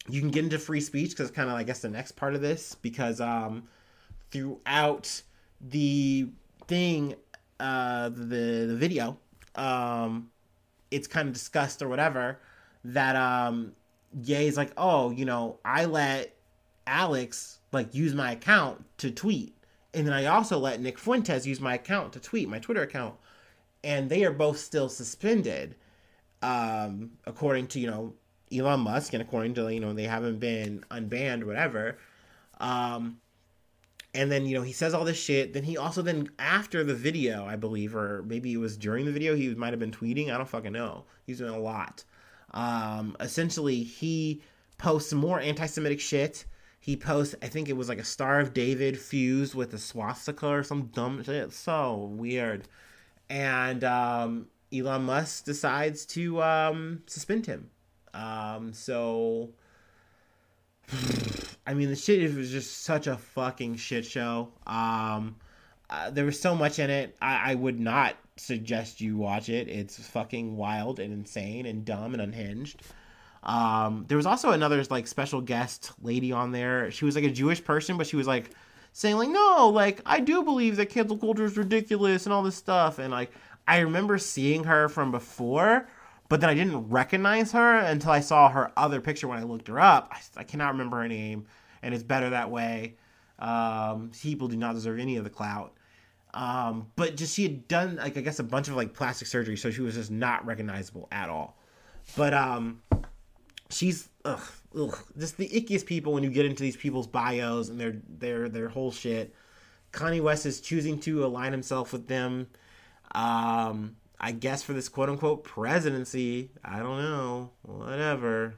you 0.08 0.20
can 0.20 0.30
get 0.30 0.44
into 0.44 0.58
free 0.58 0.80
speech 0.80 1.10
because 1.10 1.30
kind 1.30 1.50
of, 1.50 1.56
I 1.56 1.62
guess, 1.62 1.80
the 1.80 1.88
next 1.88 2.12
part 2.12 2.34
of 2.34 2.40
this. 2.40 2.74
Because 2.74 3.20
um, 3.20 3.64
throughout 4.30 5.22
the 5.60 6.28
thing, 6.66 7.14
uh, 7.58 8.08
the, 8.08 8.66
the 8.68 8.76
video, 8.76 9.18
um, 9.56 10.30
it's 10.90 11.06
kind 11.06 11.28
of 11.28 11.34
discussed 11.34 11.82
or 11.82 11.88
whatever 11.88 12.38
that 12.84 13.16
um, 13.16 13.72
Ye's 14.22 14.56
like, 14.56 14.72
oh, 14.76 15.10
you 15.10 15.24
know, 15.24 15.58
I 15.64 15.84
let 15.84 16.34
Alex 16.86 17.59
like 17.72 17.94
use 17.94 18.14
my 18.14 18.32
account 18.32 18.84
to 18.98 19.10
tweet. 19.10 19.56
And 19.92 20.06
then 20.06 20.14
I 20.14 20.26
also 20.26 20.58
let 20.58 20.80
Nick 20.80 20.98
Fuentes 20.98 21.46
use 21.46 21.60
my 21.60 21.74
account 21.74 22.12
to 22.12 22.20
tweet, 22.20 22.48
my 22.48 22.58
Twitter 22.58 22.82
account. 22.82 23.14
And 23.82 24.08
they 24.08 24.24
are 24.24 24.32
both 24.32 24.58
still 24.58 24.88
suspended, 24.88 25.74
um, 26.42 27.12
according 27.26 27.68
to, 27.68 27.80
you 27.80 27.90
know, 27.90 28.14
Elon 28.52 28.80
Musk 28.80 29.12
and 29.12 29.22
according 29.22 29.54
to, 29.54 29.72
you 29.72 29.80
know, 29.80 29.92
they 29.92 30.04
haven't 30.04 30.38
been 30.38 30.84
unbanned 30.90 31.44
whatever. 31.44 31.98
Um, 32.58 33.20
and 34.12 34.30
then, 34.30 34.44
you 34.44 34.56
know, 34.56 34.62
he 34.62 34.72
says 34.72 34.92
all 34.92 35.04
this 35.04 35.18
shit. 35.18 35.52
Then 35.52 35.62
he 35.62 35.76
also 35.76 36.02
then 36.02 36.30
after 36.38 36.82
the 36.82 36.94
video, 36.94 37.44
I 37.44 37.56
believe, 37.56 37.94
or 37.94 38.22
maybe 38.26 38.52
it 38.52 38.58
was 38.58 38.76
during 38.76 39.06
the 39.06 39.12
video, 39.12 39.36
he 39.36 39.54
might 39.54 39.72
have 39.72 39.78
been 39.78 39.92
tweeting. 39.92 40.32
I 40.32 40.36
don't 40.36 40.48
fucking 40.48 40.72
know. 40.72 41.04
He's 41.26 41.38
doing 41.38 41.54
a 41.54 41.58
lot. 41.58 42.04
Um, 42.52 43.16
essentially, 43.20 43.82
he 43.84 44.42
posts 44.78 45.12
more 45.12 45.38
anti-Semitic 45.38 46.00
shit 46.00 46.44
he 46.80 46.96
posts, 46.96 47.34
I 47.42 47.46
think 47.48 47.68
it 47.68 47.76
was 47.76 47.90
like 47.90 47.98
a 47.98 48.04
Star 48.04 48.40
of 48.40 48.54
David 48.54 48.98
fused 48.98 49.54
with 49.54 49.74
a 49.74 49.78
swastika 49.78 50.46
or 50.46 50.62
some 50.62 50.86
dumb 50.86 51.22
shit. 51.22 51.52
So 51.52 52.10
weird. 52.16 52.66
And 53.28 53.84
um, 53.84 54.46
Elon 54.72 55.04
Musk 55.04 55.44
decides 55.44 56.06
to 56.06 56.42
um, 56.42 57.02
suspend 57.06 57.44
him. 57.44 57.70
Um, 58.14 58.72
so, 58.72 59.50
I 61.66 61.74
mean, 61.74 61.90
the 61.90 61.96
shit 61.96 62.34
was 62.34 62.50
just 62.50 62.82
such 62.82 63.06
a 63.06 63.18
fucking 63.18 63.76
shit 63.76 64.06
show. 64.06 64.48
Um, 64.66 65.36
uh, 65.90 66.08
there 66.10 66.24
was 66.24 66.40
so 66.40 66.54
much 66.54 66.78
in 66.78 66.88
it. 66.88 67.14
I, 67.20 67.52
I 67.52 67.54
would 67.56 67.78
not 67.78 68.16
suggest 68.36 69.02
you 69.02 69.18
watch 69.18 69.50
it. 69.50 69.68
It's 69.68 69.98
fucking 69.98 70.56
wild 70.56 70.98
and 70.98 71.12
insane 71.12 71.66
and 71.66 71.84
dumb 71.84 72.14
and 72.14 72.22
unhinged. 72.22 72.80
Um, 73.42 74.04
there 74.08 74.16
was 74.16 74.26
also 74.26 74.50
another 74.50 74.82
like 74.90 75.06
special 75.06 75.40
guest 75.40 75.92
lady 76.02 76.32
on 76.32 76.52
there. 76.52 76.90
She 76.90 77.04
was 77.04 77.14
like 77.14 77.24
a 77.24 77.30
Jewish 77.30 77.62
person, 77.64 77.96
but 77.96 78.06
she 78.06 78.16
was 78.16 78.26
like 78.26 78.50
saying 78.92 79.16
like, 79.16 79.30
no, 79.30 79.70
like 79.72 80.00
I 80.04 80.20
do 80.20 80.42
believe 80.42 80.76
that 80.76 80.86
cancel 80.86 81.16
culture 81.16 81.44
is 81.44 81.56
ridiculous 81.56 82.26
and 82.26 82.32
all 82.32 82.42
this 82.42 82.56
stuff. 82.56 82.98
And 82.98 83.10
like 83.10 83.32
I 83.66 83.78
remember 83.80 84.18
seeing 84.18 84.64
her 84.64 84.88
from 84.88 85.10
before, 85.10 85.88
but 86.28 86.40
then 86.40 86.50
I 86.50 86.54
didn't 86.54 86.88
recognize 86.88 87.52
her 87.52 87.78
until 87.78 88.10
I 88.10 88.20
saw 88.20 88.48
her 88.50 88.72
other 88.76 89.00
picture 89.00 89.28
when 89.28 89.38
I 89.38 89.44
looked 89.44 89.68
her 89.68 89.80
up. 89.80 90.12
I, 90.12 90.40
I 90.40 90.44
cannot 90.44 90.72
remember 90.72 90.98
her 90.98 91.08
name, 91.08 91.46
and 91.82 91.94
it's 91.94 92.04
better 92.04 92.30
that 92.30 92.50
way. 92.50 92.96
Um, 93.38 94.10
people 94.20 94.48
do 94.48 94.56
not 94.56 94.74
deserve 94.74 94.98
any 94.98 95.16
of 95.16 95.24
the 95.24 95.30
clout. 95.30 95.72
Um, 96.32 96.86
but 96.94 97.16
just 97.16 97.34
she 97.34 97.42
had 97.42 97.66
done 97.66 97.96
like 97.96 98.16
I 98.16 98.20
guess 98.20 98.38
a 98.38 98.44
bunch 98.44 98.68
of 98.68 98.76
like 98.76 98.92
plastic 98.92 99.26
surgery, 99.26 99.56
so 99.56 99.70
she 99.70 99.80
was 99.80 99.94
just 99.94 100.10
not 100.10 100.44
recognizable 100.46 101.08
at 101.10 101.28
all. 101.28 101.56
But 102.16 102.34
um, 102.34 102.82
she's 103.70 104.08
ugh, 104.24 104.42
ugh, 104.78 104.98
just 105.18 105.36
the 105.36 105.48
ickiest 105.48 105.86
people 105.86 106.12
when 106.12 106.22
you 106.22 106.30
get 106.30 106.46
into 106.46 106.62
these 106.62 106.76
people's 106.76 107.06
bios 107.06 107.68
and 107.68 107.80
their 107.80 107.96
their 108.08 108.48
their 108.48 108.68
whole 108.68 108.92
shit. 108.92 109.34
Kanye 109.92 110.20
West 110.20 110.46
is 110.46 110.60
choosing 110.60 111.00
to 111.00 111.24
align 111.24 111.52
himself 111.52 111.92
with 111.92 112.06
them. 112.06 112.46
Um, 113.12 113.96
I 114.20 114.32
guess 114.32 114.62
for 114.62 114.72
this 114.72 114.88
quote 114.88 115.08
unquote 115.08 115.44
presidency. 115.44 116.50
I 116.64 116.78
don't 116.78 117.02
know. 117.02 117.50
Whatever. 117.62 118.54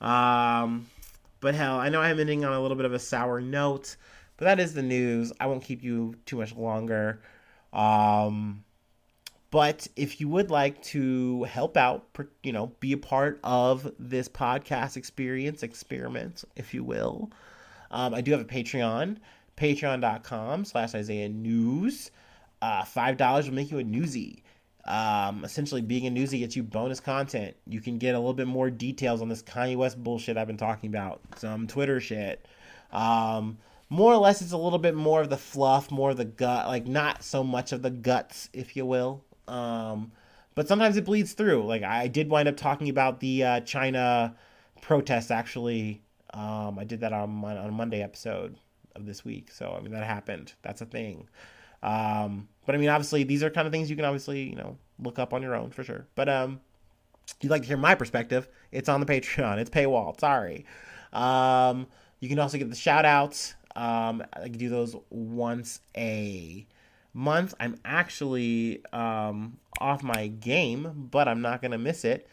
Um, 0.00 0.86
but 1.40 1.54
hell, 1.54 1.78
I 1.78 1.88
know 1.88 2.00
I'm 2.00 2.20
ending 2.20 2.44
on 2.44 2.52
a 2.52 2.60
little 2.60 2.76
bit 2.76 2.86
of 2.86 2.92
a 2.92 2.98
sour 2.98 3.40
note, 3.40 3.96
but 4.36 4.44
that 4.46 4.60
is 4.60 4.74
the 4.74 4.82
news. 4.82 5.32
I 5.40 5.46
won't 5.46 5.62
keep 5.62 5.82
you 5.82 6.16
too 6.26 6.36
much 6.36 6.54
longer. 6.54 7.20
Um, 7.72 8.64
but 9.52 9.86
if 9.96 10.18
you 10.18 10.30
would 10.30 10.50
like 10.50 10.82
to 10.82 11.44
help 11.44 11.76
out, 11.76 12.06
you 12.42 12.52
know, 12.52 12.72
be 12.80 12.92
a 12.92 12.96
part 12.96 13.38
of 13.44 13.92
this 13.98 14.26
podcast 14.26 14.96
experience, 14.96 15.62
experiment, 15.62 16.42
if 16.56 16.72
you 16.72 16.82
will, 16.82 17.30
um, 17.90 18.14
I 18.14 18.22
do 18.22 18.32
have 18.32 18.40
a 18.40 18.46
Patreon, 18.46 19.18
patreon.com 19.58 20.64
slash 20.64 20.94
Isaiah 20.94 21.28
News. 21.28 22.10
Uh, 22.62 22.82
$5 22.82 23.44
will 23.44 23.54
make 23.54 23.70
you 23.70 23.78
a 23.78 23.84
newsie. 23.84 24.40
Um, 24.86 25.44
essentially, 25.44 25.82
being 25.82 26.06
a 26.06 26.10
newsie 26.10 26.38
gets 26.38 26.56
you 26.56 26.62
bonus 26.62 26.98
content. 26.98 27.54
You 27.66 27.82
can 27.82 27.98
get 27.98 28.14
a 28.14 28.18
little 28.18 28.32
bit 28.32 28.46
more 28.46 28.70
details 28.70 29.20
on 29.20 29.28
this 29.28 29.42
Kanye 29.42 29.76
West 29.76 30.02
bullshit 30.02 30.38
I've 30.38 30.46
been 30.46 30.56
talking 30.56 30.88
about, 30.88 31.20
some 31.36 31.66
Twitter 31.66 32.00
shit. 32.00 32.48
Um, 32.90 33.58
more 33.90 34.14
or 34.14 34.16
less, 34.16 34.40
it's 34.40 34.52
a 34.52 34.56
little 34.56 34.78
bit 34.78 34.94
more 34.94 35.20
of 35.20 35.28
the 35.28 35.36
fluff, 35.36 35.90
more 35.90 36.12
of 36.12 36.16
the 36.16 36.24
gut, 36.24 36.68
like 36.68 36.86
not 36.86 37.22
so 37.22 37.44
much 37.44 37.72
of 37.72 37.82
the 37.82 37.90
guts, 37.90 38.48
if 38.54 38.76
you 38.76 38.86
will. 38.86 39.22
Um, 39.48 40.12
but 40.54 40.68
sometimes 40.68 40.96
it 40.96 41.04
bleeds 41.04 41.32
through. 41.32 41.66
Like 41.66 41.82
I 41.82 42.08
did 42.08 42.28
wind 42.28 42.48
up 42.48 42.56
talking 42.56 42.88
about 42.88 43.20
the 43.20 43.44
uh, 43.44 43.60
China 43.60 44.34
protests. 44.80 45.30
Actually, 45.30 46.02
um, 46.34 46.78
I 46.78 46.84
did 46.84 47.00
that 47.00 47.12
on 47.12 47.44
on 47.44 47.56
a 47.56 47.72
Monday 47.72 48.02
episode 48.02 48.56
of 48.94 49.06
this 49.06 49.24
week. 49.24 49.50
So 49.50 49.74
I 49.76 49.80
mean 49.80 49.92
that 49.92 50.04
happened. 50.04 50.52
That's 50.62 50.80
a 50.80 50.86
thing. 50.86 51.28
Um, 51.82 52.48
but 52.66 52.74
I 52.74 52.78
mean, 52.78 52.88
obviously, 52.88 53.24
these 53.24 53.42
are 53.42 53.50
kind 53.50 53.66
of 53.66 53.72
things 53.72 53.90
you 53.90 53.96
can 53.96 54.04
obviously 54.04 54.48
you 54.48 54.56
know 54.56 54.76
look 54.98 55.18
up 55.18 55.32
on 55.32 55.42
your 55.42 55.54
own 55.54 55.70
for 55.70 55.82
sure. 55.82 56.06
But 56.14 56.28
um, 56.28 56.60
if 57.28 57.36
you'd 57.40 57.50
like 57.50 57.62
to 57.62 57.68
hear 57.68 57.76
my 57.76 57.94
perspective, 57.94 58.48
it's 58.70 58.88
on 58.88 59.00
the 59.00 59.06
Patreon. 59.06 59.58
It's 59.58 59.70
paywall. 59.70 60.18
Sorry. 60.18 60.66
Um, 61.12 61.86
you 62.20 62.28
can 62.28 62.38
also 62.38 62.58
get 62.58 62.70
the 62.70 62.76
shout 62.76 63.04
outs. 63.04 63.54
Um, 63.74 64.22
I 64.34 64.44
can 64.44 64.58
do 64.58 64.68
those 64.68 64.94
once 65.10 65.80
a 65.96 66.66
month. 67.12 67.54
I'm 67.60 67.78
actually 67.84 68.84
um, 68.92 69.58
off 69.78 70.02
my 70.02 70.28
game, 70.28 71.08
but 71.10 71.28
I'm 71.28 71.40
not 71.40 71.62
gonna 71.62 71.78
miss 71.78 72.04
it. 72.04 72.28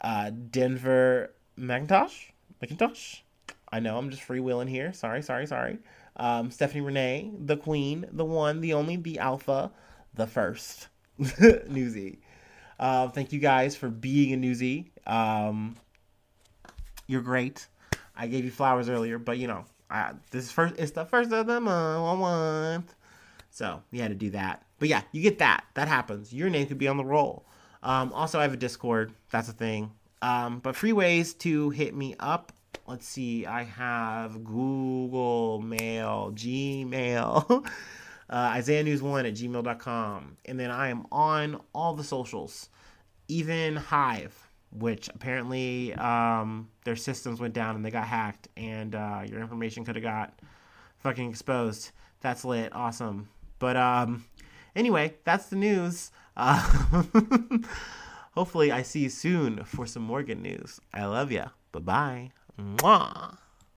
Uh, 0.00 0.30
Denver 0.30 1.32
McIntosh, 1.58 2.30
McIntosh. 2.62 3.20
I 3.70 3.80
know 3.80 3.98
I'm 3.98 4.10
just 4.10 4.26
freewheeling 4.26 4.68
here. 4.68 4.92
Sorry, 4.92 5.22
sorry, 5.22 5.46
sorry. 5.46 5.78
Um, 6.16 6.50
Stephanie 6.50 6.80
Renee, 6.80 7.30
the 7.38 7.56
queen, 7.56 8.06
the 8.10 8.24
one, 8.24 8.60
the 8.60 8.74
only, 8.74 8.96
the 8.96 9.18
alpha, 9.18 9.70
the 10.14 10.26
first 10.26 10.88
newsie. 11.20 12.18
Uh, 12.78 13.08
thank 13.08 13.32
you 13.32 13.38
guys 13.38 13.76
for 13.76 13.88
being 13.88 14.32
a 14.32 14.36
newsie. 14.36 14.86
Um, 15.06 15.76
you're 17.06 17.22
great. 17.22 17.66
I 18.16 18.26
gave 18.26 18.44
you 18.44 18.50
flowers 18.50 18.88
earlier, 18.88 19.18
but 19.18 19.38
you 19.38 19.46
know, 19.46 19.64
I, 19.90 20.12
this 20.30 20.44
is 20.44 20.52
first. 20.52 20.74
It's 20.78 20.92
the 20.92 21.04
first 21.04 21.32
of 21.32 21.46
the 21.46 21.60
month. 21.60 22.94
So 23.58 23.82
we 23.90 23.98
had 23.98 24.12
to 24.12 24.14
do 24.14 24.30
that. 24.30 24.64
But 24.78 24.88
yeah, 24.88 25.02
you 25.10 25.20
get 25.20 25.40
that. 25.40 25.64
That 25.74 25.88
happens. 25.88 26.32
Your 26.32 26.48
name 26.48 26.68
could 26.68 26.78
be 26.78 26.86
on 26.86 26.96
the 26.96 27.04
roll. 27.04 27.44
Um, 27.82 28.12
also, 28.12 28.38
I 28.38 28.42
have 28.42 28.52
a 28.52 28.56
Discord. 28.56 29.12
That's 29.32 29.48
a 29.48 29.52
thing. 29.52 29.90
Um, 30.22 30.60
but 30.60 30.76
free 30.76 30.92
ways 30.92 31.34
to 31.34 31.70
hit 31.70 31.92
me 31.92 32.14
up. 32.20 32.52
Let's 32.86 33.04
see. 33.04 33.46
I 33.46 33.64
have 33.64 34.44
Google 34.44 35.60
Mail, 35.60 36.30
Gmail, 36.36 37.66
uh, 38.30 38.32
Isaiah 38.32 38.84
News 38.84 39.02
One 39.02 39.26
at 39.26 39.34
gmail.com. 39.34 40.36
And 40.44 40.60
then 40.60 40.70
I 40.70 40.90
am 40.90 41.08
on 41.10 41.60
all 41.74 41.94
the 41.94 42.04
socials, 42.04 42.68
even 43.26 43.74
Hive, 43.74 44.50
which 44.70 45.08
apparently 45.08 45.94
um, 45.94 46.68
their 46.84 46.94
systems 46.94 47.40
went 47.40 47.54
down 47.54 47.74
and 47.74 47.84
they 47.84 47.90
got 47.90 48.06
hacked, 48.06 48.46
and 48.56 48.94
uh, 48.94 49.22
your 49.28 49.40
information 49.40 49.84
could 49.84 49.96
have 49.96 50.04
got 50.04 50.38
fucking 50.98 51.28
exposed. 51.28 51.90
That's 52.20 52.44
lit. 52.44 52.72
Awesome. 52.72 53.28
But 53.58 53.76
um, 53.76 54.24
anyway, 54.74 55.14
that's 55.24 55.46
the 55.46 55.56
news. 55.56 56.10
Uh, 56.36 57.02
hopefully, 58.34 58.70
I 58.70 58.82
see 58.82 59.00
you 59.00 59.10
soon 59.10 59.64
for 59.64 59.86
some 59.86 60.02
more 60.02 60.22
good 60.22 60.40
news. 60.40 60.80
I 60.92 61.06
love 61.06 61.32
ya. 61.32 61.48
Bye 61.72 61.80
bye. 61.80 62.30